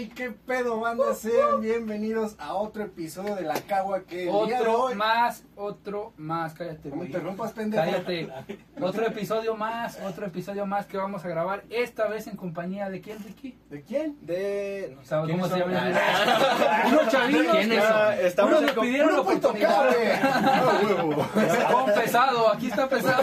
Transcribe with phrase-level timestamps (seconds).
[0.00, 1.12] Hey, qué pedo, banda.
[1.12, 4.94] Sean bienvenidos a otro episodio de La Cagua que el día de Otro hoy.
[4.94, 7.06] más, otro más, cállate, No me güey.
[7.08, 7.82] interrumpas, pendejo.
[7.82, 8.28] Cállate.
[8.80, 11.64] Otro episodio más, otro episodio más que vamos a grabar.
[11.68, 13.58] Esta vez en compañía de quién, Ricky.
[13.70, 14.16] ¿De quién?
[14.20, 14.96] De.
[15.02, 16.84] ¿Sabes cómo se ¿Quiénes llama?
[16.84, 16.92] son?
[16.92, 17.56] Unos chavinos.
[17.56, 18.12] ¿Quiénes que- son?
[18.24, 19.68] Estamos Unos en com- pidieron la oportunidad.
[19.88, 20.12] tocable.
[20.22, 21.26] Ah, huevo.
[21.72, 23.22] Con pesado, aquí está pesado.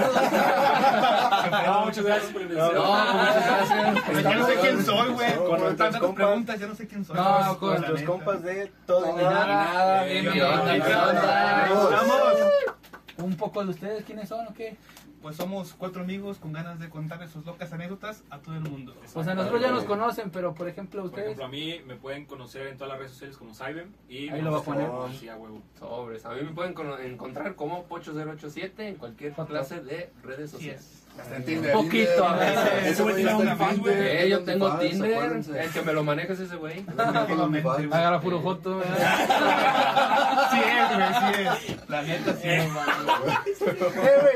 [1.66, 2.76] No, muchas gracias por la invitación.
[2.76, 4.24] No, muchas gracias.
[4.24, 5.36] Ya no sé quién soy, güey.
[5.38, 7.16] Con tantas preguntas, ya no sé quién soy.
[7.16, 8.06] No, con neta.
[8.06, 10.06] compas de todo y nada.
[13.18, 14.78] Un poco de ustedes, ¿quiénes son o qué?
[15.22, 18.94] Pues somos cuatro amigos con ganas de contarle sus locas anécdotas a todo el mundo.
[19.16, 21.28] O sea, nosotros ya nos conocen, pero por ejemplo Por ustedes.
[21.30, 23.92] ejemplo, a mí me pueden conocer en todas las redes sociales como Cybem.
[24.08, 24.88] Y Ahí lo va a poner.
[25.20, 25.64] Sí, a huevo.
[25.80, 26.26] Sobres.
[26.26, 26.76] A mí me pueden
[27.12, 31.05] encontrar como Pocho087 en cualquier clase de redes sociales.
[31.16, 31.22] Es.
[31.22, 31.72] Hasta en Tinder.
[31.74, 32.86] Poquito, a veces.
[32.86, 33.96] Ese güey Tiene está en una fan, Tinder.
[33.96, 34.18] güey.
[34.18, 35.32] Eh, yo tengo Tinder.
[35.60, 36.86] El que me lo maneja es ese güey.
[37.92, 38.82] Agarra puro foto.
[40.52, 41.90] Sí es, güey, sí es.
[41.90, 42.64] La neta, sí es.
[42.66, 42.70] Eh,
[44.22, 44.36] güey.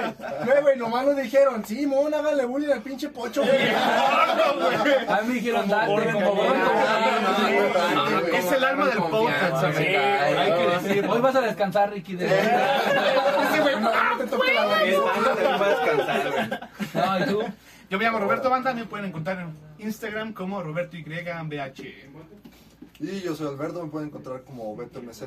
[0.58, 3.70] Eh, güey, nomás nos dijeron, sí, mon, háganle bullying al pinche pocho, güey.
[3.70, 6.10] A mí me dijeron date.
[8.38, 9.64] Es el alma del podcast.
[9.64, 12.16] Hay que decir, hoy vas a descansar, Ricky.
[12.20, 14.96] Ese güey, no, no te toques la nariz.
[15.26, 16.69] También va a descansar, güey.
[16.94, 17.42] No, ¿y tú?
[17.90, 21.82] Yo me llamo Roberto Banda, me pueden encontrar en Instagram como Roberto YBH.
[23.00, 25.24] Y yo soy Alberto, me pueden encontrar como Beto MZ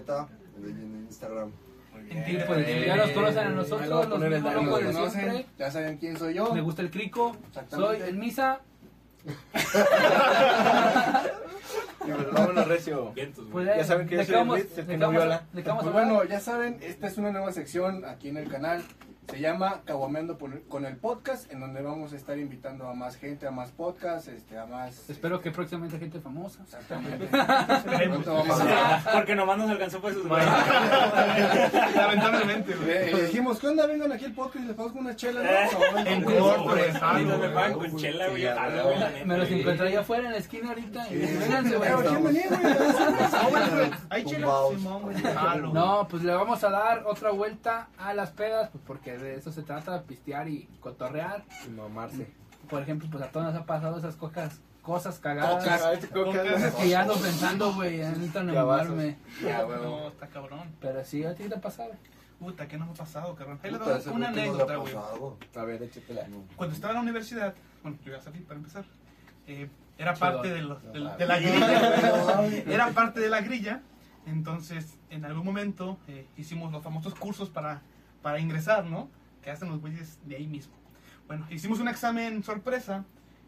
[0.62, 1.50] en Instagram.
[2.46, 5.46] Pues, ya nos conocen a nosotros, los mismos locos de siempre.
[5.58, 6.52] ya saben quién soy yo.
[6.52, 7.36] Me gusta el crico.
[7.70, 8.60] Soy el misa.
[12.04, 13.14] Y vámonos, Recio.
[13.52, 13.66] Pues.
[13.66, 15.42] Ya saben que ¿de yo soy el que no vamos a- viola.
[15.52, 18.38] ¿De qué vamos a Pues bueno, ya saben, esta es una nueva sección aquí en
[18.38, 18.82] el canal.
[19.30, 23.16] Se llama Caguameando por- con el podcast, en donde vamos a estar invitando a más
[23.16, 25.08] gente, a más podcasts, este, a más...
[25.08, 26.60] Espero que próximamente gente famosa.
[26.64, 27.24] Exactamente.
[27.26, 28.24] Esperemos.
[28.24, 29.02] Pronto vamos a...
[29.12, 30.42] Porque nomás nos alcanzó por sus güey.
[31.94, 32.88] Lamentablemente, güey.
[32.88, 33.86] Le, le dijimos, ¿qué onda?
[33.86, 35.98] Vengan aquí al podcast y les pagamos una chela, ¿no?
[36.00, 36.92] En me güey.
[37.54, 38.44] pagan con chela, güey.
[39.24, 41.06] Me los encontré allá afuera en la esquina ahorita.
[44.10, 44.46] Hay chela.
[45.72, 49.52] No, pues le vamos a dar otra vuelta a las pedas, pues porque de eso
[49.52, 51.44] se trata, pistear y cotorrear.
[51.66, 52.30] Y mamarse.
[52.70, 55.64] Por ejemplo, pues a todos nos ha pasado esas cosas, cosas cagadas.
[55.64, 56.52] Cocas, cocas.
[56.52, 59.16] Cosas que ya ando pensando, güey, ya necesito enamomarme.
[59.42, 59.78] Ya, güey.
[59.80, 60.70] No, está cabrón.
[60.80, 61.90] Pero sí, ¿a ti qué te ha pasado?
[62.38, 63.58] Puta, ¿qué nos ha pasado, cabrón?
[63.62, 65.36] Ahí doy ese una güey, ¿qué nos anécdota, güey.
[65.56, 66.26] A ver, échatela.
[66.56, 68.84] Cuando estaba en la universidad, bueno, yo ya salí para empezar,
[69.46, 69.68] eh,
[69.98, 70.26] era Chido.
[70.26, 72.62] parte de, los- de- de la grilla, güey.
[72.72, 73.82] Era parte de la grilla.
[74.26, 77.82] Entonces, en algún momento eh, hicimos los famosos cursos para,
[78.22, 79.08] para ingresar, ¿no?
[79.42, 80.74] Que hacen los güeyes de ahí mismo.
[81.26, 83.04] Bueno, hicimos un examen sorpresa,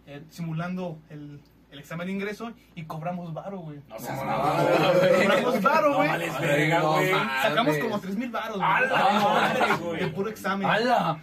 [0.07, 1.41] eh, simulando el,
[1.71, 3.81] el examen de ingreso y cobramos varo, güey.
[3.89, 5.27] No seas No, no, güey.
[5.27, 6.09] Cobramos varo, No güey.
[6.09, 7.11] vales verga, No, güey.
[7.43, 10.13] Sacamos como 3 mil varos, ¡A la madre, De güey!
[10.13, 10.67] puro examen.
[10.69, 11.19] ¡Hala!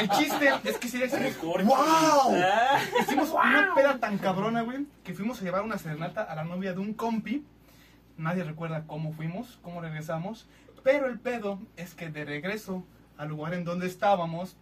[0.00, 0.98] El chiste es que si
[1.40, 1.64] Corcho.
[1.66, 2.36] ¡Wow!
[3.00, 6.72] Hicimos una peda tan cabrona, güey, que fuimos a llevar una serenata a la novia
[6.72, 7.44] de un compi.
[8.18, 10.48] Nadie recuerda cómo fuimos, cómo regresamos.
[10.82, 12.84] Pero el pedo es que de regreso
[13.16, 14.56] al lugar en donde estábamos,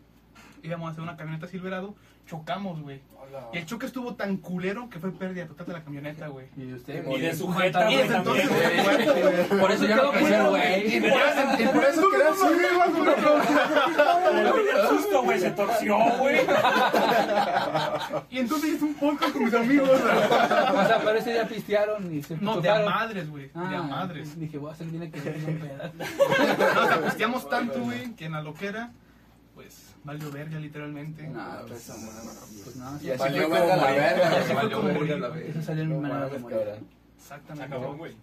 [0.63, 1.95] íbamos a hacer una camioneta Silverado,
[2.27, 3.01] chocamos, güey.
[3.53, 6.47] Y el choque estuvo tan culero que fue pérdida total de la camioneta, güey.
[6.57, 9.61] Y usted, Y de su sujeta, Y güey, güey.
[9.61, 10.97] Por eso ya no quise, güey.
[10.97, 12.47] Y por eso, y por eso quedaste
[14.75, 16.41] El susto, güey, se torció, güey.
[18.31, 19.89] Y entonces hice un podcast con mis amigos.
[19.89, 20.01] güey.
[20.03, 23.51] O sea, pero ese día pistearon y se No, de a madres, güey.
[23.55, 24.39] Ah, de a madres.
[24.39, 25.93] Dije, voy a hacer bien que se un pedazo.
[26.77, 28.91] No, o sea, pisteamos tanto, güey, que en la loquera,
[29.55, 31.25] pues, valió verga, literalmente.
[31.25, 31.91] No, pues,
[32.65, 35.51] pues no, Y así Valió verga la verga, valió verga la verga.
[35.51, 36.59] Esa salió en mi manera de morir.
[37.19, 37.75] Exactamente.
[37.75, 38.17] Acabó, güey.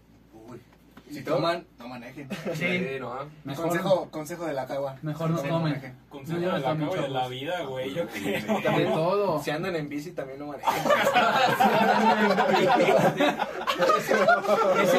[1.12, 2.28] Si toman, no manejen.
[2.56, 2.66] Sí.
[2.66, 3.14] Sí, no.
[3.44, 4.96] Mejor, Consejo, consejo de la cagua.
[5.04, 5.62] mejor no tomen.
[5.62, 5.96] manejen.
[6.10, 8.62] Consejo de la y de la vida, güey, yo creo.
[8.78, 9.44] De todo.
[9.44, 10.74] Si andan en bici también no manejan.
[14.82, 14.96] Ese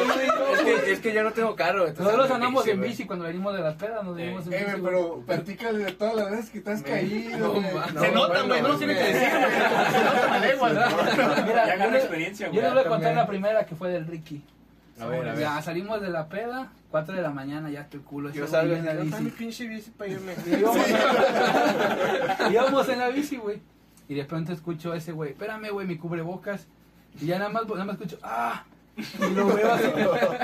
[0.53, 1.87] Es que, es que ya no tengo carro.
[1.87, 4.71] Nosotros andamos en bici cuando venimos de las pedas, nos venimos en Eh, bici.
[4.79, 4.83] güey.
[4.83, 7.61] pero platícale de todas las veces que te has caído,
[7.99, 9.29] Se nota, güey, no tiene que decir.
[9.29, 10.81] Se nota la lengua, ¿no?
[11.45, 12.63] Mira, Ya yo le- experiencia, Yo güey.
[12.63, 14.43] les voy a contar la primera que fue del Ricky.
[14.99, 15.39] A ver, a ver.
[15.41, 18.29] Ya salimos de la peda, 4 de la mañana, ya estoy culo.
[18.29, 19.31] Yo salgo en la "Trae mi bici.
[19.37, 20.33] pinche bici para irme.
[20.45, 20.77] Y íbamos,
[22.51, 23.61] íbamos en la bici, güey.
[24.07, 26.67] Y de pronto escucho a ese güey, espérame, güey, mi cubrebocas.
[27.19, 28.63] Y ya nada más, nada más escucho, ¡ah!
[28.97, 29.85] Y lo veo así,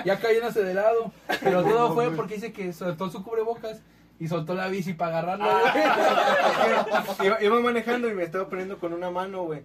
[0.06, 1.12] ya cayéndose de lado.
[1.42, 3.82] Pero todo fue porque dice que soltó su cubrebocas
[4.20, 7.04] Y soltó la bici para agarrarlo, Ah.
[7.24, 9.62] iba, iba manejando y me estaba poniendo con una mano, güey.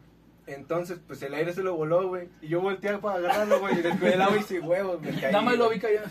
[0.46, 2.28] Entonces, pues el aire se lo voló, güey.
[2.40, 3.78] Y yo volteé para agarrarlo, güey.
[3.80, 5.32] Y después el agua y sin huevos, me caí.
[5.32, 6.04] Nada más lo vi caer.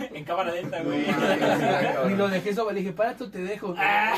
[0.00, 1.06] En cámara lenta, güey.
[2.08, 3.74] Ni lo dejé sobre, le dije, para tú te dejo.
[3.78, 4.16] Ah.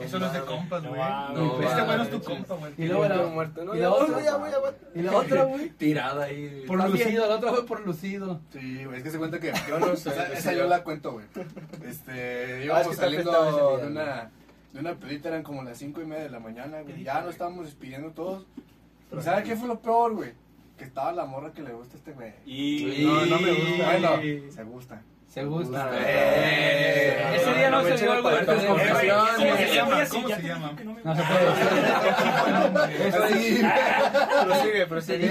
[0.00, 1.00] Eso no es de compas, güey.
[1.00, 2.72] No este güey no es tu compa, güey.
[2.78, 3.64] Y luego la, Muerto.
[3.64, 4.48] No, y la otra, voy.
[4.94, 5.68] y la otra, güey.
[5.78, 6.64] Tirada ahí.
[6.66, 8.40] Por lucido, la otra fue por lucido.
[8.52, 10.10] Sí, güey, es que se cuenta que Yo no sé.
[10.34, 11.26] esa, yo la cuento, güey.
[11.84, 14.30] Este, Ah, es íbamos saliendo de una,
[14.72, 17.02] de una pelita, eran como las cinco y media de la mañana, güey.
[17.02, 18.46] Ya nos estábamos despidiendo todos.
[19.16, 20.32] ¿Y sabes qué fue lo peor, güey?
[20.78, 22.32] Que estaba la morra que le gusta a este güey.
[22.46, 23.04] Y.
[23.04, 23.84] No, no me gusta.
[23.84, 25.02] Bueno, se gusta.
[25.32, 25.90] Se gusta.
[25.94, 28.42] Eh, Ese día no se dio el algo de.
[28.42, 28.44] Eh,
[30.10, 30.72] ¿cómo se llama?
[31.04, 31.46] No se puede.
[34.44, 35.28] Prosigue, Se prosigue.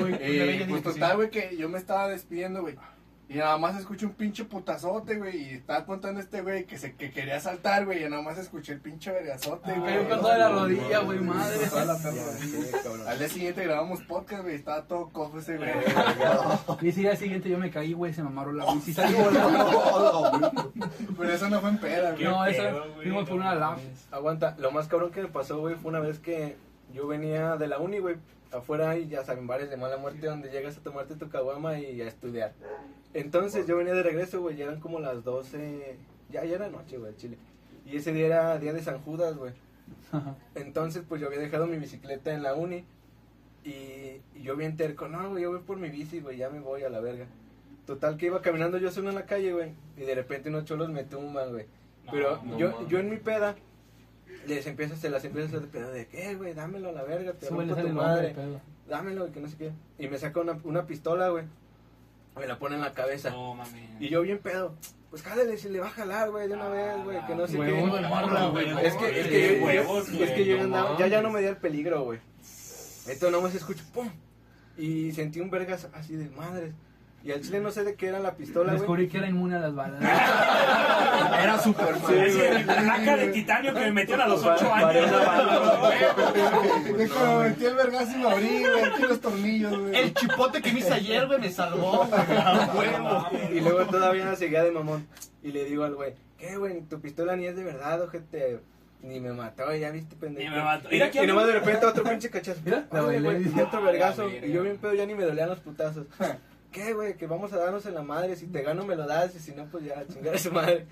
[0.00, 0.16] güey.
[0.20, 2.76] Eh, pues total, güey, que yo me estaba despidiendo, güey.
[3.32, 5.36] Y nada más escuché un pinche putazote, güey.
[5.36, 8.04] Y estaba contando este güey que se que quería saltar, güey.
[8.04, 9.94] Y nada más escuché el pinche vergazote, güey.
[9.94, 11.66] Cayó con toda la rodilla, güey, madre.
[11.66, 12.32] Toda la perra.
[12.38, 13.08] Sí, cabrón.
[13.08, 14.54] Al día siguiente grabamos podcast, güey.
[14.56, 15.70] Estaba todo cojo ese, güey.
[16.82, 18.92] Y ese día siguiente yo me caí, güey, se me amarró la bici.
[18.92, 20.72] Salí volando.
[21.16, 22.24] Pero eso no fue en peda, güey.
[22.24, 22.62] No, eso,
[22.96, 23.78] fuimos por una lap.
[24.10, 26.56] Aguanta, lo más cabrón que me pasó, güey, fue una vez que
[26.92, 28.16] yo venía de la uni, güey.
[28.52, 32.02] Afuera hay, ya saben, bares de mala muerte donde llegas a tomarte tu caguama y
[32.02, 32.52] a estudiar.
[33.14, 35.96] Entonces yo venía de regreso, güey, ya eran como las 12,
[36.30, 37.36] ya, ya era noche, güey, chile.
[37.84, 39.52] Y ese día era día de San Judas, güey.
[40.54, 42.84] Entonces, pues yo había dejado mi bicicleta en la uni
[43.64, 43.70] y,
[44.34, 46.82] y yo bien terco, no, güey, yo voy por mi bici, güey, ya me voy
[46.82, 47.26] a la verga.
[47.86, 50.88] Total que iba caminando yo solo en la calle, güey, y de repente unos cholos
[50.90, 51.66] me tumban, güey.
[52.10, 53.56] Pero no yo, yo en mi peda
[54.46, 56.92] les empiezo, se las empiezo a hacer de pedo de que, "Eh, güey, dámelo a
[56.92, 58.28] la verga, te rompo tu madre,
[58.88, 59.72] dámelo, y que no sé qué.
[59.98, 61.44] Y me saca una, una pistola, güey,
[62.36, 63.30] me la pone en la cabeza.
[63.30, 63.74] No mames.
[64.00, 64.74] Y yo bien pedo,
[65.10, 67.56] pues jálale, si le va a jalar, güey, de una vez, güey, que no sé
[67.66, 67.80] qué.
[68.86, 71.46] Es que, es que, yo, huevos, es que yo andaba- ya, ya no me di
[71.46, 72.18] el peligro, güey.
[73.06, 74.08] Entonces nomás escucho, pum,
[74.78, 76.72] y sentí un vergas así de madres.
[77.24, 78.78] Y al chile no sé de qué era la pistola, güey.
[78.80, 80.00] Descubrí que era inmune a las balas.
[81.42, 84.68] Era super Sí, Es el placa de titanio que me metieron a los Pa- 8
[84.68, 85.10] paré años.
[86.96, 88.84] De me metí el vergazo y me abrí, güey.
[88.84, 89.96] Aquí los tornillos, güey.
[89.96, 92.06] El chipote que me hice ayer, güey, me salvó,
[92.74, 93.56] güey.
[93.56, 95.06] Y luego todavía seguía de mamón.
[95.42, 96.80] Y le digo al güey, ¿qué, güey?
[96.82, 98.60] Tu pistola ni es de verdad, ojete.
[99.02, 100.48] Ni me mató, ya viste, pendejo.
[100.50, 100.88] Ni me mató.
[100.88, 102.60] Y, Mira aquí y nomás de repente otro pinche cachazo.
[102.64, 103.40] Mira, la bailé.
[103.42, 104.26] y otro Ah, vergazo.
[104.26, 104.46] verga.
[104.46, 106.06] Y yo bien pedo, ya ni me dolían los putazos.
[106.72, 107.16] ¿Qué, güey?
[107.16, 108.34] Que vamos a darnos en la madre.
[108.34, 109.34] Si te gano, me lo das.
[109.36, 110.86] Y si no, pues ya, chingar a su madre.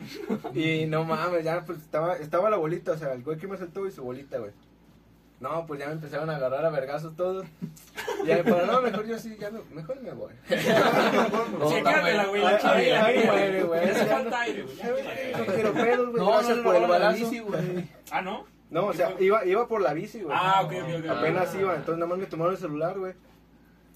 [0.55, 2.93] Y no mames, ya, pues estaba, estaba la bolita.
[2.93, 4.53] O sea, el güey que me saltó y su bolita, güey.
[5.41, 7.47] No, pues ya me empezaron a agarrar a vergazos todos.
[8.27, 10.35] Ya, pero no, mejor yo sí, ya me, mejor me voy.
[10.51, 10.57] Sí,
[11.77, 12.45] quédatela, güey.
[12.45, 12.97] Ahí- la ahí- chile.
[12.99, 13.81] ahí muere, güey.
[13.89, 14.77] Hace Ya falta no- aire, güey.
[15.39, 16.23] No quiero pedos, güey.
[16.23, 17.17] No, no, Gracias no, por el no, la balazo.
[17.25, 17.89] bici, güey.
[18.11, 18.45] Ah, ¿no?
[18.71, 20.37] No, o sea, iba, iba por la bici, güey.
[20.39, 21.11] Ah, ok, ok, ok.
[21.11, 23.15] Apenas iba, entonces nada más me tomaron el celular, güey.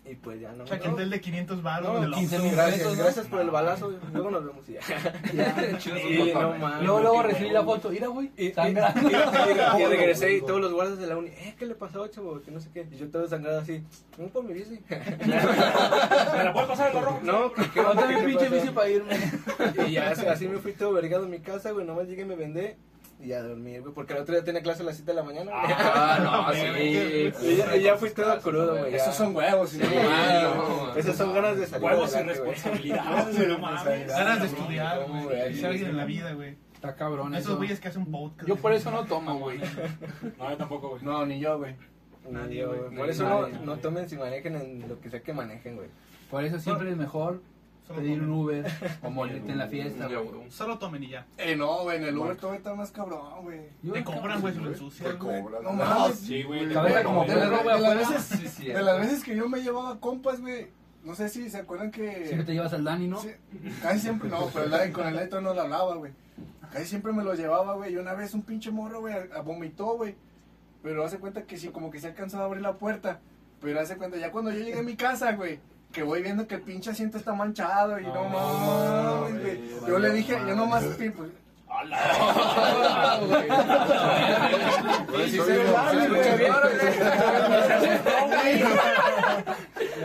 [0.06, 0.64] Y pues ya no.
[0.64, 0.98] O sea, que no.
[0.98, 2.46] el de 500 baros No, del 15 Oxxo.
[2.46, 3.02] mil Gracias, ¿no?
[3.02, 3.90] gracias por el balazo.
[4.12, 4.80] Luego nos vemos y ya.
[6.12, 6.82] Y no mames.
[6.82, 7.88] Luego, luego recibí la foto.
[7.88, 8.30] Mira, güey.
[8.36, 9.08] Y, sangrando.
[9.88, 12.42] regresé y todos los guardas de la uni, eh, ¿qué le pasó, chavo?
[12.42, 12.86] Que no sé qué.
[12.92, 13.82] Y yo todo sangrado así,
[14.18, 14.78] no por mi bici.
[14.90, 17.20] ¿Me la puedes pasar el gorro?
[17.24, 17.80] No, que ¿qué
[18.18, 19.18] mi pinche bici para irme.
[19.86, 21.86] Y ya así, así me fui todo vergado a mi casa, güey.
[21.86, 22.76] Nomás llegué y me vendé.
[23.20, 23.94] Y a dormir, güey.
[23.94, 25.50] Porque el otro día tenía clase a las 7 de la mañana.
[25.52, 25.74] güey.
[25.78, 26.52] Ah, no,
[27.40, 27.46] sí.
[27.46, 28.94] Y ya, ya fui todo crudo, güey.
[28.94, 30.94] Esos son huevos, Sí, no.
[30.94, 31.86] Esas son ganas de salir.
[31.86, 32.24] Huevos güey.
[32.24, 34.08] responsabilidad, güey, no mames.
[34.08, 35.54] Ganas de estudiar, güey.
[35.54, 36.56] ser alguien en la vida, güey.
[36.74, 37.56] Está cabrón Esos eso.
[37.56, 38.46] güeyes que hacen podcast.
[38.46, 39.58] Yo por eso no tomo, güey.
[40.38, 41.02] No, yo tampoco, güey.
[41.02, 41.76] No, ni yo, güey.
[42.28, 42.94] Nadie, güey.
[42.94, 45.88] Por eso no, tomen si manejen en lo que sea que manejen, güey.
[46.30, 47.40] Por eso siempre es mejor
[47.92, 48.30] pedir un.
[48.30, 48.64] Uber
[49.02, 50.50] o morirte en la fiesta, güey.
[50.50, 51.26] Solo tomen y ya.
[51.36, 53.60] Eh, no, güey, en el Uber todo está más cabrón, güey.
[53.92, 55.42] Te cobran, güey, si lo Te ensucias, güey.
[55.42, 55.62] cobran.
[55.62, 56.18] No mames.
[56.18, 56.72] Sí, güey.
[56.72, 57.78] Cabeza como de, la- perro, güey,
[58.68, 60.68] de las veces, que yo me llevaba compas, güey.
[61.04, 62.24] No sé si se acuerdan que.
[62.26, 63.20] Siempre te llevas al Dani, ¿no?
[63.20, 63.28] Sí,
[63.82, 66.12] casi siempre, no, pero el- con el Leto no lo hablaba, güey.
[66.72, 67.92] Casi siempre me lo llevaba, güey.
[67.92, 69.14] Y una vez un pinche morro, güey,
[69.44, 70.14] vomitó, güey.
[70.82, 73.20] Pero hace cuenta que sí, como que se alcanzó a abrir la puerta.
[73.60, 75.58] Pero hace cuenta, ya cuando yo llegué a mi casa, güey,
[75.94, 79.60] que voy viendo que el pinche asiento está manchado y no, No, mames, güey.
[79.88, 81.30] Yo le dije, yo nomás, pues.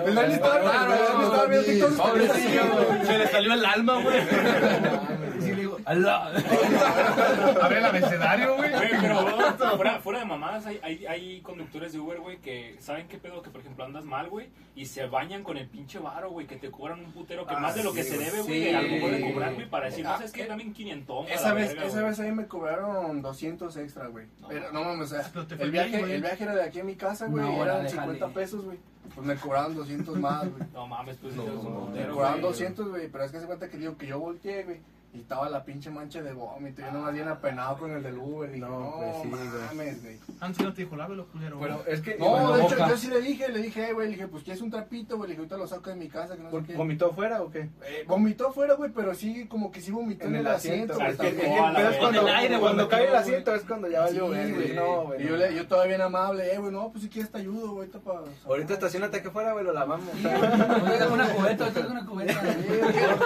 [0.06, 3.06] El Dani estaba el Dani estaba viendo TikTok.
[3.06, 5.29] Se le salió el alma, güey.
[5.86, 8.72] A ver el abecedario, güey.
[9.02, 13.18] Pero fuera, fuera de mamadas, hay, hay, hay conductores de Uber, güey, que saben qué
[13.18, 16.48] pedo, que por ejemplo andas mal, güey, y se bañan con el pinche varo, güey,
[16.48, 18.48] que te cobran un putero que Ah, más de lo que sí, se debe, sí.
[18.48, 20.46] güey, de a lo mejor de cobrar, güey, para decir, Ah, no sé, es que
[20.48, 21.26] dame un quinientón.
[21.26, 22.10] a Esa la vez, verga, esa güey.
[22.10, 24.26] vez ahí me cobraron 200 extra, güey.
[24.42, 24.48] No.
[24.48, 26.12] Pero no mames, o sea, Pero te fue el viaje, güey.
[26.14, 28.34] el viaje era de aquí a mi casa, güey, hora eran de 50 jale.
[28.34, 28.78] pesos, güey.
[29.16, 30.64] Pues me cobraron 200 más, güey.
[30.74, 32.52] No mames, pues No, es un no, Me putero, cobraron güey.
[32.52, 34.78] 200, güey, pero es que se cuenta que digo que yo volteé, güey.
[35.12, 36.82] Y estaba la pinche mancha de vómito.
[36.84, 38.52] Yo nomás bien apenado con el del Uber.
[38.52, 39.42] Dije, No, no, pues sí, güey.
[39.68, 40.20] mames, güey.
[40.40, 41.58] Antes no te dijo, lávelo, culero.
[41.58, 41.72] güey.
[41.72, 42.16] Pero es que.
[42.20, 44.62] No, de hecho, yo sí le dije, le dije, eh, güey, le dije, pues quieres
[44.62, 45.30] un trapito, güey.
[45.30, 46.76] Le dije, ahorita lo saco de mi casa, que no sé ¿Por- qué.
[46.76, 47.62] ¿Vomitó afuera o qué?
[47.62, 51.08] Eh, vomitó afuera, güey, pero sí, como que sí vomitó en, el asiento, güey.
[51.10, 51.48] Es que- que
[52.00, 54.74] cuando, el aire, güey, cuando cae el asiento es cuando ya Sí, valió ver, güey.
[54.76, 55.24] No, güey.
[55.24, 57.72] Y yo, le, yo todavía bien amable, eh, güey, no, pues si quieres te ayudo,
[57.72, 58.20] güey, ahorita para...
[58.46, 60.08] Ahorita estacionate aquí afuera, güey, lo lavamos.
[60.24, 62.44] Una cubeta, una cubeta.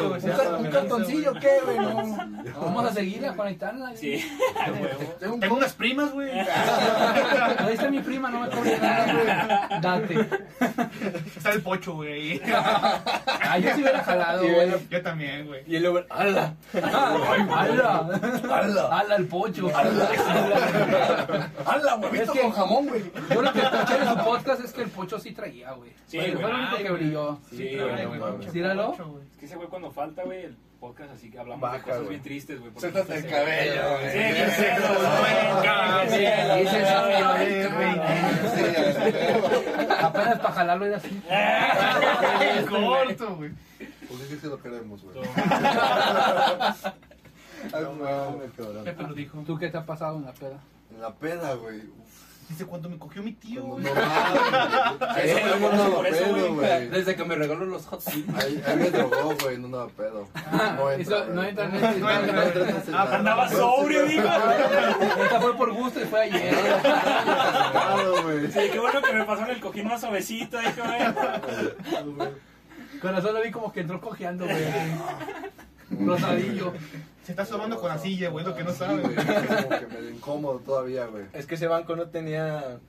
[0.01, 1.72] ¿Un, un cartoncillo qué, güey?
[1.75, 3.95] No, Vamos a seguirla, a conectarla.
[3.95, 4.23] Sí.
[5.19, 6.29] Tengo un Tengo unas primas, güey.
[6.39, 9.81] Ahí está mi prima, no me cobre nada, güey.
[9.81, 10.29] Date.
[11.35, 12.41] Está el pocho, güey.
[12.45, 14.71] Ah, yo sí hubiera jalado, güey.
[14.89, 15.63] Yo también, güey.
[15.67, 16.53] Y el Uber, ¡hala!
[16.73, 18.19] ¡Hala!
[18.91, 19.69] ¡Hala el pocho!
[19.75, 20.09] ¡Hala!
[21.83, 23.03] ¡Hala, huevito Es que- con jamón, güey!
[23.29, 25.91] Yo lo que escuché en su podcast es que el pocho sí traía, güey.
[26.07, 26.41] Sí, Fue- güey.
[26.43, 27.39] Fue el único que brilló.
[27.49, 28.93] Sí, güey, Tíralo.
[29.31, 31.97] Es que ese güey cuando falta, güey, el podcast así que hablamos Baja, de cosas
[31.99, 32.09] güey.
[32.09, 32.71] bien tristes, güey.
[32.77, 34.11] Suéltate el cabello, güey.
[34.11, 34.87] Sí, qué cedo,
[36.09, 36.63] güey.
[36.63, 37.15] Y se sabe,
[38.55, 38.63] Sí,
[40.01, 41.21] Apenas para jalarlo era así.
[42.57, 43.51] El corto, güey.
[44.07, 45.15] Pues es que lo queremos, güey.
[48.83, 49.37] Pepe lo dijo.
[49.45, 50.59] ¿Tú qué te ha pasado en la peda?
[50.93, 51.81] En la peda, güey.
[52.49, 53.83] Dice, cuando me cogió mi tío, güey.
[53.83, 56.89] no no andaba eso, pedo, güey.
[56.89, 58.35] Desde que me regaló los hot Wheels.
[58.35, 60.27] Ahí, ahí me drogó, güey, no andaba pedo.
[60.75, 63.15] No entra, Eso, no entra en No entra, No entra lado.
[63.15, 64.27] Andaba sobrio, digo.
[65.23, 66.53] Esta fue por gusto y fue ayer.
[66.81, 68.51] Claro, güey.
[68.51, 70.81] Sí, qué bueno que me pasó en el cojín más suavecito, dijo,
[72.15, 72.29] güey.
[73.01, 76.05] Corazón lo vi como que entró cojeando, güey.
[76.05, 76.73] Rosadillo.
[77.25, 79.15] Se está sobando con la silla, güey, lo que no sabe, güey.
[79.15, 79.25] güey.
[79.25, 81.25] Como que medio incómodo todavía, güey.
[81.33, 82.79] Es que ese banco no tenía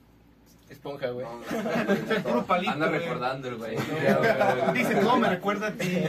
[0.69, 1.25] esponja, güey.
[1.25, 1.39] No,
[1.93, 2.99] Es el puro palito, Anda güey.
[2.99, 3.77] recordando el güey.
[4.73, 6.03] Dice, no, me recuerda a ti.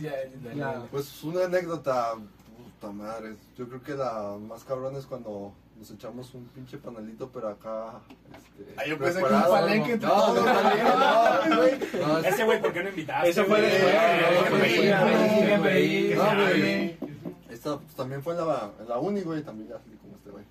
[0.00, 0.12] ya,
[0.54, 0.82] Ya.
[0.90, 2.12] Pues una anécdota,
[2.56, 3.34] puta madre.
[3.56, 8.00] Yo creo que la más cabrón es cuando nos echamos un pinche panalito, pero acá.
[8.36, 9.52] Este, Ay, yo pensé que un preparado.
[9.54, 11.78] palenque entre No, todos, no, no, güey.
[12.00, 13.28] No, Ese güey, ¿por qué no invitaste?
[13.30, 13.60] Eso fue
[15.60, 16.96] güey, No, güey.
[17.50, 20.44] Esta pues, también fue la, la uni, güey, también así como este, güey.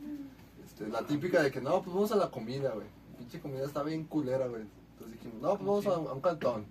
[0.65, 2.88] Este, la típica de que, no, pues vamos a la comida, güey.
[3.17, 4.63] Pinche comida está bien culera, güey.
[4.93, 6.65] Entonces dijimos, no, pues vamos a, a un cantón.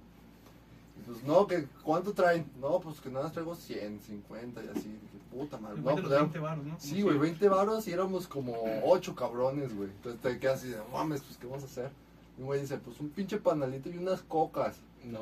[0.98, 2.46] Y pues, no, que ¿cuánto traen?
[2.60, 4.98] No, pues que nada más traigo 100, 50 y así.
[5.38, 5.80] Puta madre.
[6.08, 6.80] Era- 20 varos, ¿no?
[6.80, 9.90] Sí, güey, 20 varos y éramos como 8 cabrones, güey.
[9.90, 11.90] Entonces te quedas así de, mames, pues ¿qué vamos a hacer?
[12.38, 14.76] Y un güey dice, pues un pinche panalito y unas cocas.
[15.06, 15.20] No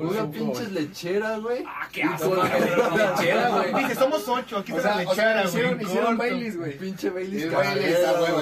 [0.00, 1.62] Una pinche lechera, güey.
[1.64, 2.34] Ah, qué asco.
[2.34, 3.74] Lechera, güey.
[3.84, 5.82] Dice, somos ocho, aquí está la lechera, güey.
[5.84, 6.18] hicieron.
[6.18, 6.76] Baileys, güey.
[6.76, 8.40] Pinche Baileys Baileys, A huevo.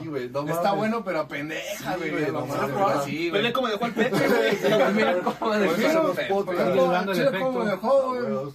[0.00, 0.76] Sí, güey, no Está mames.
[0.76, 2.10] bueno, pero a pendeja, güey.
[2.32, 2.56] mames.
[2.56, 3.04] mames.
[3.04, 3.52] Sí, güey.
[3.52, 4.94] cómo dejó el Pepe, güey.
[4.94, 6.46] Mira cómo el efecto.
[7.38, 8.54] ¿cómo dejó, güey?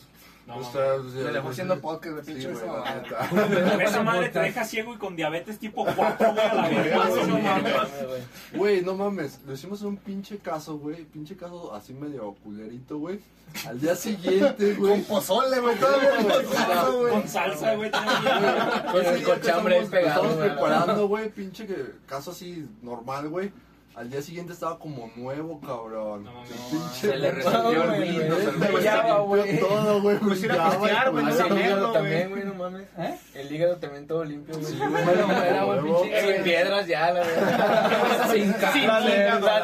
[0.50, 0.72] No, O mames.
[0.74, 3.84] sea, pues, Le dejó pues, haciendo podcast de pinche esa.
[3.84, 6.54] Esa madre te deja ciego y con diabetes tipo 4, güey, a
[7.08, 7.74] la no mames.
[8.54, 12.98] Güey, no mames, lo hicimos en un pinche caso, güey, pinche caso así medio culerito,
[12.98, 13.20] güey.
[13.68, 14.92] Al día siguiente, güey.
[14.94, 15.90] Con pozole, güey, con
[16.24, 17.14] pozole, güey.
[17.14, 17.92] Con salsa, güey.
[17.92, 18.34] también.
[18.92, 21.68] Con el cochambre pegado, Estamos preparando, güey, pinche
[22.08, 23.52] caso así normal, güey.
[24.00, 26.24] Al día siguiente estaba como nuevo, cabrón.
[26.24, 28.82] No, no, Se le resolvió el güey, Güey, güey.
[28.82, 29.60] ya Brillaba, güey.
[29.60, 30.18] todo, güey.
[30.20, 31.38] Pues ir a pistear, güey, güey.
[31.38, 31.94] el hígado güey.
[31.94, 32.88] también, güey, no mames.
[32.98, 33.18] ¿Eh?
[33.36, 34.74] El hígado también todo limpio, güey.
[34.78, 36.02] Bueno, era Huevo.
[36.04, 36.34] pinche.
[36.34, 38.32] Sin piedras ya, la verdad.
[38.32, 38.54] Sin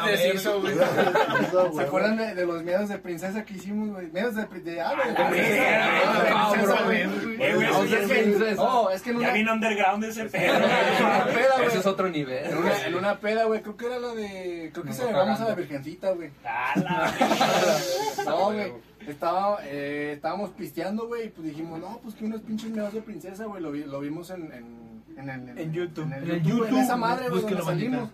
[0.06, 0.74] deshizo, güey.
[1.74, 4.08] ¿Se acuerdan de, los miedos de princesa que hicimos, güey?
[4.08, 7.06] Miedos de, ah, de princesa, güey.
[7.06, 10.58] Güey, eso ya es que- No, es que en Ya una, vino underground ese pedo.
[10.58, 11.34] güey.
[11.56, 11.66] güey.
[11.68, 12.44] Ese es otro nivel.
[12.44, 14.25] En una, en una peda, güey, creo que era la de.
[14.72, 16.30] Creo que se celebramos a la Virgencita, güey.
[16.44, 18.24] A la verga.
[18.24, 18.72] No, güey.
[19.06, 23.02] Estaba, eh, estábamos pisteando, güey, y pues dijimos, no, pues que unos pinches meados de
[23.02, 23.62] princesa, güey.
[23.62, 26.04] Lo, vi- lo vimos en, en, en, el- En YouTube.
[26.06, 28.10] En, el En el YouTube, en YouTube, esa madre, güey, búsquelo, donde bandita.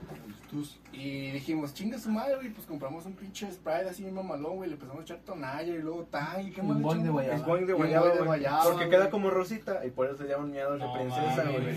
[0.93, 4.69] Y dijimos, chinga su madre, güey, pues compramos un pinche Sprite así mamalón, güey.
[4.69, 7.37] Le empezamos a echar tonalla y luego tang y qué más Un boing de guayaba.
[7.37, 8.27] Es boing de guayaba, boing de güey.
[8.29, 8.91] guayaba, Porque güey.
[8.91, 11.63] queda como rosita y por eso se llaman miados de No princesa, mames.
[11.63, 11.77] güey.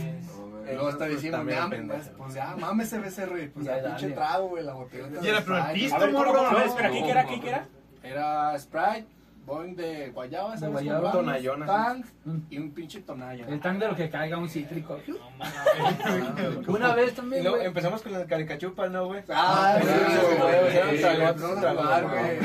[0.65, 1.99] Y luego hasta decimos, También ya, pendeja.
[2.01, 4.15] pues, pues ya, mames ese becerro, pues Ya, ya, pinche dale.
[4.15, 5.07] trago, güey, la botella.
[5.21, 6.47] Y era, pero el pisto, A ver, ¿cómo, morro, cómo?
[6.49, 6.71] A ver, no.
[6.71, 7.25] espera, ¿qué qué era?
[7.27, 7.67] ¿Qué qué era?
[8.03, 9.05] Era Sprite,
[9.45, 10.73] Boing de guayaba, De ¿sabes?
[10.73, 11.11] guayaba.
[11.11, 11.65] Con vamos, Tonallona.
[11.67, 12.37] Tang Mm.
[12.49, 13.45] y un pinche tonalla.
[13.47, 14.97] El tan de lo que caiga un cítrico.
[15.07, 16.67] No mames.
[16.67, 17.65] Una vez también, güey.
[17.67, 19.21] empezamos con el caricachupa, ¿no, güey?
[19.29, 19.77] Ah.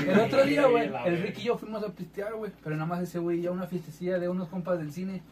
[0.06, 1.22] El otro día, güey, La el.
[1.22, 2.52] Ricky y yo fuimos a pistear, güey.
[2.62, 5.22] Pero nada más ese güey, ya una fiestecilla de unos compas del cine.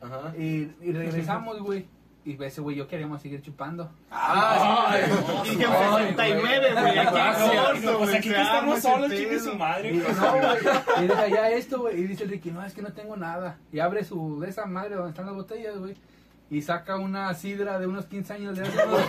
[0.00, 0.32] Ajá.
[0.38, 1.86] Y, y regresamos, güey.
[2.28, 3.90] Y ese güey y yo queríamos seguir chupando.
[4.10, 5.02] Ah, Ay,
[5.50, 7.96] Y que 69, güey.
[7.96, 9.94] Pues aquí que estamos solos, chingue su madre.
[9.94, 11.04] Y no, güey.
[11.04, 11.98] Y deja ya esto, güey.
[12.00, 13.56] Y dice el Ricky, no, es que no tengo nada.
[13.72, 15.96] Y abre su, de esa madre donde están las botellas, güey.
[16.50, 19.00] Y saca una sidra de unos 15 años de hace unos...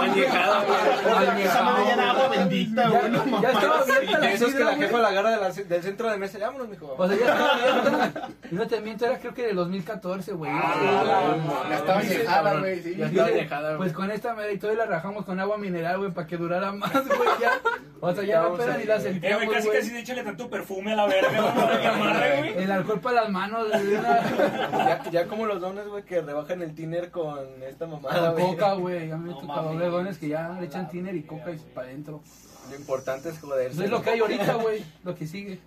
[0.00, 1.42] Añejada, güey.
[1.44, 3.10] Esa madre ya era agua bendita, Ya, güey.
[3.10, 3.50] no ya mames.
[3.54, 6.16] estaba abierta la Eso es que la jefa la agarra de la- del centro de
[6.16, 6.38] mesa.
[6.38, 6.94] Ya vámonos, mijo.
[6.96, 8.28] O sea, ya estaba abierta.
[8.50, 10.50] Y no te miento, era creo que del 2014, güey.
[10.54, 12.60] Ah, la Ya estaba cabrón.
[12.60, 12.94] güey, sí.
[12.96, 13.78] Y así estaba de, añejada, güey.
[13.78, 16.36] Pues con esta madre y todo y la rajamos con agua mineral, güey, para que
[16.38, 17.52] durara más, güey, ya.
[18.00, 19.20] O sea, ya la Estábamos peda ahí, ni la güey.
[19.22, 22.38] Eh, güey, casi casi de échale tanto perfume a la verga, güey, para que amarre,
[22.38, 22.62] güey.
[22.64, 23.92] El alcohol para las manos, güey.
[23.92, 28.46] Ya, ya como los dones, güey, que rebajan el tiner con esta mamada, güey.
[28.46, 29.08] coca, güey.
[29.08, 32.22] Ya me No tocado dobles que ya le echan tiner y coca y para adentro.
[32.70, 33.74] Lo importante es joderse.
[33.74, 34.84] Eso es lo que hay ahorita, güey.
[35.04, 35.58] Lo que sigue.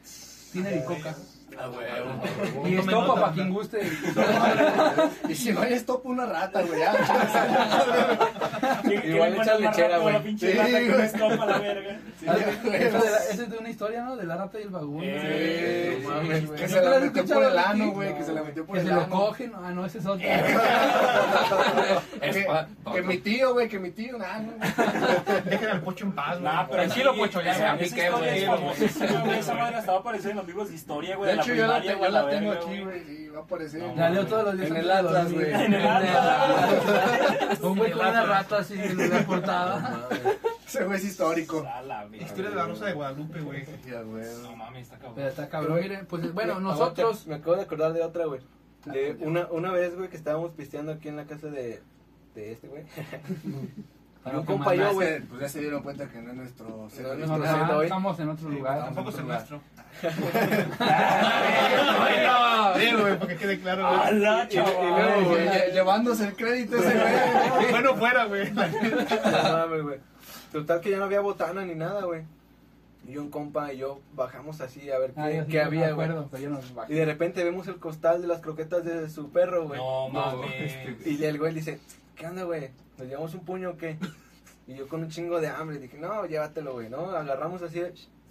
[0.51, 1.15] Tiner y coca.
[1.59, 2.73] Ah, güey.
[2.73, 3.79] Y estopa para quien guste.
[5.29, 6.79] Y si no hay stop, una rata, güey.
[6.79, 6.93] Ya,
[8.83, 10.13] Que- que Igual echas lechera, güey.
[10.13, 10.97] la pinche Sí, rata que güey.
[10.97, 11.97] me escopa la verga.
[12.73, 14.15] Eso es de una historia, ¿no?
[14.15, 15.03] De la rata y el vagabundo.
[15.05, 16.41] Eh, güey.
[16.55, 18.17] Que ¿No se la metió por el ano, güey.
[18.17, 19.09] Que se la metió por Que el se lo ano.
[19.09, 19.51] cogen.
[19.55, 20.27] Ah, no, ese es otro.
[22.21, 22.47] Que,
[22.93, 24.53] que mi tío, güey, que mi tío, nah, no.
[25.45, 26.43] Dejen al pocho en paz, güey.
[26.53, 27.51] Nah, pero pocho, ya.
[27.51, 27.75] esa, ya.
[27.75, 29.39] esa historia es famosísima, güey.
[29.39, 31.31] Esa madre estaba apareciendo en los libros de historia, güey.
[31.43, 32.19] Hecho, yo la, tengo, la
[32.53, 33.27] aquí, güey.
[33.27, 33.81] va a aparecer.
[33.81, 34.69] No, La leo todos los días.
[34.69, 35.53] En el Atlas, güey.
[35.53, 37.59] En el Atlas.
[37.61, 40.09] Un güey con una rata así en la portada.
[40.65, 41.63] Ese güey es histórico.
[41.85, 42.07] La.
[42.13, 43.63] Historia de la Rosa de Guadalupe, güey.
[44.43, 45.13] No mames, está cabrón.
[45.15, 45.79] Pero está cabrón.
[45.79, 47.27] Miren, pues bueno, nosotros.
[47.27, 48.41] Me acabo de acordar de otra, güey.
[48.85, 51.81] De una, una vez, güey, que estábamos pisteando aquí en la casa de,
[52.35, 52.83] de este, güey.
[54.23, 55.19] Para un compa y yo, güey.
[55.21, 56.87] Pues ya se dieron cuenta que no es nuestro
[57.27, 57.37] No
[57.67, 58.85] No, estamos en otro lugar.
[58.85, 59.61] Tampoco es el nuestro.
[62.75, 64.19] Sí, güey, porque quede claro, A güey.
[64.19, 65.71] la Y- y- y luego, chaval.
[65.73, 67.71] Llevándose el crédito ese güey.
[67.71, 68.51] Bueno, fuera, güey.
[68.53, 69.97] No mames, güey.
[70.51, 72.23] Total que ya no había botana ni nada, güey.
[73.07, 76.07] Y un compa y yo bajamos así a ver qué, Ah, qué había, güey.
[76.07, 76.29] pero
[76.87, 79.79] Y de repente vemos el costal de las croquetas de su perro, güey.
[79.79, 80.73] No mames.
[81.05, 81.79] Y el güey dice,
[82.15, 82.71] ¿qué onda, güey?
[82.97, 83.97] ¿Nos llevamos un puño o qué?
[84.65, 87.09] Y yo con un chingo de hambre dije, no, llévatelo, güey, ¿no?
[87.09, 87.81] Agarramos así,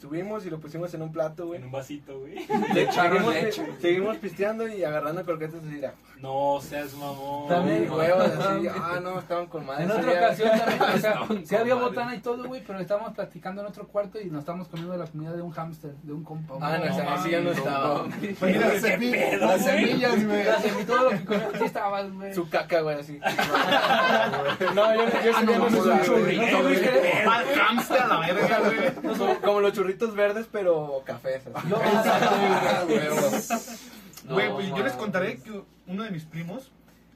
[0.03, 1.61] subimos y lo pusimos en un plato, güey.
[1.61, 2.35] En un vasito, güey.
[2.75, 3.67] Le seguimos, leche.
[3.81, 5.95] seguimos pisteando y agarrando croquetas así, mira.
[6.21, 7.49] No seas mamón.
[7.49, 9.85] También, huevos así, ah, no, estaban con madre.
[9.85, 13.61] En otra ocasión también, o sea, sí había botana y todo, güey, pero estábamos platicando
[13.61, 16.55] en otro cuarto y nos estábamos comiendo la comida de un hámster, de un compa.
[16.61, 18.05] Ah, no, así ya no estaba.
[18.39, 19.59] Pues las, ¿Qué semillas, güey?
[19.61, 20.45] semillas, güey.
[20.45, 22.35] Las semillas, todo lo que comías, sí estabas, güey.
[22.35, 23.21] Su caca, güey, así.
[24.75, 28.01] No, yo, yo Ah, sí no, no, pues, un churrito, no, güey, güey, Mal hamster
[28.01, 28.07] a
[29.93, 31.43] churritos verdes, pero cafés.
[31.55, 31.69] así.
[31.69, 31.77] Yo.
[34.29, 36.71] Güey, No, pues yo les contaré que uno de mis primos,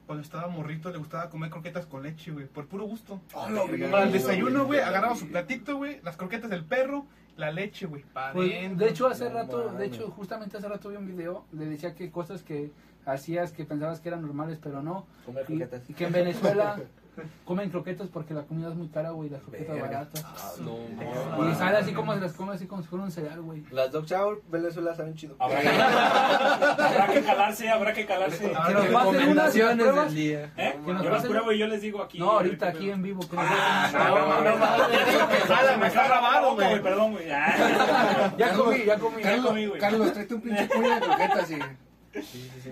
[0.05, 3.21] cuando estaba morrito, le gustaba comer croquetas con leche, güey, por puro gusto.
[3.33, 3.91] La verga.
[3.91, 7.05] Para el desayuno, güey, agarraba su platito, güey, las croquetas del perro,
[7.37, 10.95] la leche, güey, Pues, de hecho, hace No rato, de hecho, justamente hace rato vi
[10.97, 12.71] un video, le decía que cosas que
[13.05, 15.05] hacías que pensabas que eran normales, pero no.
[15.25, 16.77] Comer Y, y que en Venezuela
[17.45, 19.87] comen croquetas porque la comida es muy cara, güey, las croquetas Verga.
[19.87, 20.25] baratas.
[20.25, 23.41] Ah, no, Y sale así como se las come, así como si fuera un cereal,
[23.41, 23.63] güey.
[23.71, 25.35] Las Dog Chow, Venezuela saben chido.
[25.39, 28.51] Habrá que, habrá que calarse, habrá que calarse.
[28.55, 30.51] Ah, Que nos ¿qué pasen unas del día.
[30.57, 30.79] ¿Eh?
[30.85, 32.19] que nos Yo las pruebo y yo les digo aquí.
[32.19, 33.21] No, ahorita aquí en vivo.
[33.27, 36.81] que nos- Ah, no, no, no, me está grabado, güey.
[36.81, 37.31] Perdón, güey.
[37.31, 38.33] Ah.
[38.37, 39.17] Ya comí, ya comí.
[39.23, 39.79] Ya Carlos, comí, güey.
[39.79, 41.59] Carlos, tráete un pinche puño de croquetas y...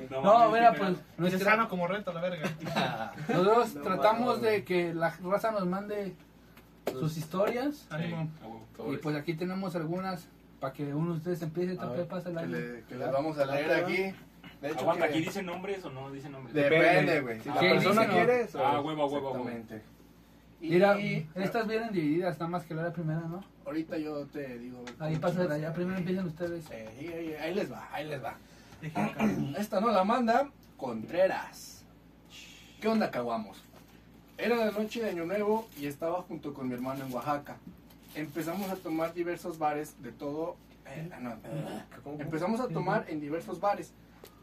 [0.10, 2.50] No, mames, mira, pues No es nuestra, sano como reto, la verga.
[3.30, 6.14] nosotros No, tratamos de que la raza nos mande
[6.92, 7.86] sus historias.
[7.90, 8.30] Ánimo.
[8.92, 10.28] Y pues aquí tenemos algunas
[10.60, 13.38] para que uno de ustedes empiece a ver, pasa el Que, le- que les vamos
[13.38, 14.14] a leer aquí.
[14.62, 16.56] De hecho, Aguanta, que- ¿aquí dicen nombres o no dicen nombres?
[16.56, 17.40] Depende, güey.
[17.42, 18.14] Si Ah, la ¿qué persona no?
[18.14, 18.48] quiere.
[18.56, 19.30] Ah, huevo, huevo, huevo.
[19.50, 19.82] Exactamente.
[20.62, 20.98] Y Mira,
[21.36, 23.44] estas vienen divididas, nada más que la primera, ¿no?
[23.66, 24.84] ahorita yo te digo.
[25.00, 26.70] Ahí pasa allá, primero empiezan ustedes.
[26.72, 28.36] Eh, ahí, ahí- ahí les va, ahí les va.
[28.94, 29.28] Acá.
[29.58, 31.84] Esta no la manda Contreras.
[32.82, 33.64] ¿Qué onda, Caguamos?
[34.38, 37.58] Era la noche de Año Nuevo y estaba junto con mi hermano en Oaxaca.
[38.16, 40.58] Empezamos a tomar diversos bares de todo.
[40.86, 41.36] eh, no,
[42.04, 42.20] ¿Cómo?
[42.20, 43.92] Empezamos a tomar en diversos bares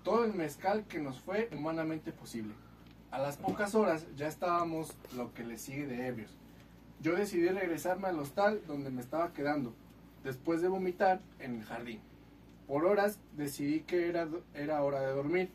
[0.02, 2.54] todo el mezcal que nos fue humanamente posible.
[3.10, 6.30] A las pocas horas ya estábamos lo que le sigue de ebrios.
[7.00, 9.74] Yo decidí regresarme al hostal donde me estaba quedando.
[10.24, 12.00] después de vomitar en el jardín.
[12.66, 15.50] Por horas decidí que era, era hora de dormir.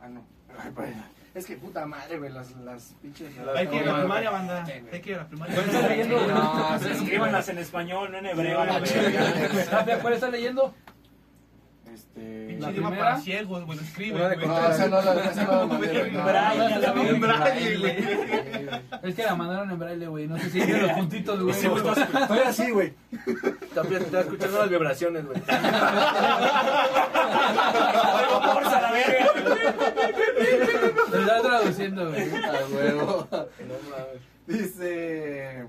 [0.00, 0.24] Ah, no.
[0.58, 0.90] Ay, pues,
[1.34, 3.32] Es que puta madre, güey, las, las pinches...
[3.54, 4.64] Hay que ir a la primaria, banda.
[4.64, 5.54] Hay que ir a la primaria.
[5.54, 6.28] ¿Cuál estás leyendo, güey?
[6.28, 8.58] No, escríbanlas en español, no en hebreo.
[10.02, 10.74] ¿cuál estás leyendo?
[11.98, 12.56] Este...
[12.60, 12.96] La primera.
[12.96, 13.66] para ciegos.
[13.66, 14.18] Lo escribe.
[14.18, 15.84] No, no.
[19.02, 20.28] Es que la mandaron en braille, güey.
[20.28, 21.56] No sé si tiene los puntitos, güey.
[21.56, 22.92] Estoy así, güey.
[23.74, 25.40] También está escuchando las vibraciones, güey.
[28.44, 29.26] Porfa, la verga.
[31.10, 32.30] Lo está traduciendo, güey.
[32.30, 33.28] A huevo.
[34.46, 35.66] Dice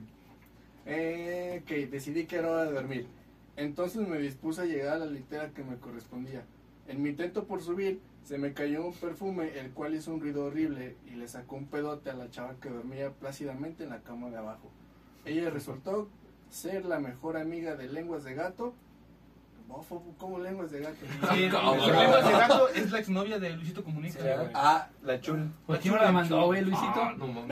[0.86, 3.19] eh, que decidí que era hora de dormir.
[3.60, 6.46] Entonces me dispuse a llegar a la litera que me correspondía.
[6.88, 10.46] En mi intento por subir, se me cayó un perfume, el cual hizo un ruido
[10.46, 14.30] horrible y le sacó un pedote a la chava que dormía plácidamente en la cama
[14.30, 14.72] de abajo.
[15.26, 16.08] Ella resultó
[16.50, 18.74] ser la mejor amiga de Lenguas de Gato.
[20.18, 20.96] ¿Cómo Lenguas de Gato?
[21.34, 24.20] Sí, problema de gato es la exnovia de Luisito Comunica.
[24.20, 24.52] Sí.
[24.54, 25.52] Ah, La chul.
[25.68, 26.94] ¿Por quién me la mandó, güey, Luisito?
[26.96, 27.52] Ah, no mames.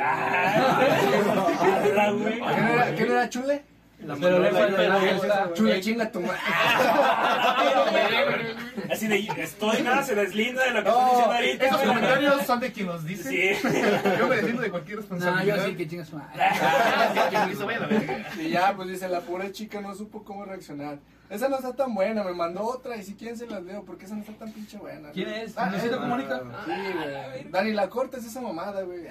[1.99, 2.39] Ah, güey.
[2.39, 3.76] ¿quién era, quién era Chule?
[3.99, 5.49] La Pero le fue de la fiesta.
[5.53, 6.37] Chule, chinga tu madre.
[8.91, 11.65] Así de, estoy nada, se deslinda de lo que No, estoy diciendo ahorita.
[11.65, 13.29] Esos comentarios son de quien los dice.
[13.29, 13.53] Sí.
[14.19, 15.57] Yo me deslindo de cualquier No, responsabilidad.
[15.57, 16.43] yo sí que chingas su madre.
[18.39, 20.99] Y ya, pues dice, la pobre chica no supo cómo reaccionar.
[21.29, 24.05] Esa no está tan buena, me mandó otra y si quieren se las leo porque
[24.05, 25.09] esa no está tan pinche buena.
[25.11, 25.57] ¿Quién es?
[25.57, 26.39] Ah, ¿Luisito eh, Comunica?
[26.65, 27.51] Sí, güey.
[27.51, 29.03] Dani, la corta es esa mamada, güey.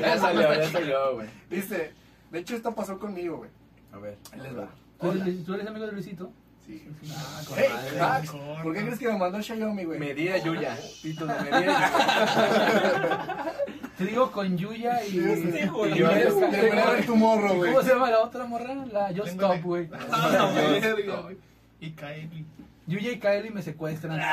[0.00, 1.26] Ya salió, ya salió, güey.
[1.50, 1.92] Dice,
[2.30, 3.50] de hecho esto pasó conmigo, güey.
[3.92, 4.16] A ver.
[4.32, 4.68] Ahí les va.
[5.00, 6.30] ¿Tú eres, tú eres amigo de Luisito?
[6.66, 6.84] Sí.
[7.14, 7.98] Ah, con Hey, madre.
[8.00, 9.98] Max, ¿por qué crees que me mandó Xiaomi, güey?
[10.00, 10.76] Medida Yuya.
[11.02, 13.44] Título, medida Yuya.
[13.98, 15.10] Te digo con Yuya y...
[15.10, 15.20] Sí,
[15.52, 15.94] sí, y güey.
[15.94, 16.12] yo- a
[16.90, 17.70] ver tu morro, güey.
[17.72, 18.74] ¿Cómo se llama la otra morra?
[18.92, 19.88] La Just Stop, güey.
[20.10, 20.46] Ah, la
[20.80, 21.36] verga, güey.
[21.80, 22.44] Y Kaeli.
[22.88, 24.20] Yuya y Kaeli me secuestran.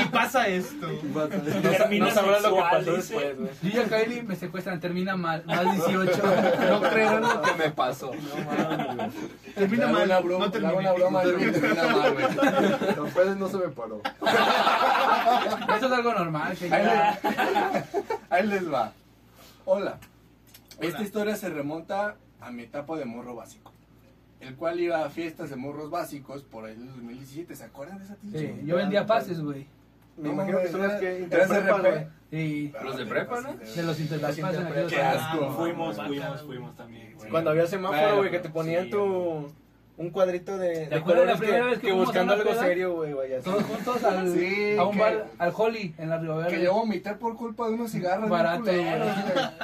[0.00, 0.86] Y pasa esto.
[1.12, 3.50] No, Termina no sabrás lo que pasó después, güey.
[3.62, 5.42] Yuya y Kaeli me secuestran, termina mal.
[5.46, 6.22] Más 18.
[6.70, 8.12] No creerán lo que me pasó.
[9.54, 10.04] Termina Le hago mal.
[10.04, 10.92] una broma, No hago una termina.
[10.92, 13.36] broma y termina mal, güey.
[13.36, 14.00] No se me paró.
[15.76, 16.56] Eso es algo normal.
[16.56, 18.92] Que Ahí, les, ahí les va.
[19.64, 19.98] Hola.
[20.80, 23.72] Esta historia se remonta a mi etapa de morro básico.
[24.40, 27.54] El cual iba a fiestas de morros básicos por del 2017.
[27.54, 28.38] ¿Se acuerdan de esa pinche?
[28.54, 29.66] Sí, yo vendía pases, güey.
[30.16, 31.26] Me No, imagino que son las que
[31.80, 32.06] güey.
[32.32, 33.54] Y Los de prepa, ¿no?
[33.54, 33.98] de los
[34.66, 35.50] aquellos Qué asco.
[35.52, 37.14] Fuimos, fuimos, fuimos también.
[37.16, 37.30] güey.
[37.30, 39.52] Cuando había semáforo, güey, que te ponían sí, tu...
[40.00, 42.62] Un cuadrito de, de acuerdas la primera que, vez que que buscando algo peda?
[42.62, 43.40] serio, güey, vaya.
[43.42, 46.72] Todos juntos al, Sí, a un que- bar, al Holly, en la Río Que yo
[46.72, 48.30] vomité por culpa de unos cigarros.
[48.30, 48.64] Barato.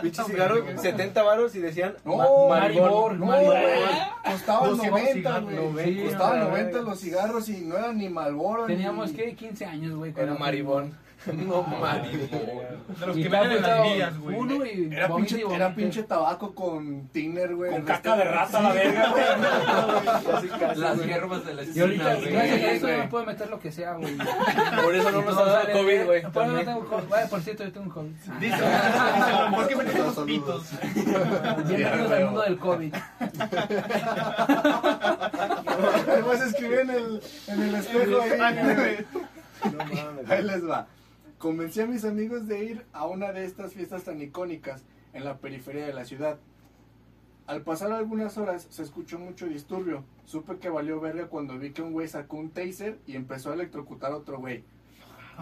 [0.02, 2.16] Pinche cigarro, 70 varos y decían No,
[2.48, 3.54] ma- Maribor, No, Maribor.
[3.54, 4.32] güey.
[4.32, 5.94] Costaban 200 90, cigarros, güey.
[5.94, 6.50] Sí, Costaban güey.
[6.50, 8.66] 90 los cigarros y no eran ni Malboro.
[8.66, 9.34] Teníamos, ¿qué?
[9.34, 10.12] 15 años, güey.
[10.16, 10.92] Era maribón.
[11.34, 12.30] No mames.
[12.30, 14.36] De los Y que venden en las vías, güey.
[14.36, 17.72] Uno y Era pinche, y era pinche tabaco con tiner, güey.
[17.72, 20.76] Con caca de rata, la verga, güey.
[20.76, 22.32] Las hierbas de la Y esquina, ahorita, güey.
[22.32, 24.16] gracias a eso, yo me puedo meter lo que sea, güey.
[24.84, 26.22] Por eso no Y nos ha dado COVID, güey.
[26.22, 27.08] Por eso no tengo COVID.
[27.08, 28.10] Vaya, por cierto, yo tengo COVID.
[28.10, 28.56] Dice, dice,
[29.54, 30.64] ¿por qué metiste los pitos?
[31.66, 32.94] Bienvenidos al mundo del COVID.
[36.08, 39.06] Además escribí en el, en el espejo ahí.
[39.64, 40.86] No mames, Ahí les va.
[41.46, 44.82] Convencí a mis amigos de ir a una de estas fiestas tan icónicas
[45.12, 46.40] en la periferia de la ciudad.
[47.46, 50.02] Al pasar algunas horas se escuchó mucho disturbio.
[50.24, 53.54] Supe que valió verga cuando vi que un güey sacó un taser y empezó a
[53.54, 54.64] electrocutar a otro güey.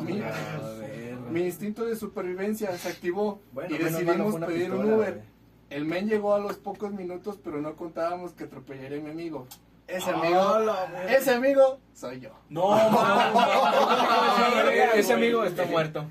[0.02, 1.32] Mi, A ver, güey.
[1.32, 5.22] mi instinto de supervivencia se activó Bueno, y decidimos pedir un Uber.
[5.70, 9.46] El men llegó a los pocos minutos, pero no contábamos que atropellaría a mi amigo.
[9.86, 11.14] Ese Ah, amigo, la verga.
[11.14, 12.30] ese amigo soy yo.
[12.48, 12.74] No.
[14.94, 16.06] Ese amigo está muerto.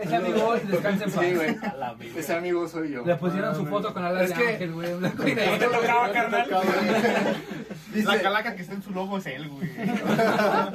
[0.00, 1.24] Ese amigo descansa en paz.
[1.24, 1.56] Sí, güey.
[1.78, 1.96] La.
[2.16, 3.04] Ese amigo soy yo.
[3.04, 4.94] Le pusieron su foto con alas Es de que- ángel, güey.
[4.94, 5.70] blanco y ¿No te negro.
[5.80, 6.48] tocaba, carnal?
[7.94, 9.68] La calaca que está en su logo es él, güey.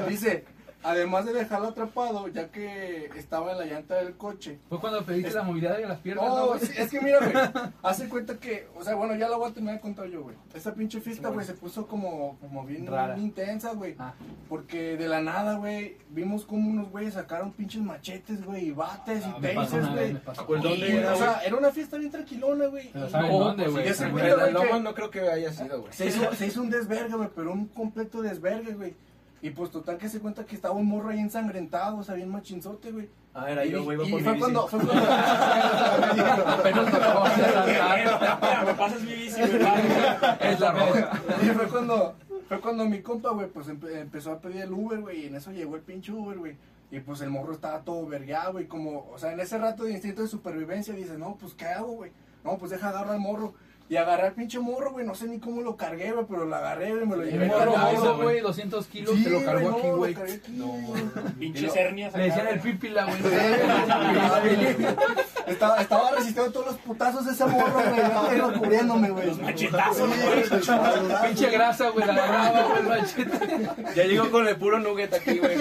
[0.09, 0.43] dice,
[0.83, 4.59] además de dejarlo atrapado, ya que estaba en la llanta del coche.
[4.69, 7.33] Fue cuando pediste la movilidad de las piernas, ¿no, No, sí, es que mira, güey,
[7.83, 10.35] hace cuenta que, o sea, bueno, ya la voy a terminar de contar yo, güey.
[10.53, 13.13] Esa pinche fiesta, güey, se puso como, como bien, Rara.
[13.15, 13.95] bien intensa, güey.
[13.99, 14.13] Ah.
[14.47, 19.23] Porque de la nada, güey, vimos como unos güeyes sacaron pinches machetes, güey, y bates
[19.25, 20.17] Ah, y tasers, güey.
[20.47, 22.89] Pues, ¿dónde Y, era, O sea, era una fiesta bien tranquilona, güey.
[22.91, 23.73] Pero Y- ¿saben no, dónde, pues,
[24.11, 24.81] güey?
[24.81, 25.93] no creo que haya sido, güey.
[25.93, 28.95] se hizo, se hizo un desvergue, güey, pero un completo desvergue, güey.
[29.41, 32.29] Y pues total que se cuenta que estaba un morro ahí ensangrentado, o sea, bien
[32.29, 33.09] machinzote, güey.
[33.33, 33.95] Ah, era y, yo, güey.
[33.97, 34.77] iba y por fue mi cuando, bici.
[34.77, 35.03] fue cuando,
[36.47, 37.99] Apenas me acabas de saltar.
[38.41, 40.41] Mira, me pasas mi bici, ¿verdad?
[40.41, 41.11] Es la roja.
[41.41, 42.15] Y fue cuando,
[42.47, 45.35] fue cuando mi compa, güey, pues empe- empezó a pedir el Uber, güey, y en
[45.35, 46.57] eso llegó el pinche Uber, güey.
[46.91, 49.91] Y pues el morro estaba todo vergueado, güey, como, o sea, en ese rato de
[49.91, 52.11] instinto de supervivencia dice, no, pues, ¿qué hago, güey?
[52.43, 53.53] No, pues deja agarrar al morro.
[53.89, 56.55] Y agarré al pinche morro, güey, no sé ni cómo lo cargué, güey, pero lo
[56.55, 59.43] agarré, güey, me lo El llevé morro cargado, gordo, güey, 200 kilos, Sí, te lo
[59.43, 60.13] cargó no, aquí, güey.
[60.13, 61.01] cargué aquí, No, güey.
[61.39, 62.13] Pinches hernias.
[62.13, 63.17] Le decían el pípila, güey.
[65.47, 68.37] Estaba, estaba resistiendo todos los putazos de ese morro, güey.
[68.37, 69.25] Iba cubriéndome, güey.
[69.25, 70.43] Los machetazos, güey.
[71.25, 73.69] Pinche grasa, güey, la agarraba, güey, el machete.
[73.95, 75.57] Ya llegó con el puro nugget aquí, güey.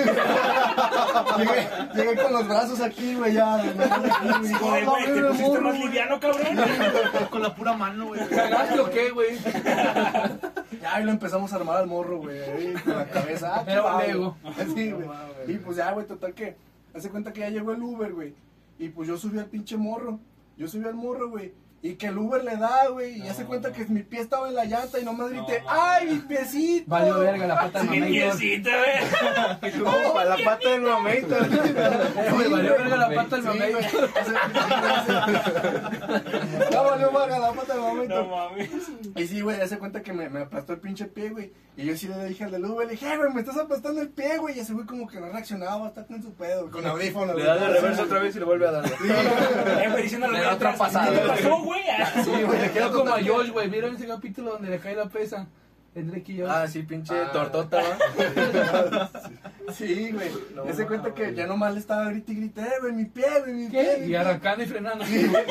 [1.38, 3.58] Llegué, llegué con los brazos aquí, güey, ya.
[4.60, 6.46] Joder, güey, te pusiste más liviano, cabrón.
[7.30, 8.17] Con la pura mano, güey.
[8.30, 9.38] ¿Cagaste o qué, güey?
[10.80, 13.56] Ya, y lo empezamos a armar al morro, güey, ahí, con la cabeza.
[13.56, 14.36] Ah, qué Era un va, Lego.
[14.42, 14.54] güey.
[14.74, 15.08] Sí, güey.
[15.48, 16.56] Y pues ya, güey, total que,
[16.94, 18.34] hace cuenta que ya llegó el Uber, güey.
[18.78, 20.20] Y pues yo subí al pinche morro.
[20.56, 21.52] Yo subí al morro, güey.
[21.80, 23.18] Y que el Uber le da, güey.
[23.18, 26.06] Y hace cuenta que mi pie estaba en la llanta y nomás grité, No, ¡ay,
[26.08, 26.84] mi piecito!
[26.88, 29.72] Valió verga la pata del Mi piecito, güey.
[30.12, 30.80] Para la pata del.
[30.82, 31.24] Güey,
[32.50, 34.10] valió verga la pata del mameytor.
[36.72, 38.22] No valió verga la pata del momento.
[38.22, 38.70] No mames.
[39.16, 41.52] Y sí, güey, hace cuenta que me, me aplastó el pinche pie, güey.
[41.76, 44.00] Y yo sí le dije al del Uber, le dije, "Eh, güey, me estás aplastando
[44.02, 44.56] el pie, güey.
[44.56, 47.36] Y ese güey como que no reaccionaba, está con su pedo, con audífonos.
[47.36, 47.46] Le güey.
[47.46, 48.84] da de reversa otra vez y le vuelve a dar.
[48.84, 50.08] Eh, güey,
[50.42, 51.10] da otra pasada.
[51.12, 51.82] ¿Qué te pasó, güey?
[52.24, 53.68] Sí, güey, le Quedó como a Josh, güey.
[53.68, 55.46] ¿Vieron ese capítulo donde le cae la pesa?
[55.94, 56.48] El y Josh.
[56.48, 57.32] Ah, sí, pinche Ah.
[57.32, 59.10] tortota, ¿va?
[59.74, 60.30] Sí, güey.
[60.54, 61.34] No, Ese cuenta que güey.
[61.34, 63.82] ya nomás le estaba grite y grité, "Eh, güey, mi pie, güey, mi pie.
[63.82, 63.96] ¿Qué?
[63.98, 64.18] mi Y pie".
[64.18, 65.04] arrancando y frenando.
[65.04, 65.44] ¿Qué, güey?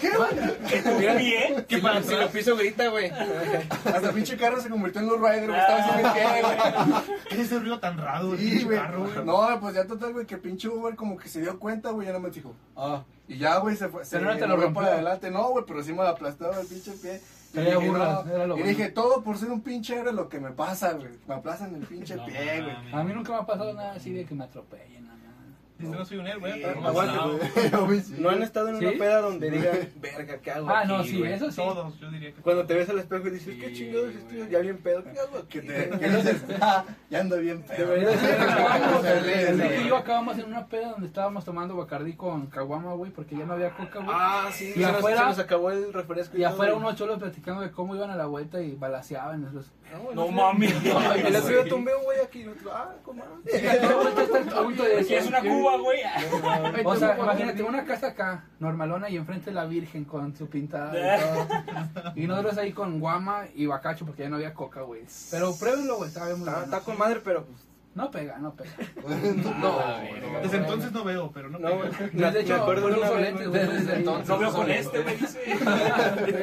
[0.00, 0.30] ¿Qué, güey?
[0.68, 1.66] Que tuviera bien.
[1.68, 3.10] Si lo- si lo piso grita, güey.
[3.10, 5.58] Hasta pinche carro se convirtió en los Riders, güey.
[5.60, 7.18] Estaba haciendo pie, güey.
[7.30, 8.78] ¿Qué es ese ruido tan raro Sí, güey.
[8.78, 9.24] carro, güey?
[9.24, 12.12] No, pues ya total, güey, que pinche Uber como que se dio cuenta, güey, ya
[12.12, 13.02] no me dijo, ah.
[13.26, 14.04] Y ya, güey, se fue.
[14.04, 14.74] Se no te lo rompió.
[14.82, 15.30] para adelante.
[15.30, 17.20] No, güey, pero sí me lo aplastaba el pinche pie.
[17.54, 17.74] Era
[18.46, 18.66] lo Y bueno.
[18.68, 21.08] dije, todo por ser un pinche era lo que me pasa, güey.
[21.28, 22.74] Me aplastan el pinche No pie, güey.
[22.74, 22.94] mames.
[22.94, 25.14] A mí nunca me ha pasado nada así de que me atropellen, nada.
[25.76, 28.84] Dice, no soy un héroe, no, no, ¿No han estado en ¿Sí?
[28.86, 31.32] una peda donde digan, verga, ¿qué hago Ah, aquí, no, sí, güey?
[31.32, 31.56] eso sí.
[31.56, 32.40] Todos, yo diría que.
[32.42, 35.02] Cuando te ves al espejo y dices, Sí, ¿qué chingados estoy ya bien pedo?
[35.02, 35.66] ¿Qué hago Que aquí?
[35.68, 37.88] te, que dices, ah, ya ando bien pedo.
[37.90, 39.04] Debería ser, acabamos,
[39.84, 43.44] y yo acabamos en una peda donde estábamos tomando Bacardí con Caguama, güey, porque ya
[43.44, 44.10] no había coca, güey.
[44.16, 46.36] Ah, sí, Y afuera- se nos acabó el refresco.
[46.36, 49.44] y todo, afuera unos cholos platicando de cómo iban a la vuelta y balaseaban.
[49.44, 49.72] Esos.
[50.14, 50.74] No mames.
[50.84, 52.94] Y el otro día tumbé un güey aquí y otro, ah,
[54.96, 55.18] decir.
[55.18, 56.00] Es una cuba, güey.
[56.84, 61.20] O sea, imagínate una casa acá, normalona, y enfrente la Virgen con su pintada y
[61.94, 62.12] todo.
[62.16, 65.02] Y nosotros ahí con guama y bacacho porque ya no había coca, güey.
[65.30, 68.70] Pero pruébenlo, güey, está bien está con madre, pero pues, No pega, no pega.
[69.60, 69.78] no.
[70.42, 71.58] Desde entonces no veo, pero no.
[71.60, 71.90] No, pega.
[72.12, 72.32] güey.
[72.32, 73.50] De hecho, me acuerdo una vez, güey.
[73.50, 74.28] desde entonces.
[74.28, 75.40] No veo con este, me dice.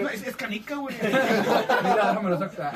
[0.02, 0.96] No, es, es canica, güey.
[1.04, 2.72] Mira, me lo saca.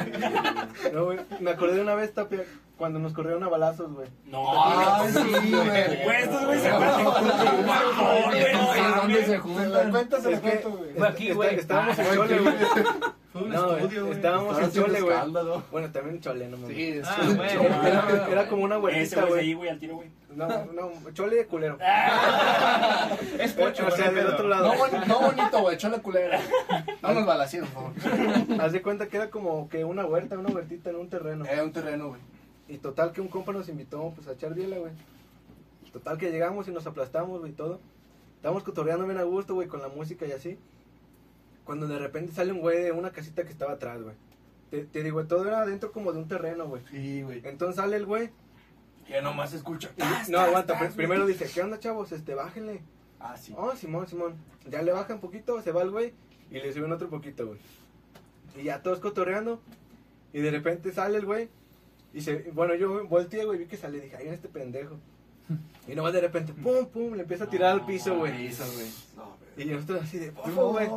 [0.94, 1.20] No, güey.
[1.40, 2.44] Me acordé de una vez, Tapia,
[2.78, 4.10] cuando nos corrieron a balazos, güey.
[4.26, 6.04] No, Ay, sí, güey.
[6.04, 7.04] Güey, estos güey se acuerdan.
[7.06, 8.68] Güey, no
[10.68, 11.04] güey.
[11.10, 11.56] Aquí, Está- güey.
[11.56, 12.56] Estábamos Ah, en Chole, güey.
[13.36, 14.16] Fue un No, estudio, güey.
[14.16, 15.18] estábamos en Chole, güey.
[15.70, 16.76] Bueno, también en Chole, no mames.
[16.78, 17.50] Sí, es Ah, güey.
[17.86, 19.54] Era, era como una abuelita, güey güey.
[19.56, 20.10] güey, al tiro, güey.
[20.34, 21.78] No, no, Chole de culero.
[23.40, 24.68] Es pocho, O sea, güey, del pero- otro lado.
[24.68, 26.40] No, boni- no bonito, güey, chola culera.
[27.02, 28.62] No nos balacieron, por favor.
[28.62, 31.46] Haz de cuenta que era como que una huerta, una huertita en un terreno.
[31.46, 32.22] Era un terreno, güey.
[32.70, 34.92] Y total que un compa nos invitó pues a echar biela, güey.
[35.92, 37.80] Total que llegamos y nos aplastamos, güey, y todo.
[38.38, 40.58] Estábamos cotorreando bien a gusto, güey, con la música y así.
[41.66, 44.16] Cuando de repente sale un güey de una casita que estaba atrás, güey.
[44.72, 46.82] Te, te digo, todo era dentro como de un terreno, güey.
[46.92, 47.42] Sí, güey.
[47.44, 48.30] Entonces sale el güey.
[49.10, 49.90] Ya nomás escucha.
[49.98, 52.12] y- no, aguanta, pr- primero dice, ¿qué onda, chavos?
[52.12, 52.82] Este, bájenle.
[53.20, 53.54] Ah, sí.
[53.58, 54.36] Oh, Simón, Simón.
[54.70, 56.14] Ya le baja un poquito, se va el güey
[56.52, 57.60] y le suben otro poquito, güey.
[58.58, 59.60] Y ya todos cotorreando.
[60.34, 61.50] Y de repente sale el güey.
[62.14, 64.00] Y se, bueno, yo volteé, güey, vi que sale.
[64.00, 64.98] Dije, ahí viene este pendejo.
[65.88, 68.48] Y nomás de repente, pum, pum, le empieza a tirar al piso, güey.
[68.48, 68.88] Piso, güey.
[69.16, 70.90] No, Y nosotros así de, bofo, güey.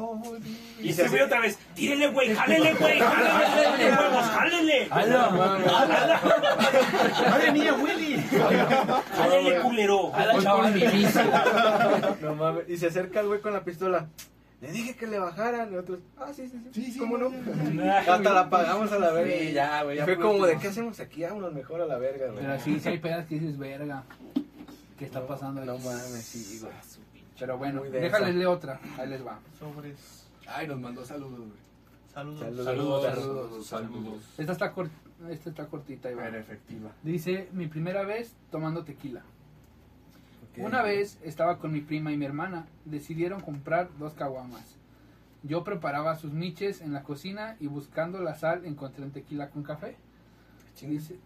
[0.80, 1.58] Y se ve otra vez.
[1.74, 4.88] Tírele, güey, jálele, güey, jálele, huevos, jálele.
[7.30, 8.20] ¡Madre mía, Willy!
[9.16, 10.12] Jálele, culero.
[10.14, 10.74] A la chaval.
[12.20, 12.68] No mames.
[12.68, 14.08] Y se acerca el güey con la pistola.
[14.60, 15.72] Le dije que le bajaran.
[15.72, 16.70] Y otros, ah, sí, sí, sí.
[16.72, 17.30] Sí, sí, ¿Cómo no?
[17.92, 19.38] Hasta la pagamos a la verga.
[19.38, 20.58] Sí, ya, güey, Y ya fue por como de.
[20.58, 21.22] ¿qué hacemos aquí?
[21.22, 22.44] Vámonos mejor a la verga, güey.
[22.44, 24.02] Pero sí, sí hay pedas que dices, verga.
[24.98, 26.72] ¿Qué está pasando No mames, sí, güey.
[27.38, 28.80] Pero bueno, déjales leer otra.
[28.98, 29.38] Ahí les va.
[29.58, 30.26] Sobres.
[30.46, 31.68] Ay, nos mandó saludos, güey.
[32.12, 32.40] Saludos.
[32.40, 32.64] Saludos.
[32.64, 33.66] Saludos, Saludos.
[33.66, 34.22] saludos.
[34.38, 34.90] Esta está, cort-
[35.30, 36.08] esta está cortita.
[36.10, 36.90] Era efectiva.
[37.02, 39.22] Dice, mi primera vez tomando tequila.
[40.56, 42.66] Una vez estaba con mi prima y mi hermana.
[42.84, 44.76] Decidieron comprar dos caguamas.
[45.44, 49.62] Yo preparaba sus miches en la cocina y buscando la sal encontré un tequila con
[49.62, 49.96] café.
[50.80, 51.16] Dice,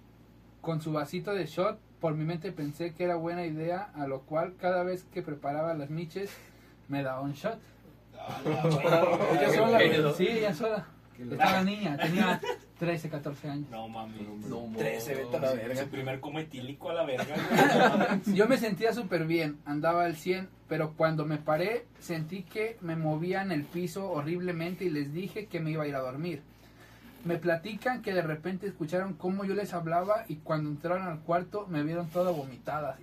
[0.60, 4.22] con su vasito de shot, por mi mente pensé que era buena idea, a lo
[4.22, 6.36] cual cada vez que preparaba las miches
[6.88, 7.60] me daba un shot.
[8.44, 10.14] Ella sola, güey.
[10.16, 10.86] Sí, ella sola.
[11.16, 12.40] Estaba niña, tenía
[12.80, 13.70] 13, 14 años.
[13.70, 14.20] No mames.
[14.48, 15.76] No, 13, vete a la verga.
[15.84, 17.36] Su primer cometílico a la verga.
[17.36, 18.20] güey.
[18.36, 22.96] Yo me sentía súper bien, andaba al 100, pero cuando me paré sentí que me
[22.96, 26.42] movía en el piso horriblemente y les dije que me iba a ir a dormir.
[27.24, 31.66] Me platican que de repente escucharon cómo yo les hablaba y cuando entraron al cuarto
[31.68, 32.98] me vieron toda vomitada.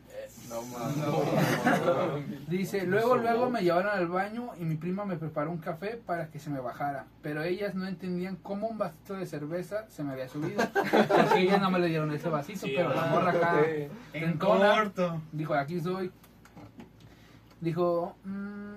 [0.49, 2.47] No mames.
[2.49, 6.27] Dice, luego luego me llevaron al baño y mi prima me preparó un café para
[6.27, 10.11] que se me bajara, pero ellas no entendían cómo un vasito de cerveza se me
[10.11, 13.61] había subido, porque ellas no me le dieron ese vasito, Sí, pero la morra acá
[14.13, 15.21] En corto.
[15.31, 16.11] dijo, aquí estoy.
[17.61, 18.73] Dijo, "Mm,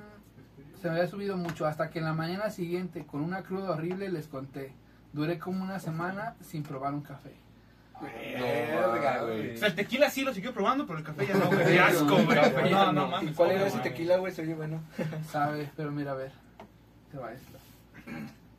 [0.81, 4.09] se me había subido mucho, hasta que en la mañana siguiente, con una cruda horrible,
[4.11, 4.73] les conté.
[5.13, 7.33] Duré como una semana sin probar un café.
[8.01, 9.55] Verga, güey.
[9.55, 11.65] O sea, el tequila sí lo siguió probando, pero el café ya no, güey.
[11.67, 12.71] Qué asco, güey.
[12.71, 13.37] No, no ¿Y mames.
[13.37, 14.33] cuál era ese tequila, güey?
[14.33, 14.81] Se oye bueno.
[15.31, 15.69] ¿Sabes?
[15.77, 16.33] Pero mira, a ver.
[17.11, 17.59] Te va esto.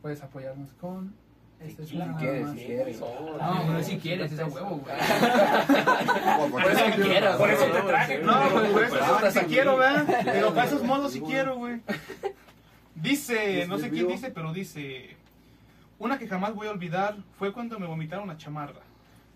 [0.02, 1.14] Puedes apoyarnos con...
[1.60, 3.00] Este Si quieres, si quieres.
[3.00, 4.96] No, pero si quieres, es a huevo, güey.
[6.52, 7.82] Por eso quieras, Por eso güey.
[7.82, 8.18] te traje.
[8.20, 9.78] No, pues por eso Pues, es que si quiero.
[9.78, 10.22] ¿verdad?
[10.26, 11.82] Pero para esos modos sí quiero, güey.
[12.96, 15.18] Dice, no sé quién dice, pero dice...
[16.04, 18.82] Una que jamás voy a olvidar fue cuando me vomitaron una chamarra.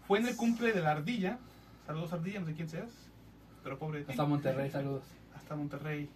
[0.05, 1.37] Fue en el cumple de la ardilla.
[1.85, 2.89] Saludos ardilla, no sé quién seas.
[3.63, 4.11] Pero pobre de ti.
[4.11, 5.05] Hasta Monterrey, saludos.
[5.33, 6.09] Hasta Monterrey.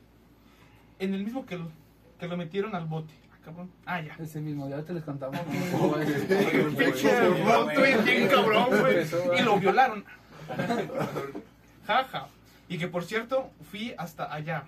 [1.00, 1.72] En el mismo que lo,
[2.20, 3.14] que lo metieron al bote.
[3.32, 3.72] Ah, cabrón.
[3.86, 4.14] Ah, ya.
[4.20, 5.40] Ese mismo, ya te les contamos.
[6.78, 9.08] Pinche cabrón, güey.
[9.40, 10.04] Y lo violaron.
[11.88, 12.28] Jaja.
[12.68, 14.66] Y que por cierto, fui hasta allá.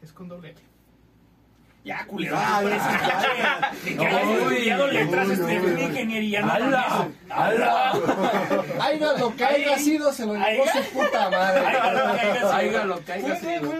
[0.00, 0.75] Es con doble L.
[1.86, 2.34] Ya, culero.
[2.36, 3.72] Ah, ¿qué ya, ya?
[3.84, 6.40] De que hayas estudiado letras, estudiaste una ingeniería.
[6.42, 7.08] no ¡Hala!
[7.30, 7.92] ¡Hala!
[8.80, 11.60] Aiga, lo que haya sido se lo llevó su puta madre.
[12.52, 13.72] Aiga, lo que haya sido.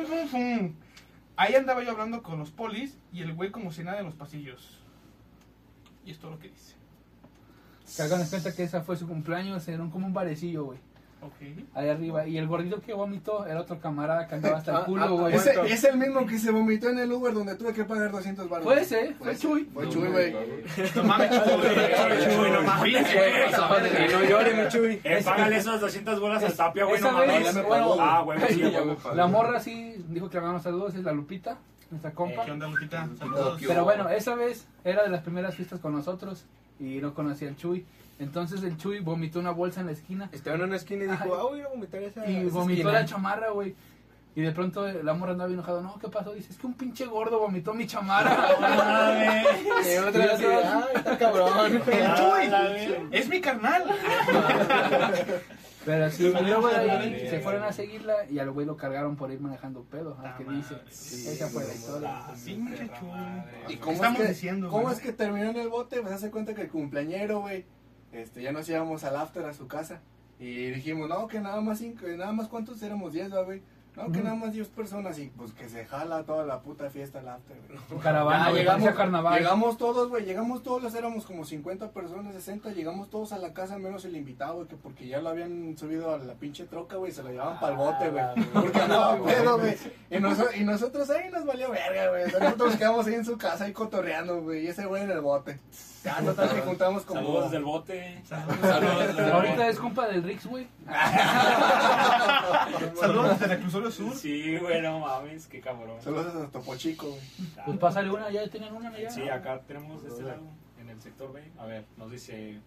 [1.36, 4.14] Ahí andaba yo hablando con los polis y el güey como si nada en los
[4.14, 4.78] pasillos.
[6.04, 6.76] Y es lo que dice.
[7.96, 10.78] Que hagan cuenta que esa fue su cumpleaños, era un- como un barecillo, güey.
[11.26, 11.66] Ok.
[11.74, 12.26] Ahí arriba.
[12.26, 15.08] Y el gordito que vomitó era otro camarada que andaba hasta el Ah, culo, ah,
[15.08, 15.34] güey.
[15.34, 18.10] ese- Ese es el mismo que se vomitó en el Uber donde tuve que pagar
[18.10, 18.64] 200 baros.
[18.64, 19.64] Fue ese, fue Chuy.
[19.72, 20.32] Fue Chuy, güey.
[20.94, 25.00] No mames, Chuy, no mames, no llore, mi chuy.
[25.04, 27.44] Eh, págale esas 200 bolas al tapia, güey, no mames.
[27.44, 28.00] ya me bueno, pagó.
[28.00, 28.84] Ah, güey, sí, Ya güey.
[28.86, 29.14] me pagó.
[29.14, 31.58] La morra sí dijo que le mandamos saludos, es la Lupita,
[31.90, 32.44] nuestra compa.
[32.44, 33.08] ¿Qué onda, Lupita?
[33.18, 33.60] Saludos.
[33.66, 36.44] Pero bueno, esa vez era de las primeras fiestas con nosotros
[36.78, 37.84] y no conocía al Chuy.
[38.18, 41.14] Entonces el Chuy vomitó una bolsa en la esquina Estaba en una esquina y dijo,
[41.24, 41.34] Ajá.
[41.38, 42.26] ah, voy a vomitar esa.
[42.28, 42.92] y esa vomitó esquina".
[42.92, 43.74] la chamarra, güey.
[44.34, 45.80] Y de pronto la morra andaba bien enojado.
[45.82, 46.32] No, ¿qué pasó?
[46.34, 48.36] Dice, es que un pinche gordo vomitó mi chamarra.
[49.86, 51.50] Y otra vez, otra- ah, está cabrón.
[51.74, 52.50] El Chuy.
[52.50, 53.08] verga.
[53.12, 53.84] Es mi carnal.
[55.84, 57.30] Pero sí, y luego de ahí Madre.
[57.30, 60.18] se fueron a seguirla y al güey lo cargaron por ir manejando pedo.
[60.20, 61.32] Al que Ah, dice, madre.
[61.34, 62.22] esa fue la historia.
[62.44, 63.08] Pinche Chuy.
[63.68, 66.00] ¿Y ¿Qué cómo estamos es que, diciendo, ¿Cómo es que terminó en el bote?
[66.00, 67.64] Pues hace cuenta que el cumpleañero, güey,
[68.12, 70.00] este, ya nos íbamos al after a su casa.
[70.38, 73.62] Y dijimos, no, que nada más cinco, nada más cuántos éramos 10, ¿va, güey.
[73.96, 77.20] No, que nada más 10 personas y pues que se jala toda la puta fiesta
[77.20, 77.56] al after,
[77.88, 78.00] güey.
[78.02, 79.38] Caravana, Ya, llegamos, parecía carnaval.
[79.38, 83.78] llegamos todos, güey, llegamos todos, éramos como 50 personas, 60, llegamos todos a la casa
[83.78, 87.10] menos el invitado, güey, que porque ya lo habían subido a la pinche troca, güey,
[87.10, 88.24] se lo llevaban para el bote, güey.
[88.52, 89.76] Porque andaba pedo, güey.
[90.10, 92.24] Y, noso- y nosotros ahí nos valió verga, güey.
[92.24, 95.04] O sea, nosotros nos quedamos ahí en su casa ahí cotorreando, güey, y ese güey
[95.04, 95.58] en el bote.
[96.04, 97.20] Ya, total que juntamos como...
[97.20, 98.22] Saludos desde el bote.
[99.32, 100.68] Ahorita es compa del Rix, güey.
[103.00, 104.14] Saludos desde el sur.
[104.14, 106.00] Sí, güey, no mames, qué cabrón.
[106.00, 107.20] Saludos a Topo Chico, güey.
[107.64, 109.10] Pues pásale una, ya tenían una allá.
[109.10, 110.42] Sí, acá tenemos de este lado,
[110.80, 111.42] en el sector B.
[111.58, 112.60] A ver, nos dice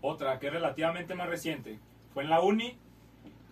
[0.00, 1.78] otra que es relativamente más reciente.
[2.12, 2.78] Fue en la uni.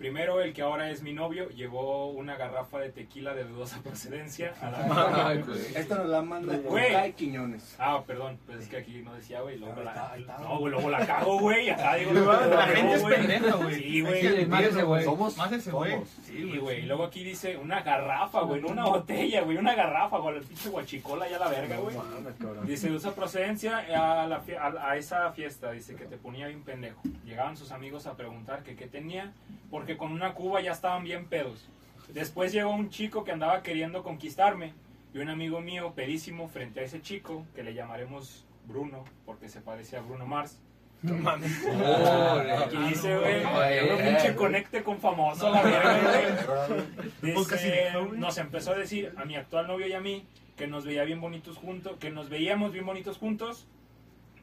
[0.00, 4.54] Primero, el que ahora es mi novio llevó una garrafa de tequila de dudosa procedencia
[4.62, 5.58] a la Ay, güey.
[5.76, 6.90] Esta nos la manda Güey.
[6.92, 7.76] Kai Quiñones.
[7.78, 10.38] Ah, perdón, pues es que aquí no decía, güey, luego la, está, ahí está.
[10.38, 13.14] no, güey, luego la cago, güey, acá digo, La luego la gente es güey.
[13.16, 13.74] pendeja, güey.
[13.74, 14.20] Sí, güey.
[14.22, 15.04] que más ese güey.
[15.04, 15.36] Somos.
[15.36, 15.92] Más ese güey.
[15.92, 16.08] somos.
[16.22, 20.16] Sí, güey, y luego aquí dice una garrafa, güey, no una botella, güey, una garrafa,
[20.16, 21.94] güey, el pinche guachicola ya la verga, güey.
[21.94, 22.66] Mames, cabrón.
[22.66, 26.46] Dice, de usa procedencia a, la fie- a, a esa fiesta, dice que te ponía
[26.46, 27.02] bien pendejo.
[27.26, 29.32] Llegaban sus amigos a preguntar que qué tenía,
[29.70, 31.68] porque con una cuba ya estaban bien pedos.
[32.08, 34.74] Después llegó un chico que andaba queriendo conquistarme,
[35.12, 39.60] y un amigo mío, pedísimo, frente a ese chico, que le llamaremos Bruno, porque se
[39.60, 40.60] parece a Bruno Mars.
[41.02, 41.50] No mames.
[41.66, 44.36] Aquí dice, güey, Ay, un ay, pinche güey.
[44.36, 47.34] conecte con famoso, la verga, güey.
[47.34, 48.18] Güey.
[48.18, 50.26] nos empezó a decir a mi actual novio y a mí
[50.56, 53.66] que nos veía bien bonitos juntos, que nos veíamos bien bonitos juntos,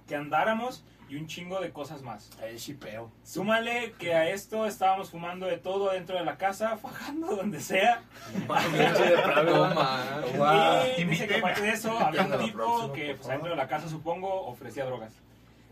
[0.07, 2.29] que andáramos y un chingo de cosas más.
[2.41, 3.11] El chipeo.
[3.23, 8.01] Súmale que a esto estábamos fumando de todo dentro de la casa, fajando donde sea.
[10.97, 13.55] Y dice que aparte de eso, había un tipo próxima, que por pues, dentro de
[13.55, 15.13] la casa, supongo, ofrecía drogas.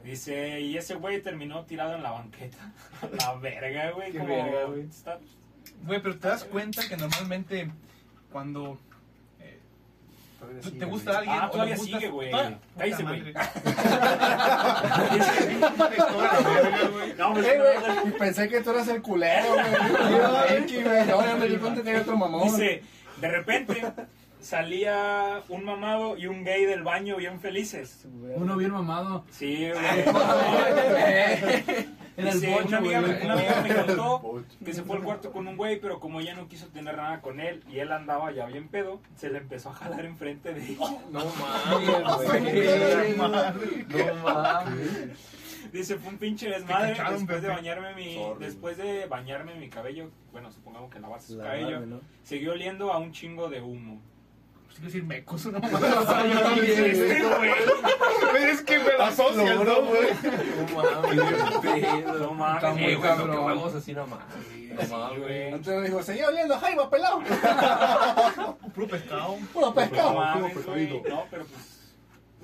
[0.04, 2.72] Dice, y ese güey terminó tirado en la banqueta.
[3.20, 4.12] La verga, güey.
[4.12, 4.82] Qué como- verga, güey.
[4.82, 5.20] está-
[5.84, 7.72] Güey, pero te das cuenta que normalmente
[8.32, 8.80] cuando
[10.62, 12.32] te- te gusta alguien Ah, todavía sigue, güey.
[12.34, 13.10] Ah, Cállese, puta
[16.92, 17.14] güey.
[17.18, 19.66] No, Eh, güey, y pensé que tú eras el culero, güey.
[21.08, 22.44] No, ya me di cuenta que hay otro mamón.
[22.44, 22.84] Dice,
[23.18, 23.84] de repente
[24.40, 28.06] salía un mamado y un gay del baño bien felices.
[28.36, 29.26] Uno bien mamado.
[29.32, 30.06] Sí, güey.
[32.18, 33.26] El bocho, una amiga, güey.
[33.26, 36.34] una amiga me contó que se fue al cuarto con un güey, pero como ella
[36.34, 39.72] no quiso tener nada con él y él andaba ya bien pedo, se le empezó
[39.72, 40.98] a jalar enfrente de ella.
[41.12, 43.18] No mames, güey.
[43.18, 43.28] No
[44.24, 45.10] mames.
[45.74, 48.46] Dice, fue un pinche desmadre después de bañarme mi Sorry.
[48.46, 52.00] después de bañarme mi cabello, bueno, supongamos que lavarse su cabello, ¿no?
[52.24, 54.00] siguió oliendo a un chingo de humo.
[54.78, 55.60] Pues quiero decir mecos, ¿no?
[56.66, 60.10] Este güey, Es que me la asocias, ¿no, güey?
[60.74, 64.20] No mames, no mames, Eh, güey, así nomás.
[64.90, 65.52] No mames, güey.
[65.82, 67.20] Me dijo, seguía oliendo a Jaiba, pelado.
[68.76, 69.38] Puro pescado.
[69.54, 70.14] Puro No pescado.
[70.14, 70.56] mames.
[70.56, 71.75] No, pero pues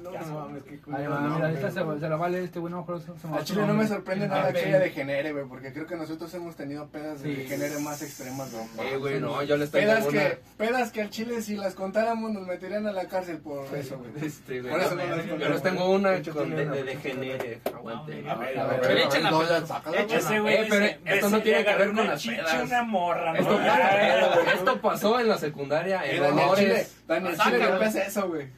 [0.02, 2.72] No, Ya no mames, qué Ahí va, mira, esta se, se la vale este güey,
[2.72, 4.80] no me acuerdo, se me va A Chile no me sorprende El nada que ella
[4.80, 7.42] degenere, güey, porque creo que nosotros hemos tenido pedas de Sí.
[7.42, 8.88] degenere más extremas, güey.
[8.94, 10.12] Eh, güey, no, yo les tengo Pedas una.
[10.20, 13.98] que, pedas que al Chile si las contáramos nos meterían a la cárcel por eso,
[14.00, 14.26] güey.
[14.26, 14.72] Este, güey.
[14.72, 17.60] Por eso no las Yo les tengo una Hecho, con de, de degenere.
[17.74, 18.30] Aguante.
[18.30, 18.82] A ver, a ver.
[18.82, 20.54] Pero Échala, no, güey.
[20.56, 22.64] Eh, pero esto no "Besé tiene que ver con una las pedas".
[22.64, 23.40] una morra, ¿no?
[23.40, 26.98] Esto, Ah, pasó en la secundaria en honores.
[27.08, 27.72] Chile, güey.
[27.72, 28.48] le pesa eso, güey.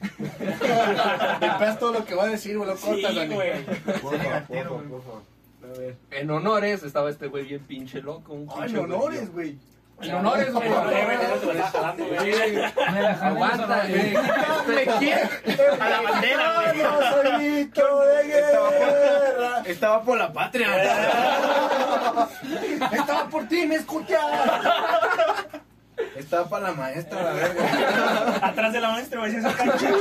[1.40, 3.36] Le pesa todo lo que va a decir, güey, lo Sí, cortas, Dani.
[6.10, 8.32] En honores estaba este güey bien pinche loco.
[8.34, 9.58] Un Ay, pinche honores, güey.
[10.02, 10.68] En honores, güey.
[10.68, 12.56] Lo está jalando, güey.
[13.20, 14.16] Aguanta, güey.
[15.80, 17.70] A la bandera, güey.
[19.66, 20.68] Estaba por la patria.
[22.92, 24.20] Estaba por ti, me escuchas.
[26.16, 28.36] Estaba para la maestra, la verga.
[28.48, 29.94] Atrás de la maestra, güey, el chicho.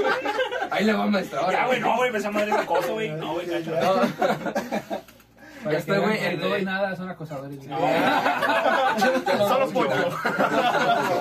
[0.71, 1.39] Ahí le va maestra.
[1.41, 1.51] ahora.
[1.53, 3.11] Ya, güey, no, güey, esa madre es acoso, güey.
[3.11, 3.71] No, güey, cacho.
[3.79, 5.71] No.
[5.71, 7.57] Este güey, el todo de- y nada son acosadores.
[7.57, 7.69] güey.
[9.37, 10.11] Solo pocho.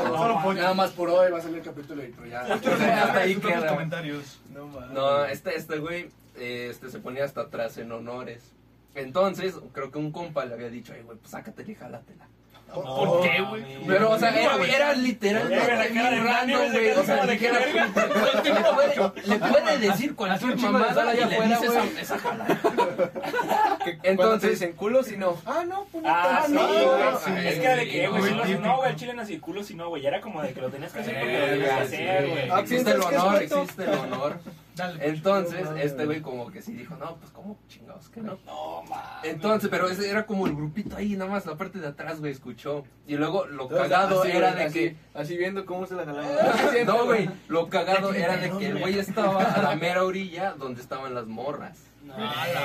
[0.06, 0.60] Solo pocho.
[0.60, 2.40] Nada más por hoy va a salir el capítulo y pero ya.
[2.40, 3.68] Hasta ahí queda.
[3.68, 4.40] comentarios.
[4.50, 4.66] No.
[4.92, 8.52] No, este, este güey eh, este, se ponía hasta atrás en honores.
[8.94, 12.26] Entonces, creo que un compa le había dicho, ay, güey, pues sácatela y jálatela.
[12.74, 13.62] ¿Por qué, güey?
[13.86, 16.90] Pero, o sea, era, era bien Dani, random, güey.
[16.92, 18.94] O sea, le puede,
[19.24, 21.98] le puede decir cualquier mamada allá y le afuera, güey.
[22.00, 22.60] esa, jalada.
[24.02, 25.36] Entonces- dicen culo, si no.
[25.46, 27.30] Ah, no, pues Ah, sí, no, sí.
[27.46, 29.88] Es que era de que, güey, no, no, güey, al chile nací culo, si no,
[29.88, 30.06] güey.
[30.06, 32.50] Era como de que lo tenías que hacer porque lo tenías que hacer, güey.
[32.50, 34.40] Ah, Existe el ¿piensas que es honor, existe el honor.
[34.74, 35.06] Dale.
[35.06, 38.38] Entonces, No este güey como que sí dijo, no, pues cómo chingados que no.
[38.46, 39.24] No, mames.
[39.24, 42.32] Entonces, pero ese era como el grupito ahí, nada más la parte de atrás, güey,
[42.32, 42.84] escuchó.
[43.06, 44.96] Y luego lo Entonces, cagado así, era de así, que...
[45.14, 46.28] Así viendo cómo se la jalaba.
[46.86, 50.80] No, güey, lo cagado era de que el güey estaba a la mera orilla donde
[50.80, 51.91] estaban las morras.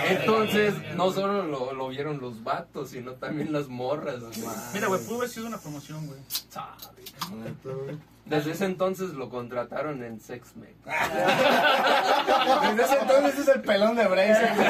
[0.09, 4.21] Entonces, no solo lo, lo vieron los vatos, sino también las morras.
[4.73, 6.19] Mira, güey, pudo haber sido una promoción, güey.
[8.25, 10.75] Desde ese entonces lo contrataron en SexMate.
[12.75, 14.67] Desde ese entonces es el pelón de Bracer, güey.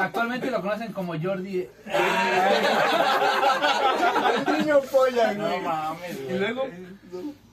[0.00, 1.66] Actualmente lo conocen como Jordi.
[4.46, 5.60] El niño polla, No güey.
[5.62, 6.38] mames, Y güey.
[6.38, 6.68] luego,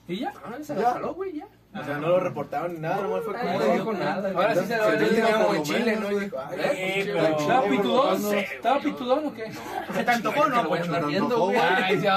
[0.08, 0.32] ¿Y ya?
[0.44, 1.46] Ah, se la jaló, güey, ya.
[1.74, 3.58] O sea, no lo reportaron ni nada, nomás fue Ah, como.
[3.58, 4.30] no dijo nada.
[4.30, 6.10] Ahora sí se lo por como en Chile, ¿no?
[6.12, 8.34] Y dijo, ay, pero- ¿Estaba pitudón?
[8.34, 9.52] ¿Estaba pitudón o qué?
[9.94, 11.58] ¿se te antojó no, ¿Te viendo, antojó, güey.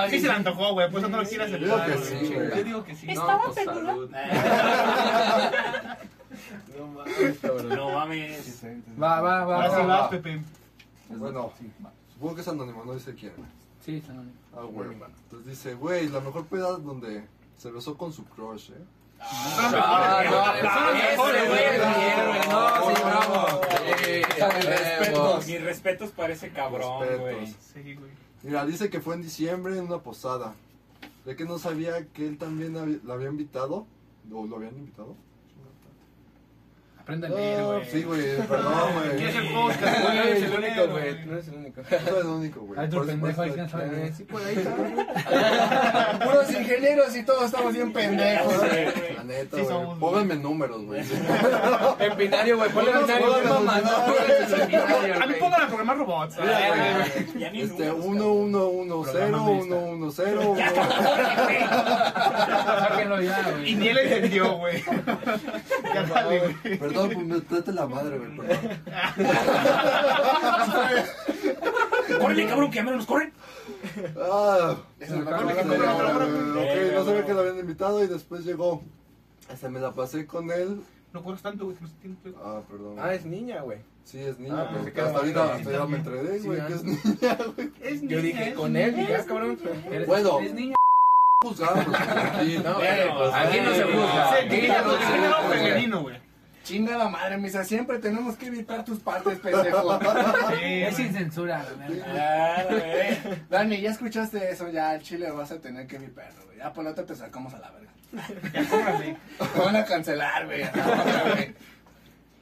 [0.10, 2.56] Sí se le antojó, güey, pues no lo quieras aceptar.
[2.56, 3.08] Yo digo que sí.
[3.14, 4.10] No, pues, salud.
[6.78, 7.70] No mames, cabrón.
[7.70, 8.64] No mames.
[9.02, 9.56] Va, va, va.
[9.56, 10.10] Ahora sí va, vas, va.
[10.10, 10.42] Pepe.
[11.10, 11.52] Bueno,
[12.14, 13.34] supongo que es anónimo, no dice quién.
[13.86, 14.34] Sí, está anónimo.
[14.56, 14.90] Ah, güey.
[14.92, 17.24] Entonces dice, güey, la mejor peda donde
[17.58, 18.84] se besó con su crush, ¿eh?
[22.50, 23.62] No, sí, bravo.
[24.02, 25.48] Mis respetos.
[25.48, 27.56] Mis respetos para ese cabrón, güey.
[28.44, 30.56] Mira, dice que fue en diciembre en una posada.
[31.26, 33.86] Ya que no sabía que él también la había invitado.
[34.34, 35.16] ¿O lo habían invitado?
[37.12, 37.86] Aprende a leer, güey.
[37.92, 39.18] sí, güey, perdón, güey.
[39.18, 40.00] ¿Quién es el No podcast?
[40.00, 41.26] No eres el único, güey.
[41.26, 41.82] No eres el único.
[41.90, 42.80] soy el único, güey.
[42.80, 44.14] Hay otro pendejo ahí que no sabe leer.
[44.14, 46.20] Sí, por ahí está.
[46.24, 48.54] Puros ingenieros y todos estamos bien pendejos.
[49.18, 50.00] La neta, güey.
[50.00, 51.02] Pónganme números, güey.
[52.00, 52.70] En binario, güey.
[52.72, 53.44] Ponle Póngame- binario, güey.
[53.46, 56.38] No, A mí pongan a programar robots.
[57.54, 60.56] Este, números, 1, 1, 1, 0, Programa 1, 1, 0,
[62.80, 63.76] Sáquenlo ya, Y güey.
[63.76, 64.84] ni él entendió, güey.
[65.94, 66.78] Ya dale, güey.
[66.78, 68.82] Perdón, pues me trate la madre, güey, perdón.
[72.20, 73.34] ¡Córrele, cabrón, que a menos nos corren!
[74.20, 78.84] Ah, me este, ok, no sabía que lo habían invitado y después llegó.
[79.60, 80.82] Se me la pasé con él.
[81.14, 81.78] No corras tanto, güey.
[81.82, 81.90] no
[82.44, 82.96] Ah, perdón.
[83.00, 83.80] Ah, es niña, güey.
[84.04, 86.04] Sí, es niña, Ah, pero hasta ahorita, hasta ya me
[86.40, 86.68] Sí, güey, ah.
[86.68, 87.72] que es niña, güey.
[87.82, 89.60] Es Yo niña, dije, es con él, y ya, cabrón.
[90.08, 90.40] Bueno.
[90.40, 90.76] eres niña.
[91.44, 92.58] Juzgamos, aquí.
[92.64, 94.34] No, Bueno, pues, aquí no se juzga.
[94.34, 95.50] Aquí no se juzga.
[95.50, 96.31] femenino, güey.
[96.64, 97.64] Chinga la madre, misa.
[97.64, 100.00] Siempre tenemos que evitar tus partes, pendejo.
[100.50, 102.06] Sí, Es sin censura, la neta.
[102.06, 103.18] Claro, güey.
[103.50, 104.70] Dani, ya escuchaste eso.
[104.70, 106.58] Ya al chile vas a tener que viperlo, güey.
[106.60, 107.92] Ya por te te sacamos a la verga.
[108.54, 109.18] Ya, córrale.
[109.54, 110.64] Te van a cancelar, güey.
[110.64, 111.54] No.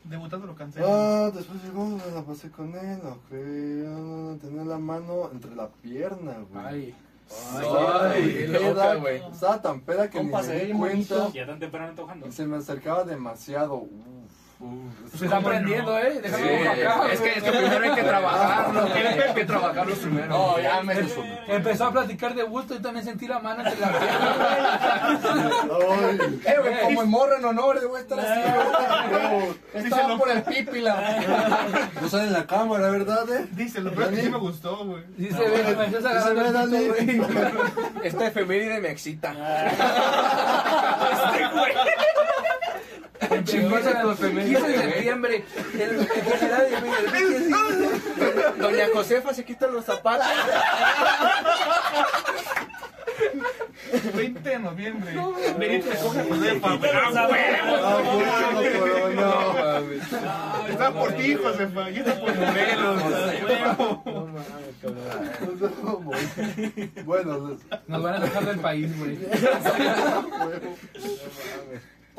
[0.03, 0.89] Debutando lo cancelan.
[0.91, 3.31] Ah, después llegó, me la pasé con él, ok.
[3.31, 6.65] ah, Tenía la mano entre la pierna, güey.
[6.65, 6.95] Ay.
[7.31, 9.21] Ay, qué loca, peda, güey.
[9.31, 11.15] Estaba tan peda que Compa, ni se me di cuenta.
[11.15, 11.33] bonito.
[11.33, 12.27] Ya tan temprano antojando.
[12.27, 13.75] Y se me acercaba demasiado.
[13.75, 14.28] Uf,
[14.59, 15.17] uf.
[15.17, 16.13] Se está aprendiendo, ¿eh?
[16.13, 17.07] Sí, Déjame acá.
[17.11, 18.83] es que, es que primero hay que trabajarlo.
[18.83, 20.27] Hay que trabajarlo primero.
[20.27, 20.93] No, ya me
[21.47, 25.19] Empezó a platicar de bulto y también sentí la mano entre la pierna.
[26.45, 29.47] Eh, güey, como en morro en honor, voy a estar así, güey.
[29.73, 30.17] Estaba Díselo.
[30.19, 31.19] por el pípila.
[32.01, 33.47] no sale en la cámara, ¿verdad, eh?
[33.51, 35.03] Díselo, pero sí me gustó, güey.
[35.17, 36.77] Sí se ve, me Dani.
[36.77, 38.03] pito, güey.
[38.03, 39.33] Esta efeméride me excita.
[40.99, 42.18] En Chingón
[43.21, 45.43] efeméride, 15 de septiembre.
[45.73, 46.07] El,
[47.15, 47.51] el
[48.59, 50.25] Doña Josefa se quita los zapatos.
[54.15, 55.11] 20 de noviembre.
[55.57, 56.69] Benito recoge a Josefa,
[59.15, 59.55] no.
[60.67, 61.89] Está por ti, Josefa.
[61.89, 63.03] Y está por Morelos.
[64.05, 65.73] No mames, cabrón.
[65.83, 66.21] No, güey.
[67.03, 67.57] Bueno,
[67.87, 69.17] Nos van a sacar del país, güey.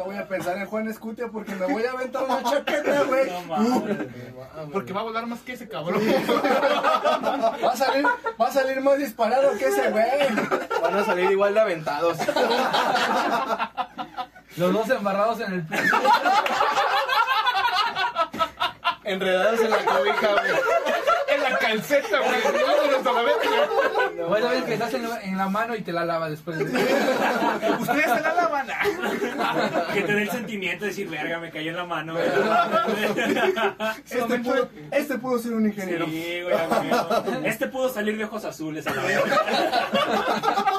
[0.05, 3.31] Voy a pensar en Juan Escutia porque me voy a aventar una chaqueta, güey.
[3.31, 4.07] No mames.
[4.73, 6.01] Porque va a volar más que ese cabrón.
[7.65, 8.05] Va a salir,
[8.41, 10.05] va a salir más disparado que ese güey.
[10.83, 12.17] Van a salir igual de aventados.
[14.57, 15.97] Los dos embarrados en el piso.
[19.05, 20.53] Enredados en la cobija, güey.
[21.29, 22.41] En la calceta, güey.
[24.21, 24.29] Verga.
[24.29, 26.59] Bueno, ves que estás en, en la mano y te la lava después.
[26.61, 28.67] Ustedes se la lavan.
[29.95, 32.15] Que te dé el sentimiento de decir, verga, me cayó en la mano.
[32.15, 32.27] güey".
[34.11, 36.07] Este pudo, este pudo ser un ingeniero.
[36.07, 37.25] Sí, güey, amigo.
[37.45, 39.37] Este pudo salir de ojos azules a la verga.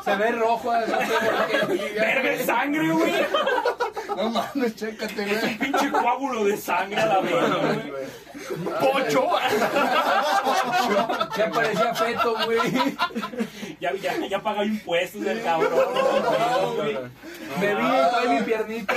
[0.04, 1.94] Se ve rojo, no sé por qué.
[2.00, 3.14] Verga, es sangre, güey.
[4.16, 5.58] No mames, chécate, güey.
[5.58, 8.06] Pinche coágulo de sangre a la verga, güey.
[8.80, 9.28] ¡Pocho!
[11.38, 12.60] Ya parecía feto, güey.
[13.80, 15.72] Ya, ya, ya pagó impuestos el cabrón.
[16.76, 16.98] güey.
[17.60, 18.94] Me vi y trae mi piernita.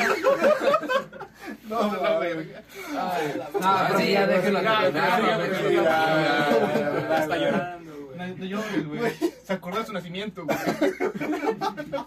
[1.68, 2.52] No, no, güey.
[2.96, 6.74] Ah, pero sí, ya déjenlo ya, terminar, ya, ya, ya, déjenlo ya, terminar.
[6.74, 7.18] ya, ya.
[7.22, 8.30] Está llorando, güey.
[8.30, 9.12] No, no llores, güey.
[9.44, 10.56] Se acordó de su nacimiento, güey.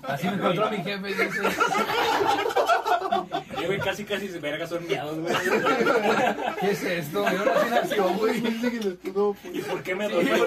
[0.07, 1.29] Así me encontró mi jefe y dice,
[3.59, 5.33] Eh, güey, casi, casi se vergas son miados, güey.
[6.59, 7.25] ¿qué es esto?
[7.29, 8.37] Yo nací nació, güey.
[9.53, 10.35] ¿Y por qué me Sí, dolió?
[10.35, 10.41] Sí,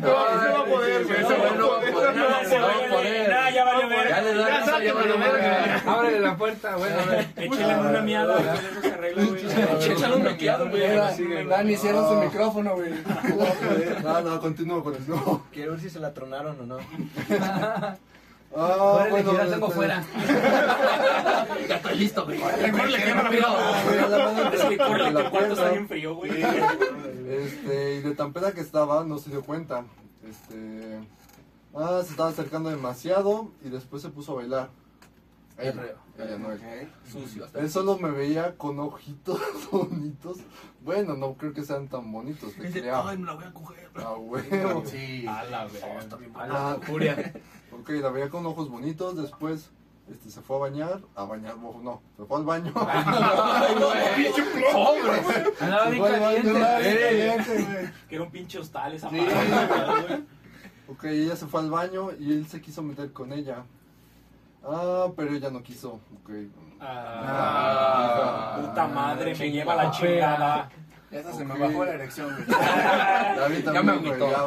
[0.00, 1.20] No, no va a poder, güey.
[1.22, 1.92] No va a poder.
[2.16, 3.30] No, va a poder.
[3.54, 4.16] ya valió verga.
[4.72, 5.18] valió verga.
[5.18, 5.82] verga.
[5.86, 6.96] Ábrele la puerta, bueno.
[7.36, 9.46] Échale una miada, güey, con eso se arregla, güey.
[9.92, 10.82] Échale un mequeado, güey.
[11.46, 12.90] Dani, cierra su micrófono, güey.
[14.02, 15.04] No, no, continúo con eso.
[15.08, 15.42] No.
[15.52, 16.78] Quiero ver si se la tronaron o no.
[18.58, 20.04] Ah, Órale, que ya la tengo este, fuera.
[21.68, 22.38] Ya estoy listo, güey.
[22.38, 23.46] Mejor le quema rápido.
[23.84, 26.42] güey, la mano Es que corre, entre que la el cuarto está bien frío, güey.
[27.28, 29.84] Este, y de tan peda que estaba, no se dio cuenta.
[30.26, 31.00] Este.
[31.74, 34.70] Ah, se estaba acercando demasiado y después se puso a bailar.
[35.58, 36.48] Ella, ella no.
[37.10, 37.46] Sucio.
[37.54, 39.40] Él solo me veía con ojitos
[39.70, 40.38] bonitos.
[40.82, 43.90] Bueno, no creo que sean tan bonitos, te Dice, ay, me la voy a coger.
[43.96, 44.82] Ah, huevo.
[44.84, 45.26] Sí.
[45.26, 46.18] A la verga.
[46.34, 47.32] Ah, Furia.
[47.72, 49.70] ok, la veía con ojos bonitos, después
[50.10, 52.72] este, se fue a bañar, a bañar, no, se fue al baño.
[52.76, 53.88] Al baño,
[55.60, 56.52] andaba bien caliente.
[56.52, 57.92] caliente, güey.
[58.08, 60.24] Que era un pinche hostal esa madre, güey.
[60.88, 63.64] Ok, ella se fue al baño y él se quiso meter con ella.
[64.68, 66.00] Ah, pero ella no quiso.
[66.20, 66.30] Ok.
[66.80, 70.68] Ah, puta madre, me lleva la chingada.
[71.10, 72.44] Esa se me bajó la erección, güey.
[72.60, 74.38] A mí Ya también, me Este, ya,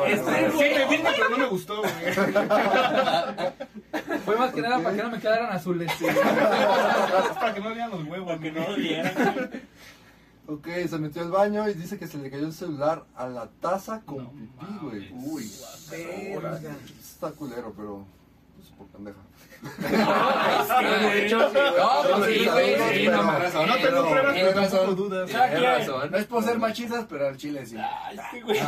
[0.52, 1.94] Sí, me vine, pero no me gustó, güey.
[4.26, 5.90] Fue más que nada para que no me quedaran azules.
[6.02, 6.18] Es
[7.40, 8.28] para que no vean los huevos.
[8.28, 9.50] Para que no doliera.
[10.48, 13.48] Ok, se metió al baño y dice que se le cayó el celular a la
[13.62, 15.14] taza con pipí, güey.
[15.14, 15.50] Uy,
[17.00, 18.04] está culero, pero
[18.60, 19.20] pues por pendeja.
[19.62, 23.66] De hecho, sí, no, pues sí, güey, sí, no, No.
[23.66, 25.32] No tengo pruebas, pero tampoco dudas.
[26.12, 27.78] No es por ser machistas, pero al chile sí.
[27.78, 28.60] Ay, sí, güey.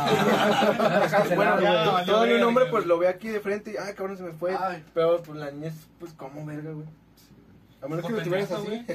[1.36, 1.56] Bueno,
[2.04, 2.70] todo nombre güey.
[2.70, 4.56] pues lo ve aquí de frente y, ay, cabrón, se me fue.
[4.94, 6.86] Pero pues la niña es, pues, como verga, güey.
[7.82, 8.86] A menos que lo tuvieras así.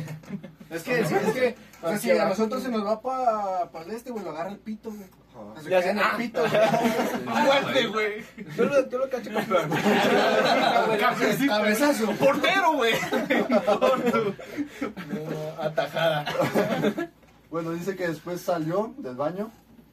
[0.70, 3.92] Es que, es que, o sea, si a nosotros se nos va para pa el
[3.92, 5.08] este, güey, lo agarra el pito, güey.
[5.52, 5.62] Ajá.
[5.62, 6.04] Se Ya cae en sé.
[6.04, 7.46] el pito, güey.
[7.46, 8.26] Fuerte, güey.
[8.56, 9.70] Yo lo, yo lo cacho campeón.
[11.48, 12.12] Cabezazo.
[12.14, 12.94] Portero, güey.
[14.82, 16.26] No, atajada.
[17.50, 19.50] Bueno, dice que después salió del baño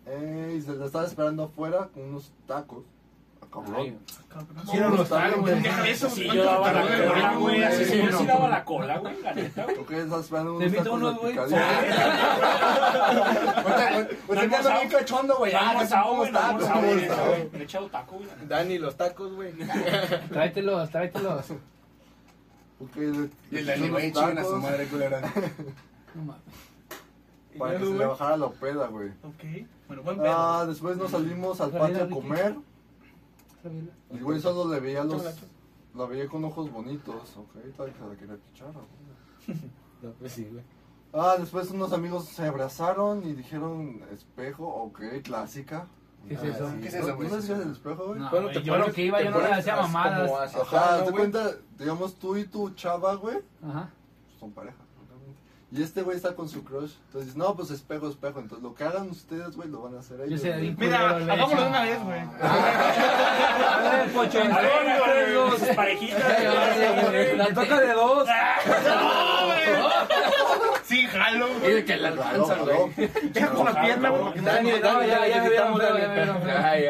[0.07, 2.84] eh, y se le estaba esperando afuera con unos tacos.
[3.55, 4.96] Cabrón.
[4.96, 5.62] Los güey.
[5.62, 6.36] Deja eso, Sí, güey.
[6.38, 7.62] yo daba la Güey, cola, güey, güey.
[7.64, 8.18] Así sí, sí, yo no.
[8.18, 9.22] sí daba la cola, güey.
[9.22, 9.78] La neta, güey.
[9.78, 11.38] Ok, estaba esperando Te unos tacos güey.
[14.28, 15.52] Usted que anda bien cachondo, güey.
[15.55, 16.30] Ah, almorzado, güey.
[16.34, 17.09] Almorzado, güey.
[17.09, 17.50] güey.
[17.52, 18.28] Le he echado taco, güey.
[18.48, 19.52] Dani, los tacos, güey.
[20.32, 21.50] Tráetelos, tráetelos.
[22.80, 25.20] Ok, le- Y el unos chingan a su madre culera.
[26.14, 26.42] No mames.
[27.59, 29.11] Para que se le bajara la peda, güey.
[29.22, 29.44] Ok.
[29.86, 30.32] Bueno, buen pedo.
[30.36, 32.57] Ah, después nos salimos al patio a comer.
[34.10, 35.22] Y güey solo le veía los...
[35.94, 37.36] La veía con ojos bonitos.
[37.36, 38.72] Ok, tal que se la quería pichar.
[38.72, 39.58] güey.
[40.02, 40.62] No, pues sí, güey.
[41.14, 45.86] Ah, después unos amigos se abrazaron y dijeron espejo, ok, clásica.
[46.28, 46.72] ¿Qué es Ah, eso?
[46.80, 48.18] ¿Qué es eso, ¿No sabes qué es el espejo, güey?
[48.20, 50.54] No, Bueno, güey, te yo lo que iba, te yo no le hacía mamadas.
[50.56, 51.14] Ajá, ¿no, güey?
[51.14, 53.88] cuenta, digamos tú y tu chava, güey, Ajá.
[54.40, 54.76] son pareja.
[55.72, 56.92] Y este güey está con su crush.
[57.06, 58.38] Entonces, no, pues espejo, espejo.
[58.38, 60.30] Entonces, lo que hagan ustedes, güey, lo van a hacer ellos.
[60.30, 60.76] Yo sé, güey.
[60.78, 62.20] Mira, hagámoslo de una vez, güey.
[62.42, 66.22] A ver, Pocho, A ver, güey, sus parejitas,
[67.10, 67.36] güey.
[67.36, 68.28] La toca de dos.
[70.84, 71.82] Sí, jalo, güey.
[71.84, 72.46] que la jaló.
[72.94, 73.10] güey.
[73.32, 74.22] Deja con la pierna, güey.
[74.36, 76.84] no Dani, Dani, ya, ya, ya ya, ya ay.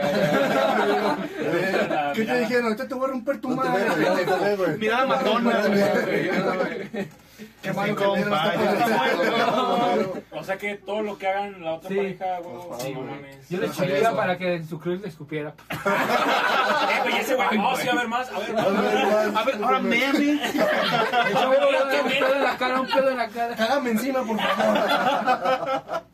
[2.14, 2.64] ¿Qué te dijeron?
[2.64, 4.26] Ahorita te voy a romper tu No güey, madre.
[4.26, 4.78] no güey.
[4.78, 7.08] Mirada matona, güey.
[7.36, 11.26] Qué Sí, malo que compa, Pedro está ya con- O sea que todo lo que
[11.26, 11.96] hagan la otra Sí.
[11.96, 12.80] pareja, güey.
[12.80, 13.10] Sí, no güey.
[13.14, 13.48] mames.
[13.48, 15.52] Yo le chillaba para que su cruz le escupiera.
[15.74, 17.58] Eh, güey, ese güey.
[17.58, 18.66] No, sí, a ver más, a ver más.
[18.66, 20.04] A ver, más, A ver, ahora meme.
[20.14, 23.56] Un pedo- en la cara, un pedo en la cara.
[23.56, 26.04] Cágame encima, por favor.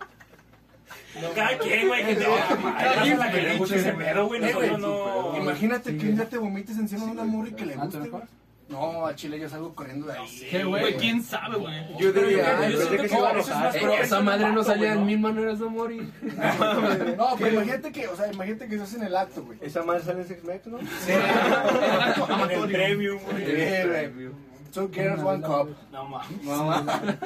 [1.34, 4.08] Cada quien, güey, que te Cada quien la que le guste ese güey.
[4.08, 5.36] Eh, güey, Nosotros no.
[5.36, 7.98] Imagínate que un día te vomites encima de una morra y que le Ah, ¿te
[7.98, 8.22] guste, güey.
[8.70, 10.46] No, a Chile yo salgo corriendo de ahí.
[10.48, 11.74] ¿Qué, Güey, quién sabe, güey.
[11.98, 12.20] Yo siento
[12.60, 13.76] pensé que se iba a enojar.
[14.00, 16.08] Esa madre no salía en mil maneras de morir.
[17.16, 19.58] No, pero imagínate que, o sea, imagínate que estás en el acto, güey.
[19.60, 20.78] Esa madre sale en Sex Mex, ¿no?
[20.78, 23.44] En el premium, güey.
[23.46, 24.30] Eh, güey.
[24.72, 25.76] Two girls, one cup.
[25.90, 27.16] No mames.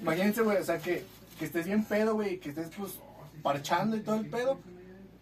[0.00, 1.04] Imagínense, güey, o sea, que,
[1.38, 2.98] que estés bien pedo, güey, que estés, pues,
[3.42, 4.58] parchando y todo el pedo.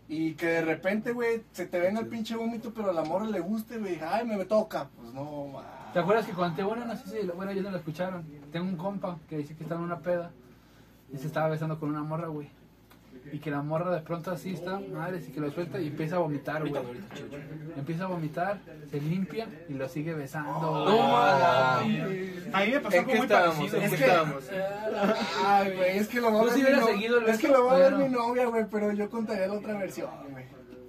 [0.09, 3.27] Y que de repente, güey, se te venga el pinche vómito, pero a la morra
[3.27, 3.99] le guste, güey.
[4.03, 4.89] Ay, me, me toca.
[4.97, 5.91] Pues no, ma.
[5.93, 6.85] ¿Te acuerdas que conté una?
[6.85, 8.27] No sé si, bueno, ellos no la escucharon.
[8.53, 10.31] Tengo un compa que dice que estaba en una peda
[11.13, 12.51] y se estaba besando con una morra, güey.
[13.33, 16.17] Y que la morra de pronto así está, madre, y que lo suelta y empieza
[16.17, 16.83] a vomitar, güey.
[17.77, 18.61] Empieza a vomitar,
[18.91, 20.61] se limpia y lo sigue besando.
[20.61, 20.99] No, güey.
[20.99, 22.55] mames.
[22.55, 23.55] A mí me pasó ¿En algo qué muy estábamos?
[23.57, 23.79] parecido.
[23.79, 24.45] ¿En Es qué que- estábamos?
[25.45, 27.47] Ay, güey, es que lo va a ver mi hubieras no- seguido el Es que
[27.49, 30.11] beso, lo va a ver pero- mi novia, güey, pero yo contaría la otra versión,
[30.31, 30.45] güey.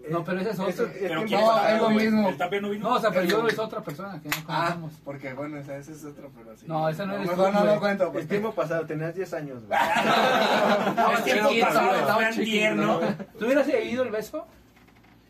[0.09, 0.71] No, pero esa es otra.
[0.71, 2.29] es Pero quién no, es lo mismo.
[2.29, 2.89] ¿El tapia no vino?
[2.89, 4.93] No, o sea, pero yo es otra persona que no Ah, conocemos.
[5.03, 6.65] porque bueno, esa, esa es otra, pero sí.
[6.67, 8.27] No, esa no eres Mejor no lo cuento, El pues.
[8.27, 9.79] tiempo pasado, tenías 10 años, güey.
[10.95, 12.99] No, es tiempo pasado, estaba fue antier, ¿no?
[13.39, 14.45] ¿Tú hubieras seguido el beso?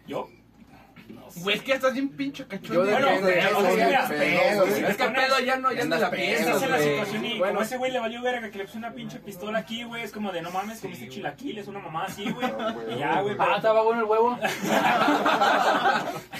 [0.07, 0.30] ¿Yo?
[1.38, 2.83] Güey, es que estás bien pinche cachondo.
[2.86, 4.69] de Bueno, pedo, soy que bien mira, pedo, pedo, güey.
[4.79, 4.91] güey.
[4.91, 7.53] Es que pedo ya no, ya no la Estás piensas, en la situación y Bueno.
[7.53, 10.11] como ese güey le valió verga que le puso una pinche pistola aquí, güey, es
[10.11, 12.47] como de no mames, comiste chilaquiles, una mamá así, güey.
[12.95, 13.36] Y ya, güey.
[13.38, 14.38] Ah, estaba bueno el huevo.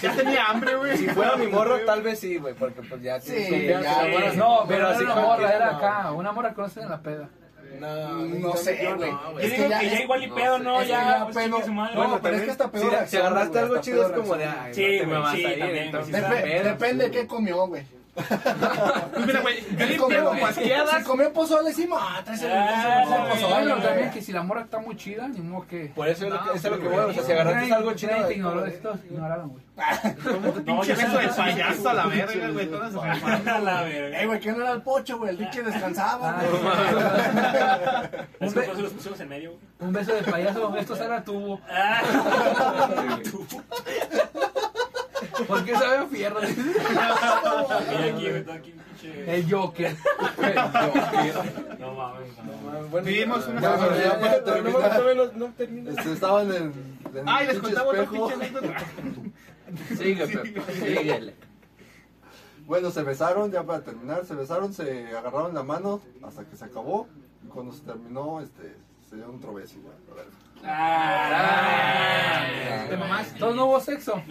[0.02, 0.96] Ya tenía hambre, güey.
[0.96, 4.32] Si fuera mi morro, tal vez sí, güey, porque pues ya tienes Sí, ya.
[4.34, 6.12] No, pero así era una morra, era acá.
[6.12, 7.28] Una morra conoce en la peda.
[7.80, 9.10] No, No sé, güey.
[9.10, 10.86] no, Yo Es que digo ya que ya igual y no pedo, sé, no, ya,
[10.88, 11.56] ya pedo-
[12.10, 12.20] güey.
[12.22, 15.18] pero es que Si, peor si agarraste algo chido es como de, Sí, no me
[15.18, 16.64] vas sí, a ir, también, entonces güey, sí, Dep- pedo.
[16.64, 17.82] depende de qué comió, güey.
[18.16, 21.04] Pues mira, güey, Se Green comió, pasqueadas.
[21.34, 21.96] pozole encima.
[22.00, 23.42] Ah, Ah, güey.
[23.44, 23.86] Bueno, güey.
[23.86, 25.92] también que si la morra está muy chida, ni modo que...
[25.94, 27.92] Por eso es lo que, eso es lo que voy, o sea, si agarraste algo
[27.94, 28.12] chido.
[28.12, 29.66] Nadie te ahí, ignoró, de- estos ignoraron, güey.
[30.64, 32.66] Pinche yo beso de payaso a la verga, güey.
[32.66, 33.46] Todas esas mamadas.
[33.46, 34.20] A la verga.
[34.22, 35.30] Eh, güey, que no era el pocho, güey.
[35.30, 38.26] El dique descansaba, Ah, güey.
[38.40, 39.50] Es Un, que be- por eso los pusimos en medio.
[39.50, 39.60] güey.
[39.80, 41.60] un beso de payaso, esto será tubo.
[45.46, 46.38] ¿Por qué sabe a fierro?
[46.38, 49.36] Aquí, aquí, pinche.
[49.36, 49.96] El Joker.
[51.78, 52.52] No mames, no.
[52.70, 55.02] Ah, Bueno, Vivimos una- ya, Ya, ya, para ya, terminar.
[55.02, 55.90] no, no, no.
[55.90, 56.72] Este, estaban en,
[57.14, 58.28] en Ay, el les contaba espejo.
[58.28, 58.74] pinche anécdota.
[59.98, 61.34] Sigue, Pepe, síguele.
[62.66, 66.64] Bueno, se besaron, ya para terminar, se besaron, se agarraron la mano hasta que se
[66.64, 67.06] acabó.
[67.44, 68.74] Y cuando se terminó, este,
[69.08, 69.94] se dio otro beso, güey.
[70.64, 72.46] Ah,
[72.88, 72.96] ¿Te
[73.54, 74.22] no hubo sexo?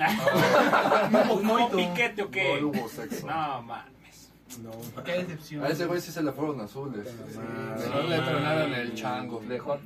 [1.12, 2.60] ¿No hubo piquete o qué?
[2.62, 3.28] No hubo sexo.
[3.28, 3.64] No
[4.64, 4.94] mames.
[5.04, 5.64] Qué decepción.
[5.64, 7.08] A ese güey sí se le fueron azules.
[7.94, 9.42] No le tronaron el chango.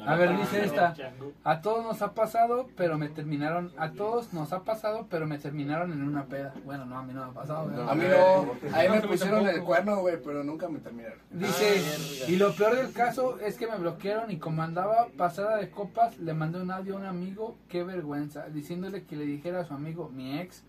[0.06, 0.96] A ver, dice esta.
[1.44, 3.72] A todos nos ha pasado, pero me terminaron.
[3.78, 6.54] A todos nos ha pasado, pero me terminaron en una peda.
[6.66, 7.68] Bueno, no, a mí no me ha pasado.
[7.68, 7.90] ¿verdad?
[7.90, 8.52] A mí no.
[8.76, 11.20] A mí me No, pusieron el cuerno, güey, pero nunca me terminaron.
[11.32, 15.70] Dice, y lo peor del caso es que me bloquearon y como andaba pasada de
[15.70, 19.66] copas, le mandé un audio a un amigo, qué vergüenza, diciéndole que le dijera a
[19.66, 20.64] su amigo, mi ex,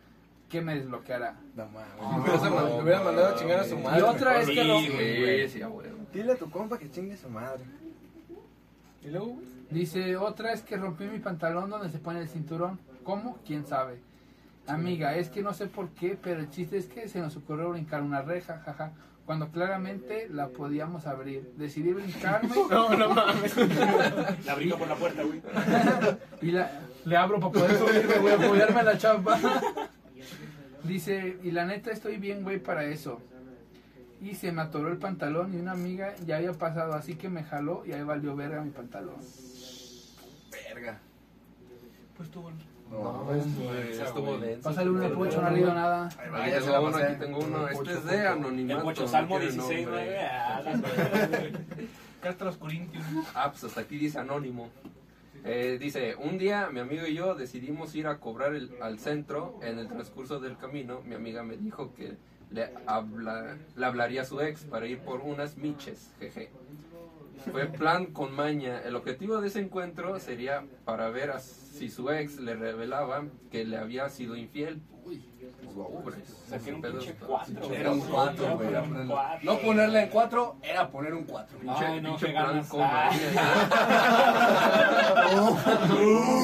[0.50, 1.36] que me desbloqueara.
[1.56, 1.88] No mames.
[2.20, 3.98] Hubieras mandado- le hubieran mandado a chingar a su madre.
[4.00, 5.48] Y otra es que lo- güey.
[5.48, 5.68] Sí, a.
[6.12, 7.64] Dile a tu compa que chingue su madre.
[9.02, 9.46] Y luego, güey.
[9.70, 12.78] Dice, otra es que rompí mi pantalón donde se pone el cinturón.
[13.04, 13.38] ¿Cómo?
[13.46, 14.00] ¿Quién sabe?
[14.66, 17.70] Amiga, es que no sé por qué, pero el chiste es que se nos ocurrió
[17.70, 18.92] brincar una reja, jaja,
[19.26, 21.52] cuando claramente la podíamos abrir.
[21.56, 23.56] Decidí brincarme No, no mames.
[24.44, 25.40] La brinca por la puerta, güey.
[26.42, 26.70] y la,
[27.04, 29.38] le abro para poder subirme, voy a apoyarme a la chapa.
[30.90, 33.20] Dice, y la neta estoy bien, güey, para eso.
[34.20, 37.44] Y se me atoró el pantalón y una amiga ya había pasado, así que me
[37.44, 39.14] jaló y ahí valió verga mi pantalón.
[40.50, 40.98] Verga.
[42.16, 42.42] Pues tú,
[42.90, 44.68] No, Estuvo denso.
[44.68, 46.08] Pásale un pocho, no ha leído nada.
[46.18, 47.68] Ahí va, ya se la tengo uno, aquí tengo uno.
[47.68, 48.80] Este Pocho, es de anonimato.
[48.80, 50.06] El Pocho no Salmo quiere 16, nombre.
[51.30, 51.52] güey.
[52.20, 53.04] Carta a los Corintios.
[53.32, 54.70] Ah, pues hasta aquí dice anónimo.
[55.44, 59.58] Eh, dice, un día mi amigo y yo decidimos ir a cobrar el- al centro.
[59.62, 62.16] En el transcurso del camino, mi amiga me dijo que
[62.50, 66.12] le, habla- le hablaría a su ex para ir por unas miches.
[66.18, 66.50] Jeje.
[67.50, 68.80] Fue plan con maña.
[68.82, 73.64] El objetivo de ese encuentro sería para ver a si su ex le revelaba que
[73.64, 74.82] le había sido infiel.
[76.48, 77.14] Saqué un pinche.
[77.72, 78.70] Era un güey.
[79.42, 81.58] No ponerle en cuatro, era poner un cuatro.
[81.58, 82.68] Pinche, Ay, no, pinche qué ganas.
[82.74, 83.10] Ah.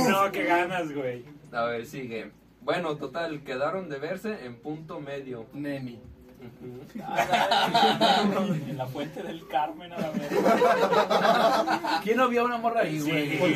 [0.09, 1.25] No, qué ganas, güey.
[1.53, 2.31] A ver, sigue.
[2.61, 5.47] Bueno, total, quedaron de verse en punto medio.
[6.37, 6.81] Ujú.
[8.69, 10.13] En la fuente del Carmen a la.
[12.03, 13.39] ¿Quién no vio a una morra ahí, güey?
[13.39, 13.49] Sí.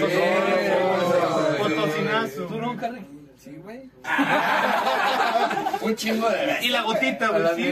[2.49, 2.91] ¿Tú nunca?
[3.43, 3.89] Sí, güey.
[5.81, 7.55] Un chingo de Y la gotita, güey.
[7.57, 7.69] ¿sí?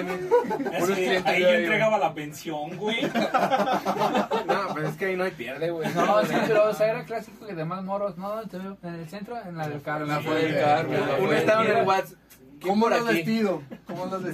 [0.73, 3.03] Es que clientes ahí yo ahí, entregaba la pensión, güey.
[3.13, 5.93] No, pero es que ahí no hay pierde, güey.
[5.95, 8.17] No, sí, pero o sea, era clásico que demás morros.
[8.17, 8.79] No, ¿dónde te veo?
[8.83, 10.05] En el centro, en la del carro.
[10.05, 10.61] En la Fue el fuente.
[10.65, 12.19] Carmen, Uno estaba en el WhatsApp.
[12.61, 13.15] ¿Quién ¿Cómo aquí?
[13.15, 13.63] despido?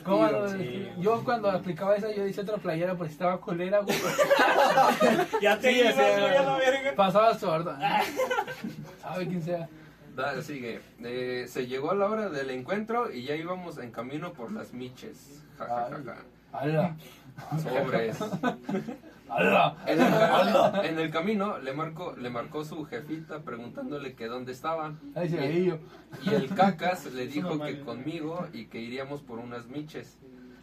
[0.05, 0.89] ¿Cómo lo- Sí.
[0.99, 3.97] Yo cuando aplicaba esa, yo hice otra playera porque estaba colera, güey.
[5.43, 6.93] Ya te Sí, ibas, güey, a la verga.
[6.97, 7.77] Pasaba sordo.
[9.03, 9.69] Sabe quién sea.
[10.15, 10.81] Da, sigue.
[11.03, 14.73] Eh, se llegó a la hora del encuentro y ya íbamos en camino por las
[14.73, 15.43] miches.
[15.59, 16.17] Ja, ja, ja, ja.
[16.53, 16.97] ¡Hala!
[17.61, 18.19] Sobres.
[19.29, 19.77] ¡Hala!
[19.87, 24.95] En el, en el camino le marcó, le marcó su jefita preguntándole que dónde estaba.
[25.17, 25.81] Ahí se Y-.
[26.23, 30.17] Y el cacas le dijo que conmigo y que iríamos por unas miches.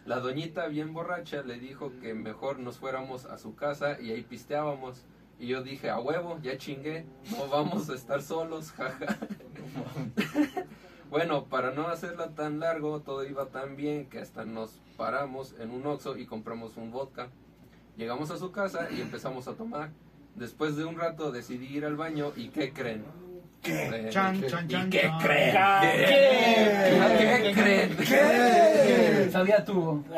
[0.06, 4.22] La doñita bien borracha le dijo que mejor nos fuéramos a su casa y ahí
[4.22, 5.04] pisteábamos.
[5.42, 9.18] Y yo dije, a huevo, ya chingué, no vamos a estar solos, jaja.
[11.10, 15.72] bueno, para no hacerla tan largo, todo iba tan bien que hasta nos paramos en
[15.72, 17.26] un Oxxo y compramos un vodka.
[17.96, 19.90] Llegamos a su casa y empezamos a tomar.
[20.36, 23.02] Después de un rato decidí ir al baño y ¿qué creen?
[23.62, 24.08] ¿Qué?
[24.10, 24.90] Chan, chan, chan.
[24.90, 25.20] qué chan.
[25.20, 25.56] creen?
[25.82, 27.40] ¿Qué?
[27.42, 27.96] ¿Qué creen?
[27.96, 29.28] ¿Qué?
[29.30, 30.04] Sabía tú.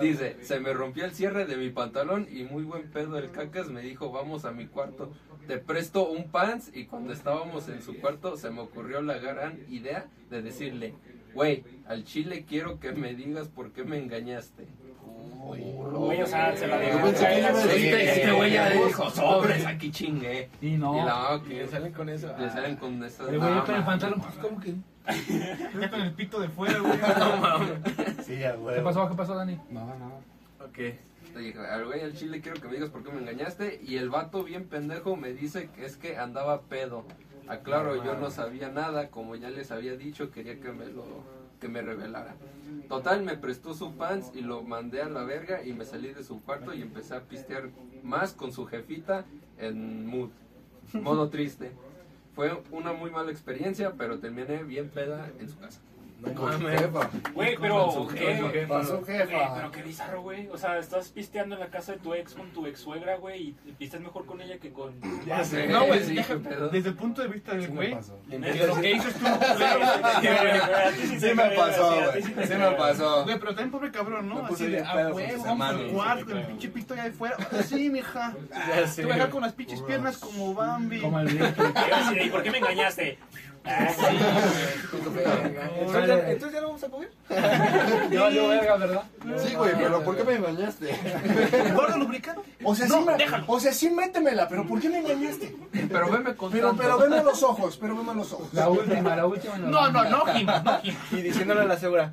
[0.00, 3.68] Dice, se me rompió el cierre de mi pantalón y muy buen pedo el cacas
[3.68, 5.12] me dijo, vamos a mi cuarto,
[5.46, 9.60] te presto un pants y cuando estábamos en su cuarto se me ocurrió la gran
[9.70, 10.94] idea de decirle,
[11.34, 14.66] güey, al chile quiero que me digas por qué me engañaste.
[15.46, 18.70] Güey, o sea, se la Yo dejó pensé que iba a decir- Este, güey ya
[18.70, 20.48] dijo, sobres, aquí chingué.
[20.60, 20.94] Y no.
[20.94, 22.34] Y la Y le que salen con eso.
[22.38, 24.74] le salen con estas El güey con el pantalón, pues, ¿cómo que?
[25.80, 26.98] Ya con el pito de fuera, güey.
[26.98, 27.70] No mames.
[28.24, 28.76] Sí, ya, güey.
[28.76, 29.08] ¿Qué pasó?
[29.08, 29.58] ¿Qué pasó, Dani?
[29.70, 30.20] No, no.
[30.64, 30.78] Ok.
[31.36, 33.80] Dije, al güey al chile quiero que me digas por qué me engañaste.
[33.84, 37.04] Y el vato bien pendejo me dice que es que andaba pedo.
[37.48, 41.04] Aclaro, yo no sabía nada, como ya les había dicho, quería que me lo
[41.60, 42.36] que me revelara.
[42.88, 46.24] Total, me prestó su pants y lo mandé a la verga y me salí de
[46.24, 47.70] su cuarto y empecé a pistear
[48.02, 49.24] más con su jefita
[49.58, 50.30] en mood,
[50.92, 51.72] modo triste.
[52.34, 55.80] Fue una muy mala experiencia, pero terminé bien peda en su casa.
[56.20, 57.10] No Con su jefa.
[57.34, 58.34] Güey, pero Con su ¿qué?
[59.18, 59.54] jefa.
[59.54, 60.48] Pero qué bizarro, güey.
[60.48, 63.54] O sea, estás pisteando en la casa de tu ex con tu ex suegra, güey,
[63.66, 64.94] y pisteas mejor con ella que con.
[65.26, 65.66] Ya sé.
[65.68, 66.14] No, güey, Sí,
[66.72, 68.18] desde el punto de vista del Sí me güey, pasó.
[68.30, 69.28] Lo a que hizo estuvo
[71.18, 72.22] Sí me pasó, güey.
[72.22, 73.24] Sí me pasó.
[73.24, 74.46] Güey, pero también pobre cabrón, ¿no?
[74.46, 77.36] Así de, ah, güey, sus vamos al cuarto, el pinche pito allá de fuera.
[77.38, 78.34] Ah, Sí, mija.
[78.94, 81.00] Te voy a dejar con las pinches piernas como Bambi.
[81.00, 81.34] Como el.
[81.34, 83.18] ¿Y por qué me engañaste?
[83.68, 83.88] Ah.
[85.80, 87.10] Entonces ya- entonces ya no vamos a comer.
[88.10, 89.02] Ya valió verga, ¿verdad?
[89.38, 90.94] Sí, güey, pero ¿por qué me engañaste?
[91.74, 92.42] ¿Gordo lubricante?
[92.64, 95.54] O sea, sí me, o sea, sí métemela, pero ¿por qué me engañaste?
[95.72, 96.82] Pero veme con Pero, tanto.
[96.82, 98.48] pero veme a los ojos, pero veme a los ojos.
[98.52, 99.58] La última, la última.
[99.58, 100.94] No, no, no, Jim, no, Jim.
[101.12, 102.12] Y diciéndole a la segura,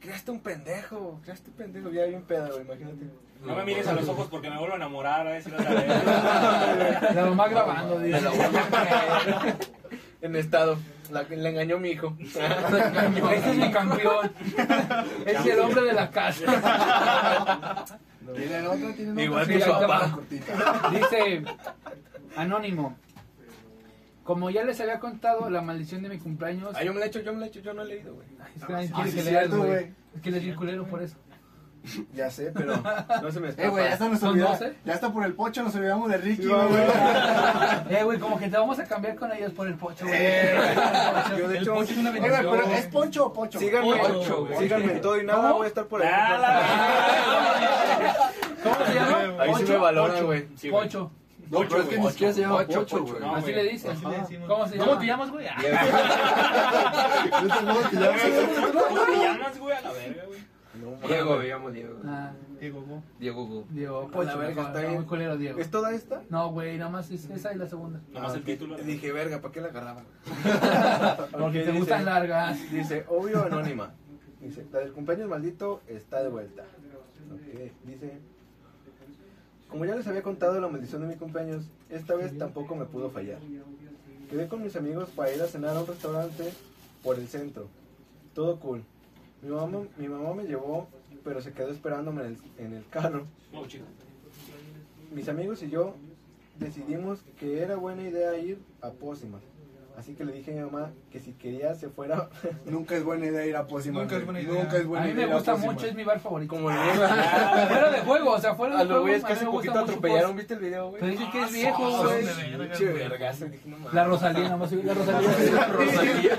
[0.00, 3.06] creaste un pendejo, creaste un pendejo, ya bien pedo, güey, imagínate.
[3.44, 5.26] No me mires a los ojos porque me vuelvo a enamorar.
[5.26, 5.42] A ver.
[7.14, 8.20] La mamá grabando, dice.
[10.22, 10.78] En estado,
[11.10, 12.16] la, le engañó mi hijo.
[12.20, 14.32] Este es mi campeón.
[15.26, 17.84] Es el hombre de la casa.
[18.36, 19.18] Tienen tienen.
[19.18, 20.18] Igual Sí, que su papá.
[20.92, 21.42] Dice
[22.36, 22.96] Anónimo.
[24.22, 26.70] Como ya les había contado, la maldición de mi cumpleaños.
[26.76, 28.14] Ah, yo me la he hecho, yo me la he hecho, yo no he leído,
[28.14, 28.28] güey.
[28.40, 29.68] Ay, es que nadie Ah, quiere sí, que es leas, cierto, güey.
[29.70, 29.92] güey.
[30.14, 31.16] Es que les di culero por eso.
[32.14, 32.76] Ya sé, pero
[33.22, 33.66] no se me escapa.
[33.66, 34.58] Eh, güey, ya está nos ¿Son olvidamos.
[34.60, 34.74] 12?
[34.84, 36.68] Ya está por el pocho, nos olvidamos de Ricky, Sí, güey.
[36.68, 36.82] güey.
[37.90, 40.16] Eh, güey, como que te vamos a cambiar con ellos por el pocho, güey.
[41.38, 43.58] Yo de El hecho, pocho es una Eh, pero ¿es poncho o pocho?
[43.58, 44.58] síganme, Ocho, güey.
[44.58, 45.54] síganme en todo y nada, ¿Cómo?
[45.54, 46.08] voy a estar por ahí.
[46.12, 46.62] Ah, la-
[48.62, 49.18] ¿Cómo se llama?
[49.42, 49.80] Ahí sí me ¿Pocho?
[49.80, 50.48] valoran, güey.
[50.56, 50.70] Sí.
[50.70, 51.10] Pocho.
[51.50, 53.12] No, pero es que ni siquiera se llama Ocho, Pocho, Pocho.
[53.14, 53.20] güey.
[53.24, 53.54] No, Así güey.
[53.56, 53.90] le dicen.
[53.90, 54.48] Así le decimos.
[54.48, 55.00] ¿Cómo se ¿Cómo llama?
[55.00, 55.46] te llamas, güey?
[58.88, 59.76] ¿Cómo te llamas, güey?
[59.76, 60.51] A la verga, güey.
[60.80, 61.06] No.
[61.06, 61.98] Diego, llamo Diego.
[62.06, 63.02] Ah, Diego, go.
[63.18, 63.64] Diego Gu.
[63.70, 64.38] Diego, la Pocho.
[64.38, 64.94] verga, está no, bien.
[64.94, 65.58] muy culero, Diego.
[65.58, 66.22] ¿Es toda esta?
[66.30, 68.00] No, güey, nada más es esa y la segunda.
[68.12, 68.76] Nomás Ah, el título.
[68.78, 70.02] Dije, verga, ¿para qué la agarraba?
[71.32, 72.70] Porque te gustan dice- largas.
[72.72, 73.92] Dice, obvio anónima.
[74.40, 76.62] Dice, la del cumpleaños maldito está de vuelta.
[77.32, 78.18] Ok, Dice,
[79.68, 83.10] como ya les había contado la maldición de mi cumpleaños, esta vez tampoco me pudo
[83.10, 83.38] fallar.
[84.30, 86.52] Quedé con mis amigos para ir a cenar a un restaurante
[87.02, 87.68] por el centro.
[88.34, 88.82] Todo cool.
[89.42, 90.88] Mi mamá, mi mamá me llevó,
[91.24, 93.26] pero se quedó esperándome en el, en el carro.
[95.12, 95.94] Mis amigos y yo
[96.58, 99.42] decidimos que era buena idea ir a Pósimas.
[100.02, 102.28] Así que le dije a mi mamá que si quería se fuera
[102.66, 104.02] Nunca es buena idea ir a Pósimas.
[104.02, 104.42] Nunca es güey.
[104.42, 104.64] buena idea.
[104.64, 106.54] Nunca es A buena mí idea me a gusta mucho, es mi bar favorito.
[106.56, 109.02] como el Fuera de juego, o sea, fuera A de los juego.
[109.02, 110.36] güeyes a que mí hace me gusta poquito atropellaron.
[110.36, 111.00] ¿viste el video, güey?
[111.00, 112.22] Pero dicen que es viejo, güey.
[112.24, 112.34] güey.
[113.92, 115.30] La Rosalía, nada más subí la Rosalía.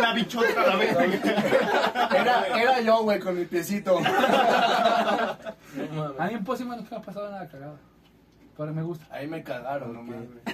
[0.00, 1.04] La bichota, la verga.
[2.16, 4.00] Era, era yo, güey, con mi piecito.
[4.00, 4.08] No
[6.18, 7.76] A mí en Pósima nunca me ha pasado nada cagado.
[8.62, 9.06] Pero me gusta.
[9.10, 10.06] Ahí me cagaron, no Ok.
[10.06, 10.44] mames, güey.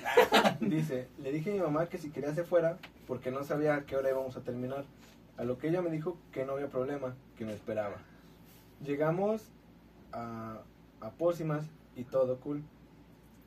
[0.71, 3.85] Dice, le dije a mi mamá que si quería se fuera porque no sabía a
[3.85, 4.85] qué hora íbamos a terminar.
[5.37, 7.97] A lo que ella me dijo que no había problema, que me esperaba.
[8.83, 9.51] Llegamos
[10.13, 10.59] a,
[11.03, 12.63] a Pósimas y todo cool.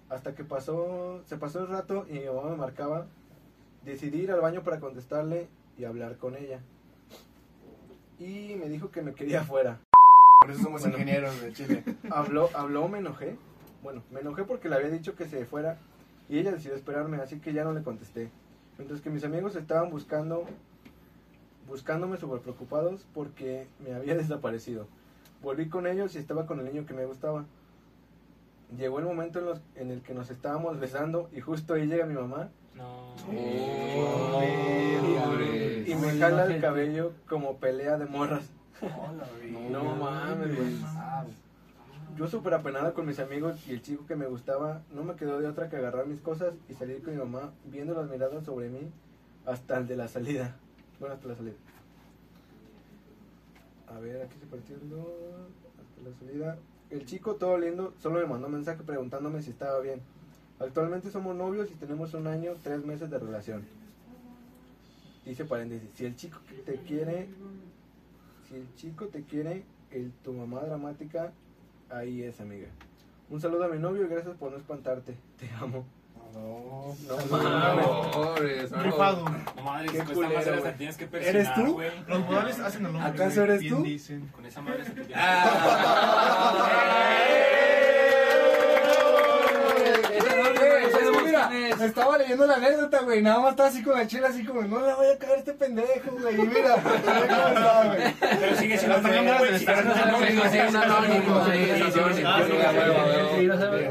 [0.09, 3.07] Hasta que pasó, se pasó el rato y mi mamá me marcaba.
[3.83, 5.47] Decidí ir al baño para contestarle
[5.77, 6.59] y hablar con ella.
[8.19, 9.79] Y me dijo que me quería afuera.
[10.41, 11.83] Por eso somos ingenieros de Chile.
[12.11, 13.37] Habló, habló, me enojé.
[13.83, 15.77] Bueno, me enojé porque le había dicho que se fuera
[16.29, 18.29] y ella decidió esperarme, así que ya no le contesté.
[18.77, 20.45] Mientras que mis amigos estaban buscando,
[21.67, 24.87] buscándome sobre preocupados porque me había desaparecido.
[25.41, 27.45] Volví con ellos y estaba con el niño que me gustaba.
[28.77, 32.05] Llegó el momento en, los- en el que nos estábamos besando y justo ahí llega
[32.05, 33.15] mi mamá No.
[35.21, 35.83] Pobre.
[35.87, 38.49] y me jala el cabello como pelea de morras.
[39.69, 40.75] No mames, güey.
[42.17, 45.39] Yo súper apenada con mis amigos y el chico que me gustaba, no me quedó
[45.39, 48.69] de otra que agarrar mis cosas y salir con mi mamá viendo las miradas sobre
[48.69, 48.91] mí
[49.45, 50.57] hasta el de la salida.
[50.99, 51.55] Bueno, hasta la salida.
[53.87, 55.49] A ver, aquí se partiendo.
[55.79, 56.57] Hasta la salida.
[56.89, 60.01] El chico, todo lindo, solo me mandó un mensaje preguntándome si estaba bien.
[60.59, 63.65] Actualmente somos novios y tenemos un año, tres meses de relación.
[65.25, 67.29] Dice paréntesis, si el chico te quiere,
[68.47, 71.31] si el chico te quiere, el, tu mamá dramática
[71.93, 72.67] Ahí es, amiga.
[73.29, 75.15] Un saludo a mi novio y gracias por no espantarte.
[75.39, 75.85] Te amo.
[76.33, 77.85] No, No Mames, mames.
[78.13, 78.83] pobres, no.
[78.83, 79.25] Rifado.
[79.57, 81.19] No madre, Qué culero, tienes que ¿Eres
[81.49, 81.73] persinar, tú?
[81.73, 81.91] güey.
[82.07, 83.11] Los modales hacen el hombre.
[83.11, 83.83] ¿Acaso eres tú?
[83.83, 84.27] dicen.
[84.29, 85.01] Con esa madre se te
[91.51, 91.83] es ese que no mira, quién es.
[91.89, 93.21] estaba leyendo la anécdota, güey.
[93.21, 95.37] Nada más estaba así con la chela, así como, no le voy a caer a
[95.39, 96.35] este pendejo, güey.
[96.35, 98.13] Y mira, mira cómo está, güey.
[98.19, 99.59] Pero sigue siendo Pero también feo, güey.
[99.59, 99.71] Sí, es.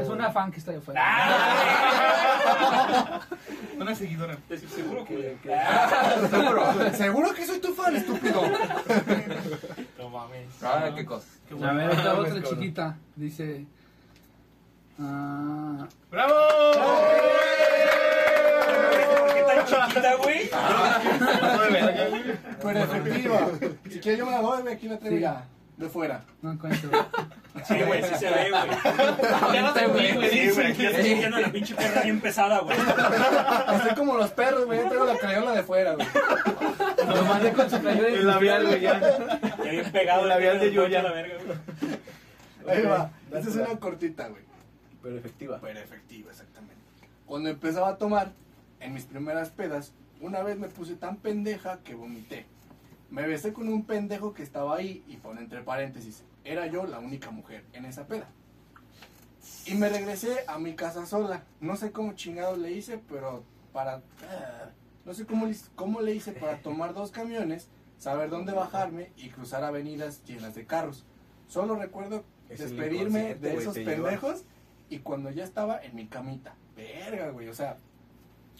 [0.07, 1.01] Ah, una fan que está ahí afuera.
[1.03, 3.21] Ah,
[3.79, 4.37] Una seguidora.
[4.75, 5.37] Seguro que.
[6.29, 8.41] Seguro, seguro que soy tu fan, estúpido.
[9.97, 10.47] No mames.
[10.63, 11.25] Ah, qué cosa.
[11.63, 12.97] A ver, esta mames, otra chiquita.
[13.15, 13.65] Dice.
[14.99, 16.33] ah, ¡Bravo!
[19.17, 20.49] ¿Por qué tan chiquita, güey?
[20.49, 22.07] Pasó de verga,
[22.73, 23.49] Pero efectiva.
[23.89, 24.67] Si quieres, yo me la doy.
[24.71, 25.21] Aquí la traigo Sí.
[25.21, 25.45] ya.
[25.77, 26.23] De fuera.
[26.43, 26.91] no encuentro.
[27.67, 29.53] Sí, güey, sí se ve, güey.
[29.53, 30.29] Ya no te vi, güey.
[30.29, 32.77] Sí, güey, aquí ya estoy sintiendo la pinche perra bien pesada, güey.
[32.77, 34.79] Estoy como los perros, güey.
[34.79, 36.07] Yo traigo la crayola de fuera, güey.
[37.07, 38.99] Lo mandé con su playera y El labial, güey, ya.
[39.63, 42.77] Ya bien pegado El labial de Yuya la verga, güey.
[42.77, 43.09] Ahí va.
[43.33, 44.43] Esta es una cortita, güey.
[45.01, 45.59] Pero efectiva.
[45.61, 46.75] Pero efectiva, exactamente.
[47.25, 48.33] Cuando empezaba a tomar,
[48.79, 52.45] en mis primeras pedas, una vez me puse tan pendeja que vomité.
[53.11, 56.99] Me besé con un pendejo que estaba ahí y pone entre paréntesis, era yo la
[56.99, 58.27] única mujer en esa peda.
[59.65, 61.43] Y me regresé a mi casa sola.
[61.59, 63.43] No sé cómo chingados le hice, pero
[63.73, 63.95] para...
[64.29, 64.69] ah,
[65.05, 69.29] No sé cómo, le- cómo le hice para tomar dos camiones, saber dónde bajarme y
[69.29, 71.05] cruzar avenidas llenas de carros.
[71.47, 74.43] Solo recuerdo Es despedirme de esos pendejos
[74.89, 76.55] y cuando ya estaba en mi camita.
[76.75, 77.77] Verga, güey, o sea...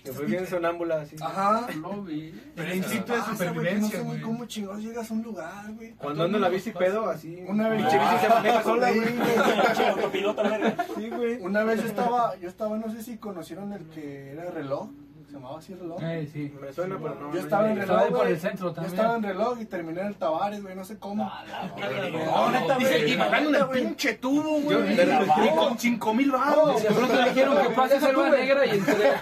[0.03, 1.15] Que fue bien sonámbula, así.
[1.21, 1.67] Ajá.
[1.79, 2.33] Lo vi.
[2.55, 4.21] El instinto de supervivencia, No sé güey.
[4.21, 5.91] cómo chingados llegas a un lugar, güey.
[5.93, 7.43] Cuando ando en la bici pedo, así.
[7.47, 9.05] Una vez- Pinche bici se maneja sola, güey.
[9.65, 10.85] Pinche autopilota, verga.
[10.95, 11.41] Sí, güey.
[11.41, 14.89] Una vez yo estaba, yo estaba, no sé si conocieron el que era reloj,
[15.31, 16.03] se llamaba así reloj.
[16.03, 16.53] Eh, sí.
[16.61, 17.27] Me suena, pero no.
[17.27, 18.93] Yo no estaba en reloj, por el centro Yo también.
[18.95, 21.23] estaba en reloj y terminé en el Tavares, güey, no sé cómo.
[21.23, 23.13] No, neta, Dice, güey.
[23.13, 24.93] Y pagando en el pinche tubo, Yo- güey.
[25.01, 26.83] Y con cinco mil baros.
[26.83, 29.11] De pronto le dijeron que pase selva negra y entré.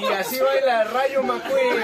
[0.00, 1.76] Y así baila Rayo McQueen.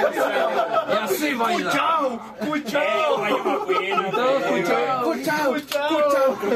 [0.91, 1.73] Y así baila.
[1.73, 2.15] ¡Chao!
[2.41, 3.17] Eh, ¡Cuchao!
[3.23, 3.93] Rayo McQueen.
[4.05, 5.05] Escucharon.
[5.05, 5.53] ¡Cuchao!
[5.55, 5.97] ¡Cuchao!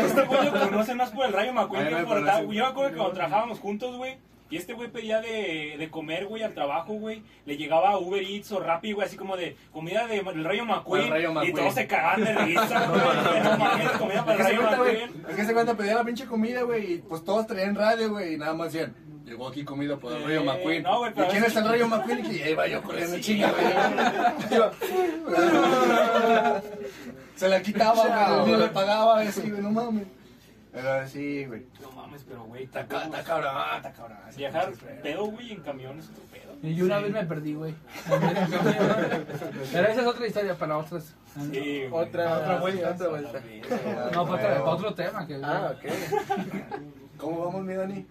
[0.00, 2.24] Este güey lo conoce más por el Rayo McQueen que por sí.
[2.54, 4.18] Yo me acuerdo que cuando trabajábamos juntos, güey.
[4.49, 7.22] Y este güey pedía de, de comer, güey, al trabajo, güey.
[7.47, 11.11] Le llegaba Uber Eats o Rappi, güey, así como de comida de- del Rayo McQueen.
[11.11, 13.42] Rayo Y todos se cagaban de risa, güey.
[13.42, 15.24] No mames, comida para Es el que se Rayo cuenta, güey, McQueen.
[15.30, 18.34] es que se cuenta, pedía la pinche comida, güey, y pues todos traían radio, güey,
[18.34, 18.94] y nada más decían,
[19.24, 20.82] llegó aquí comida por el Rayo McQueen.
[20.84, 22.32] no, ¿Y quién es- el Rayo McQueen?
[22.32, 24.61] Y ahí va yo corriendo Sí, chinga, güey.
[25.26, 25.36] güey.
[27.34, 30.07] Se la quitaba, güey, no le pagaba, así, güey, no mames.
[30.76, 31.64] Pero sí, güey.
[31.80, 34.18] No mames, pero, güey, Está cabrón, está cabrón.
[34.36, 34.72] Viajar
[35.02, 36.52] pedo, güey, en camión es otro pedo.
[36.62, 37.74] Y yo una vez me perdí, güey.
[39.72, 41.14] Pero esa es otra historia para otras.
[41.34, 41.88] Sí, güey.
[41.90, 43.40] Otra, otra Ah, vuelta, sí, otra vuelta.
[44.12, 45.26] No, para, para otro tema.
[45.26, 45.90] Que, Ah, ok.
[47.16, 48.06] ¿Cómo vamos, mi Dani?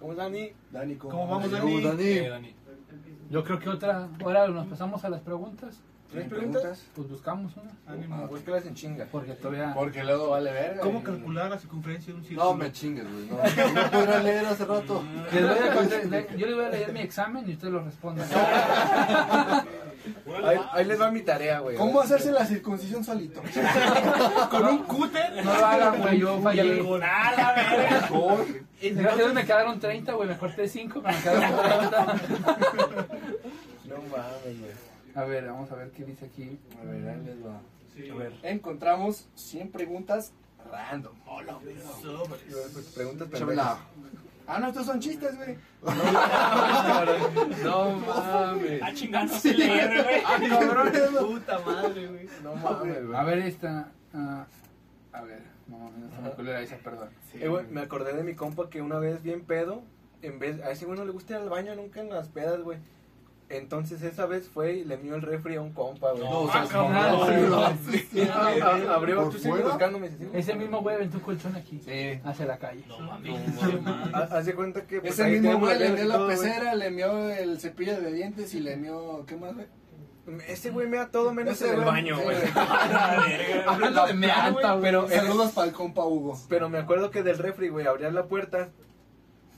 [0.00, 0.52] ¿Cómo es Dani?
[0.72, 1.80] Dani, ¿cómo, ¿Cómo vamos, Dani?
[2.28, 2.54] Dani.
[3.30, 4.08] Yo creo que otra.
[4.24, 5.80] Ahora nos pasamos a las preguntas.
[6.10, 6.84] ¿Tienes ¿Tienes preguntas?
[6.94, 7.70] Pues buscamos una.
[7.86, 8.26] Ánimo.
[8.28, 9.06] Búscalas en chinga.
[9.12, 9.72] Porque todavía.
[9.74, 10.80] Porque luego vale verga.
[10.80, 12.50] ¿Cómo y- calcular la circunferencia de un círculo?
[12.50, 13.26] No me chingues, güey.
[13.26, 13.36] No,
[13.82, 15.02] no podrás leer hace rato.
[15.32, 18.26] Les voy a contar- yo les voy a leer mi examen y ustedes lo responden.
[20.42, 21.76] Ahí, ahí les va mi tarea, güey.
[21.76, 23.42] ¿Cómo hacerse la circuncisión solito?
[24.50, 25.44] Con un cúter.
[25.44, 26.18] No lo hagan, güey.
[26.20, 26.82] Yo fallé.
[26.98, 28.08] Nada, verga.
[28.80, 30.28] Gracias a Dios me quedaron 30, güey.
[30.28, 32.04] Me corté 5, pero me quedaron 30.
[33.84, 34.87] No mames, güey.
[35.18, 36.60] A ver, vamos a ver qué dice aquí.
[36.80, 37.56] A ver, ahí les va.
[37.56, 38.32] A ver.
[38.44, 40.32] Encontramos 100 preguntas
[40.70, 41.12] random.
[42.28, 43.46] Pues, Preguntas Chabla.
[43.46, 43.78] pendejas.
[44.46, 45.58] Ah, no, estos son chistes, güey.
[47.64, 48.80] No mames.
[48.82, 50.22] Ah, chingando se leer, güey.
[51.26, 52.28] Puta madre, güey.
[52.44, 53.18] No mames, güey.
[53.18, 53.90] A ver esta.
[54.14, 54.46] ah,
[55.12, 57.08] a ver, no mames, no me culera esa, perdón.
[57.34, 59.82] Eh, güey, me acordé de mi compa que una vez bien pedo,
[60.22, 62.60] en vez, a ese güey no le gusta ir al baño nunca en las pedas,
[62.62, 62.78] güey.
[63.50, 66.22] Entonces esa vez fue y le mió el refri a un compa, güey.
[66.22, 66.66] No, o sea,
[68.94, 69.68] Abrió, ¿Por tú sigues fuera?
[69.68, 70.10] buscándome.
[70.34, 71.80] Ese mismo güey aventó un colchón aquí.
[71.84, 72.20] Sí.
[72.24, 72.84] Hacia la calle.
[72.86, 73.40] No mames.
[74.12, 75.00] Ha- Haz de cuenta que.
[75.00, 78.60] pues, Ese mismo güey le y la pecera, le mió el cepillo de dientes y
[78.60, 79.24] le mió.
[79.26, 79.66] ¿Qué más, güey?
[80.46, 82.36] Ese güey mea todo menos en el güey, baño, güey.
[83.66, 84.64] Hablando de mear, güey.
[84.82, 86.38] Pero, Saludos para el compa Hugo.
[86.50, 88.68] pero me acuerdo que del refri, güey, abrías la puerta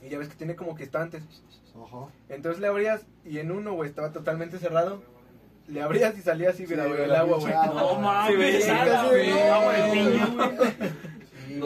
[0.01, 1.25] y ya ves que tiene como que estantes.
[1.83, 2.07] Ajá.
[2.29, 5.03] Entonces le abrías y en uno, güey, estaba totalmente cerrado.
[5.69, 7.53] Le abrías y salía así, mira, güey, el agua, güey.
[7.53, 7.81] agua.
[7.83, 8.37] No Sí, mames,
[9.09, 9.31] güey,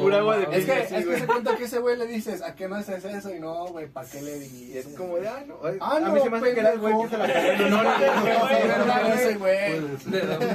[0.00, 1.20] Pura agua de Es que, sí, es que güey.
[1.20, 3.34] se cuenta que ese güey le dices, ¿a qué no haces eso?
[3.34, 4.86] Y no, güey, ¿para qué le dices?
[4.86, 5.56] es como de, ah, no.
[5.80, 7.68] Ah, a no, mí se me hace que era el güey que se la cagó.
[7.70, 9.56] No, no, ese güey.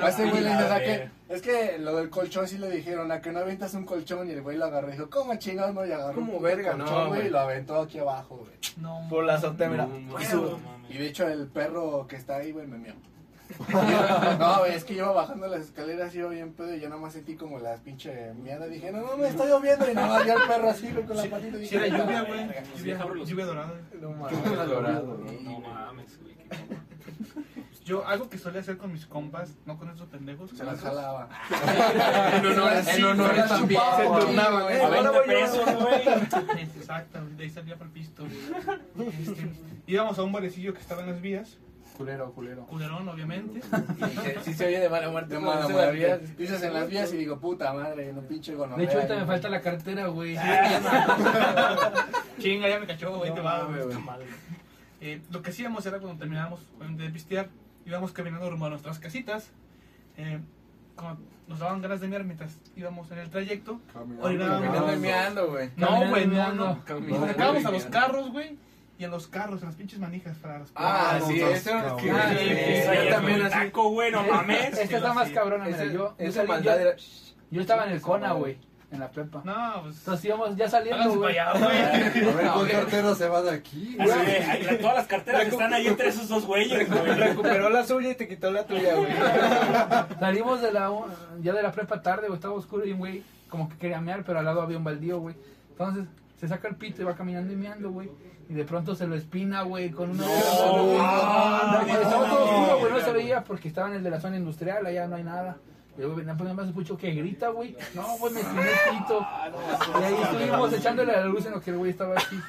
[0.04, 1.10] A ese güey le dices, ¿a A qué?
[1.30, 4.28] Es que lo del colchón sí le dijeron, ¿a que no avientas un colchón?
[4.30, 5.86] Y el güey lo agarró y dijo, ¿cómo chingados no?
[5.86, 8.52] Y agarró Como verga, colchón, güey, y lo aventó aquí abajo, güey.
[8.78, 9.86] No, Por la azotea, mira.
[9.86, 10.90] No, Y, no, su- no mames.
[10.92, 12.94] y de hecho el perro que está ahí, güey, me mió.
[14.40, 17.14] no, güey, es que iba bajando las escaleras, iba bien pedo y yo nada más
[17.14, 18.68] sentí como la pinche mierda.
[18.68, 19.90] Dije, no, no, me está lloviendo.
[19.90, 21.58] Y nada más vi al perro así, güey, con la patita.
[21.58, 22.48] Si era dije, lluvia, "Ah, güey.
[22.48, 22.64] verga".
[23.26, 23.74] Lluvia, dorada.
[24.00, 25.42] No mames.
[25.42, 26.36] No mames, güey.
[27.86, 30.52] Yo, algo que solía hacer con mis compas, no con esos pendejos.
[30.52, 31.28] Se las jalaba.
[32.36, 33.82] En honor, en honor se las también.
[33.98, 34.26] Se güey.
[34.26, 34.76] turnaban, güey.
[34.78, 34.82] ¿eh?
[34.82, 35.34] A Ahora 20 voy yo.
[35.34, 36.62] pesos, güey.
[36.78, 39.08] Exactamente, de ahí salía para el pisto, güey.
[39.10, 39.50] Este,
[39.88, 41.58] íbamos a un barecillo que estaba en las vías,
[42.00, 42.66] Culero, culero.
[42.66, 43.60] culerón, obviamente.
[44.44, 45.34] Sí se oye de mala muerte.
[45.34, 46.34] De mala muerte.
[46.38, 48.78] Dices en las vías y digo, puta madre, no pinche gonorrea.
[48.78, 50.34] De hecho, ahorita me falta la cartera, güey.
[52.40, 53.82] Chinga, ya me cachó, güey, te va, güey.
[55.02, 56.62] Eh, lo que hacíamos era cuando terminábamos
[56.96, 57.50] de pistear,
[57.86, 59.52] íbamos caminando rumbo a nuestras casitas.
[60.16, 60.40] Eh,
[60.96, 63.82] cuando nos daban ganas de mirar mientras íbamos en el trayecto.
[63.92, 65.50] Caminando, Orinábamos.
[65.50, 65.70] Güey.
[65.76, 66.82] No, güey, no, no.
[66.88, 68.58] Nos a los carros, güey.
[69.00, 71.74] Y en los carros, en las pinches manijas para las Ah, sí, no, eso.
[71.74, 73.52] no, que- sí, sí, sí, yo también así.
[73.58, 74.78] taco, güey, no mames.
[74.78, 75.34] Esta está más sí.
[75.34, 75.86] cabrona, mira.
[75.86, 76.96] Yo, yo, Esa yo- era.
[77.50, 78.58] yo estaba en el Cona, güey,
[78.92, 79.42] en la prepa.
[79.46, 80.00] No, pues.
[80.00, 81.34] Entonces íbamos ya saliendo, güey.
[81.34, 81.82] para allá, güey.
[82.30, 83.96] A ver, ¿cuál cartera se va de aquí?
[83.98, 84.64] Güey?
[84.66, 87.16] la- todas las carteras están ahí entre esos dos güeyes, güey.
[87.16, 89.08] Recuperó la suya y te quitó la tuya, güey.
[90.20, 90.92] Salimos de la,
[91.42, 94.24] ya de la prepa tarde, güey, estaba oscuro y un güey como que quería mear,
[94.26, 95.36] pero al lado había un baldío, güey.
[95.72, 96.04] Entonces
[96.40, 98.10] se saca el pito y va caminando y meando, güey.
[98.48, 100.26] Y de pronto se lo espina, güey, con una...
[100.26, 104.22] No, güey, estaba todo oscuro, güey, no se veía porque estaba en el de la
[104.22, 105.58] zona industrial, allá no hay nada.
[106.00, 107.76] Y luego nada más escucho que grita, güey.
[107.94, 109.28] No, güey, me espiné el pito.
[110.00, 112.40] Y ahí estuvimos echándole la luz en lo que el güey estaba así.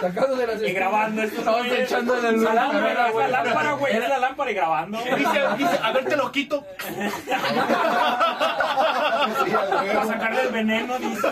[0.00, 1.38] Sacando de las Y grabando esto.
[1.38, 3.30] Estamos echándole luz La a la lámpara, güey.
[3.30, 3.92] la lámpara, güey.
[3.96, 4.98] Es la lámpara y grabando.
[4.98, 6.64] Dice, dice, a ver, te lo quito.
[9.88, 11.24] Para sacarle el veneno, dices.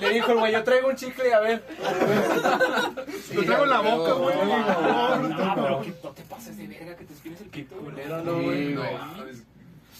[0.00, 1.64] Le dijo el güey, yo traigo un chicle, a ver.
[3.34, 4.36] Lo traigo en la boca, güey.
[4.36, 7.76] No, pero que no te pases de verga que te espines el pito.
[7.76, 7.86] güey.
[7.94, 8.76] Culero, no, güey.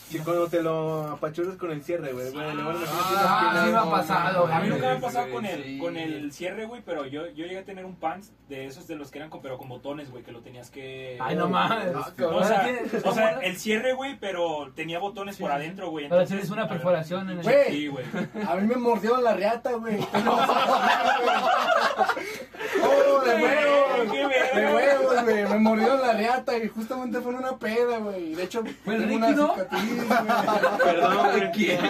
[0.08, 2.30] Sí, cuando te lo apachurras con el cierre, güey.
[2.30, 5.00] güey, le van a meter Ah, sí me ha pasado, A mí nunca me ha
[5.00, 5.78] pasado con el, sí.
[5.78, 8.94] con el cierre, güey, pero yo, yo llegué a tener un pants de esos de
[8.94, 11.18] los que eran con, pero con botones, güey, que lo tenías que...
[11.20, 11.88] Ay, no mames.
[11.96, 12.68] O sea,
[13.04, 16.04] o sea, el cierre, güey, pero tenía botones por adentro, güey.
[16.04, 17.42] Entonces- tienes una perforación en el...
[17.42, 17.70] Güey.
[17.70, 18.04] Sí, güey.
[18.46, 19.96] A mí me mordió la riata, güey.
[19.98, 20.38] ¿Qué no?
[22.82, 23.85] Oh, de.
[24.04, 25.44] De huevos, güey.
[25.48, 28.34] Me mordió la riata y justamente fue en una peda, güey.
[28.34, 29.54] De hecho, ¿Fue Ricky, no?
[29.54, 30.08] cicatriz, güey.
[30.84, 31.52] Perdón, güey.
[31.52, 31.80] ¿Quién?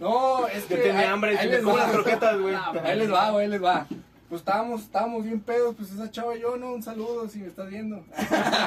[0.00, 0.76] No, es que.
[0.76, 1.74] Yo tenía hambre y ahí les va.
[1.76, 2.54] las croquetas, güey.
[2.84, 3.86] Ahí les va, güey, ahí les va.
[4.28, 6.72] Pues estábamos, estábamos bien pedos, pues esa chava y yo, ¿no?
[6.72, 8.02] Un saludo si me estás viendo.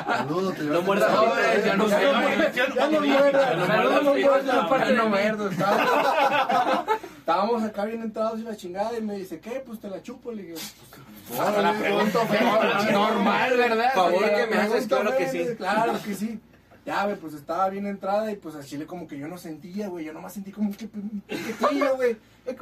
[0.05, 4.03] Saludos, te No muerdas ahora, ya no sé, Ya no muerdas, ya no muerdas.
[4.03, 5.51] muerdas, no muerdas,
[7.17, 9.61] estábamos acá bien entrados y la chingada y me dice, ¿qué?
[9.65, 10.31] Pues te la chupo.
[10.31, 10.57] Le digo,
[11.27, 13.93] pues, Órale, la pregunto feo, normal, ¿verdad?
[13.93, 15.45] Favor Sí, que me haces, claro que sí.
[15.57, 16.39] Claro que sí.
[16.85, 19.89] Ya, güey, pues estaba bien entrada y pues al chile como que yo no sentía,
[19.89, 20.05] güey.
[20.05, 22.15] Yo nomás sentí como que piquetillo, güey.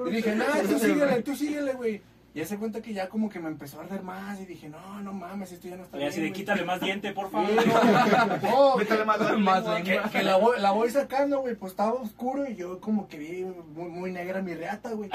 [0.08, 2.02] Y dije, nah, tú síguele, tú síguele, güey.
[2.36, 4.68] Y ya se cuenta que ya como que me empezó a arder más y dije,
[4.68, 6.10] no, no mames, esto ya no está Y bien.
[6.12, 6.34] así de güey".
[6.42, 7.50] quítale más diente, por favor.
[7.64, 8.26] Sí, no,
[8.72, 9.82] no, Métale más Más lengua.
[9.84, 13.18] que, que la, voy, la voy sacando, güey, pues estaba oscuro y yo como que
[13.18, 15.10] vi muy, muy negra mi reata, güey.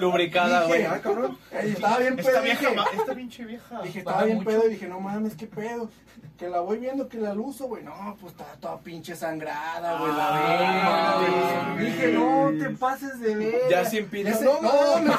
[0.00, 0.84] Lubricada, Dije, güey.
[0.86, 1.38] ah, cabrón.
[1.64, 2.28] Y estaba bien pedo.
[2.28, 3.82] Esta vieja, dije, esta pinche vieja.
[3.82, 4.50] Dije, estaba bien mucho.
[4.50, 5.88] pedo y dije, no mames, qué pedo.
[6.36, 7.82] Que la voy viendo, que la luzo, güey.
[7.84, 10.12] No, pues está toda pinche sangrada, güey.
[10.12, 11.86] La Ah, verga, güey.
[11.86, 13.54] Dije, no te pases de ver.
[13.70, 13.82] Ya.
[13.84, 15.12] Ya se, no, no,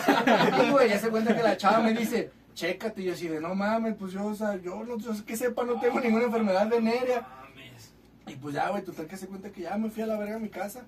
[0.61, 3.01] Sí, güey, ya se cuenta que la chava me dice, chécate.
[3.01, 5.63] Y yo así de, no mames, pues yo, o sea, yo, no, yo que sepa,
[5.63, 7.21] no tengo ninguna enfermedad venérea.
[7.21, 7.93] Mames.
[8.27, 10.35] Y pues ya, güey, total que se cuenta que ya me fui a la verga
[10.35, 10.83] a mi casa.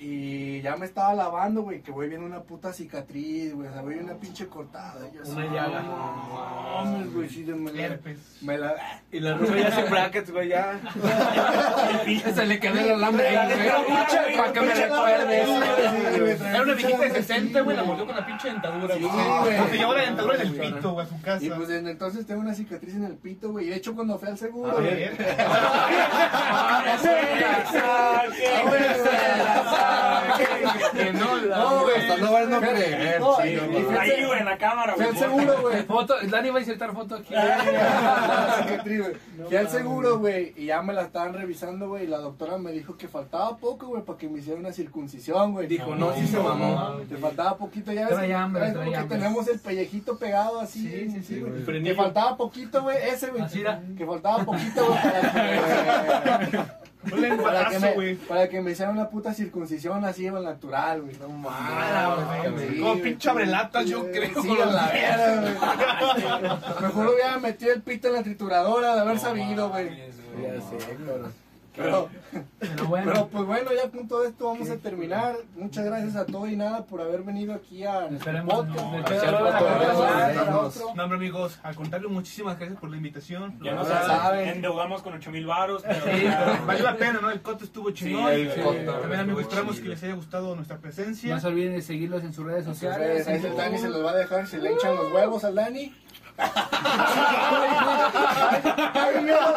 [0.00, 3.66] Y ya me estaba lavando, güey, que voy viendo una puta cicatriz, güey.
[3.68, 5.08] O sea, voy una pinche cortada.
[5.12, 5.82] y yo así, Una llaga.
[5.82, 8.18] No mames, güey, sí, de- me la, Herpes.
[8.40, 8.76] me la,
[9.10, 10.78] Y la rubia ya sin brackets, güey, ya.
[12.34, 14.36] Se le quedó el alambre ahí, güey.
[14.36, 15.48] Para que me recuerdes.
[16.42, 19.68] Era una viejita de 60, güey, la mordió con la pinche dentadura, Sí, güey.
[19.70, 21.44] Se llevó la dentadura en el pito, güey, a su casa.
[21.44, 23.66] Y pues desde entonces tengo una cicatriz en el pito, güey.
[23.66, 24.94] Y de hecho cuando fui al seguro, A güey.
[24.94, 25.16] ver.
[30.92, 31.96] Que no, la- No, güey.
[32.00, 35.16] Hasta no van a creer, No, Ahí, güey, en la cámara, Fui güey.
[35.16, 35.82] al seguro, güey.
[35.86, 37.34] Foto, Dani va a insertar foto aquí.
[37.34, 39.12] Así que cicatriz, güey.
[39.48, 42.72] Fui al seguro, güey, y ya me la estaban revisando, güey, y la doctora me
[42.72, 45.66] dijo que faltaba poco, güey, para que me hiciera una circuncisión, güey.
[45.66, 46.96] Dijo, no, sí se mamó.
[47.08, 48.08] Te faltaba poquito ya.
[48.08, 49.04] Ves, hambre, que hambre.
[49.16, 50.80] tenemos el pellejito pegado así.
[50.88, 51.82] Sí, sí, sí, güey.
[51.82, 53.42] Que faltaba poquito, güey, ese, güey.
[53.54, 53.80] Era.
[53.96, 54.98] Que faltaba poquito, güey.
[57.12, 58.14] Un Para que, lenguadazo, me, güey.
[58.16, 61.16] para que me hicieran una puta circuncisión así, al natural, güey.
[61.18, 62.80] No mames.
[62.80, 64.42] Como pinche abrelatas, yo creo.
[64.42, 66.82] Sí, con la verga, güey.
[66.82, 69.88] Mejor hubiera metido el pito en la trituradora de haber sabido, güey.
[70.42, 71.32] Ya sé, cabrón.
[71.76, 72.08] Pero,
[72.58, 73.12] Pero bueno.
[73.12, 75.36] pero pues bueno, ya con todo esto vamos a terminar.
[75.54, 78.80] Muchas gracias a todo y nada por haber venido aquí a Esperemos no- de.
[80.94, 83.58] No, hombre, amigos, al contrario, muchísimas gracias por la invitación.
[83.62, 84.48] Ya Ya verdad, saben.
[84.48, 87.30] endeudamos con 8 mil varos, pero Sí, ya- Valió la pena, ¿no?
[87.30, 88.24] El coto estuvo chingón.
[88.24, 89.84] También, amigos, esperamos chido.
[89.84, 91.34] que les haya gustado nuestra presencia.
[91.34, 93.26] No se olviden de seguirlos en sus redes sociales.
[93.28, 95.94] Ahí el Dani se los va a dejar, se le echan los huevos al Dani.
[98.94, 99.54] Ay, Dios.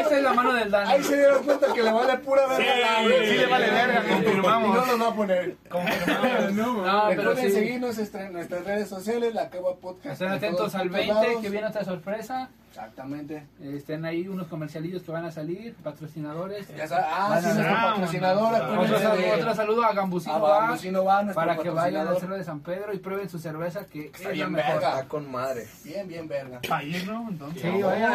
[0.00, 0.90] Esa es la mano del Dani.
[0.92, 2.64] Ahí se dieron cuenta que le vale pura verga.
[2.64, 3.26] Sí.
[3.28, 4.86] Sí le vale verga, Y no confirmamos.
[4.88, 5.56] los va a poner.
[5.68, 6.52] Confirmamos.
[6.86, 7.52] No, pero Recuerden sí.
[7.52, 10.12] seguirnos en nuestras redes sociales, la Cagua Podcast.
[10.14, 11.42] Estén en atentos al putos 20, lados.
[11.42, 12.48] que viene otra sorpresa.
[12.72, 13.46] Exactamente.
[13.62, 16.66] Estén ahí unos comercialillos que van a salir, patrocinadores.
[16.74, 18.80] Ya ah, sí, a- nuestro Ah, patrocinador, bueno.
[18.80, 20.38] Otro, saludo, otro saludo a Gambusino Ah,
[21.02, 22.16] Bar, para que vayan al.
[22.18, 24.72] Cerro de San Pedro y prueben su cerveza que Está es la bien mejor.
[24.74, 24.88] verga.
[24.94, 25.66] Está con madre.
[25.84, 26.60] Bien, bien, verga.
[26.66, 27.28] Para ¿no?
[27.28, 27.60] Entonces.
[27.62, 28.12] Sí, vayan,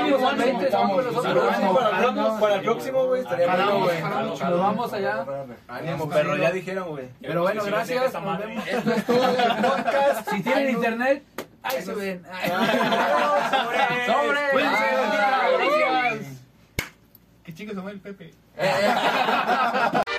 [0.00, 0.54] Vamos, luego los vayan.
[0.54, 1.34] invitamos, vamos al vamos, 20, vamos, vamos nosotros.
[1.44, 3.46] vamos, Sí, vamos, para, el próximo- güey, estaría.
[3.46, 5.26] Nos vamos allá.
[5.68, 7.08] Ánimo, perro, ya dijeron, güey.
[7.20, 8.04] Pero bueno, gracias.
[8.06, 8.46] esa Nos madre.
[8.46, 8.66] vemos.
[8.66, 10.30] Esto es todo el podcast.
[10.30, 11.24] Si tienen internet,
[11.62, 12.24] ahí se ven.
[17.90, 18.34] El Pepe.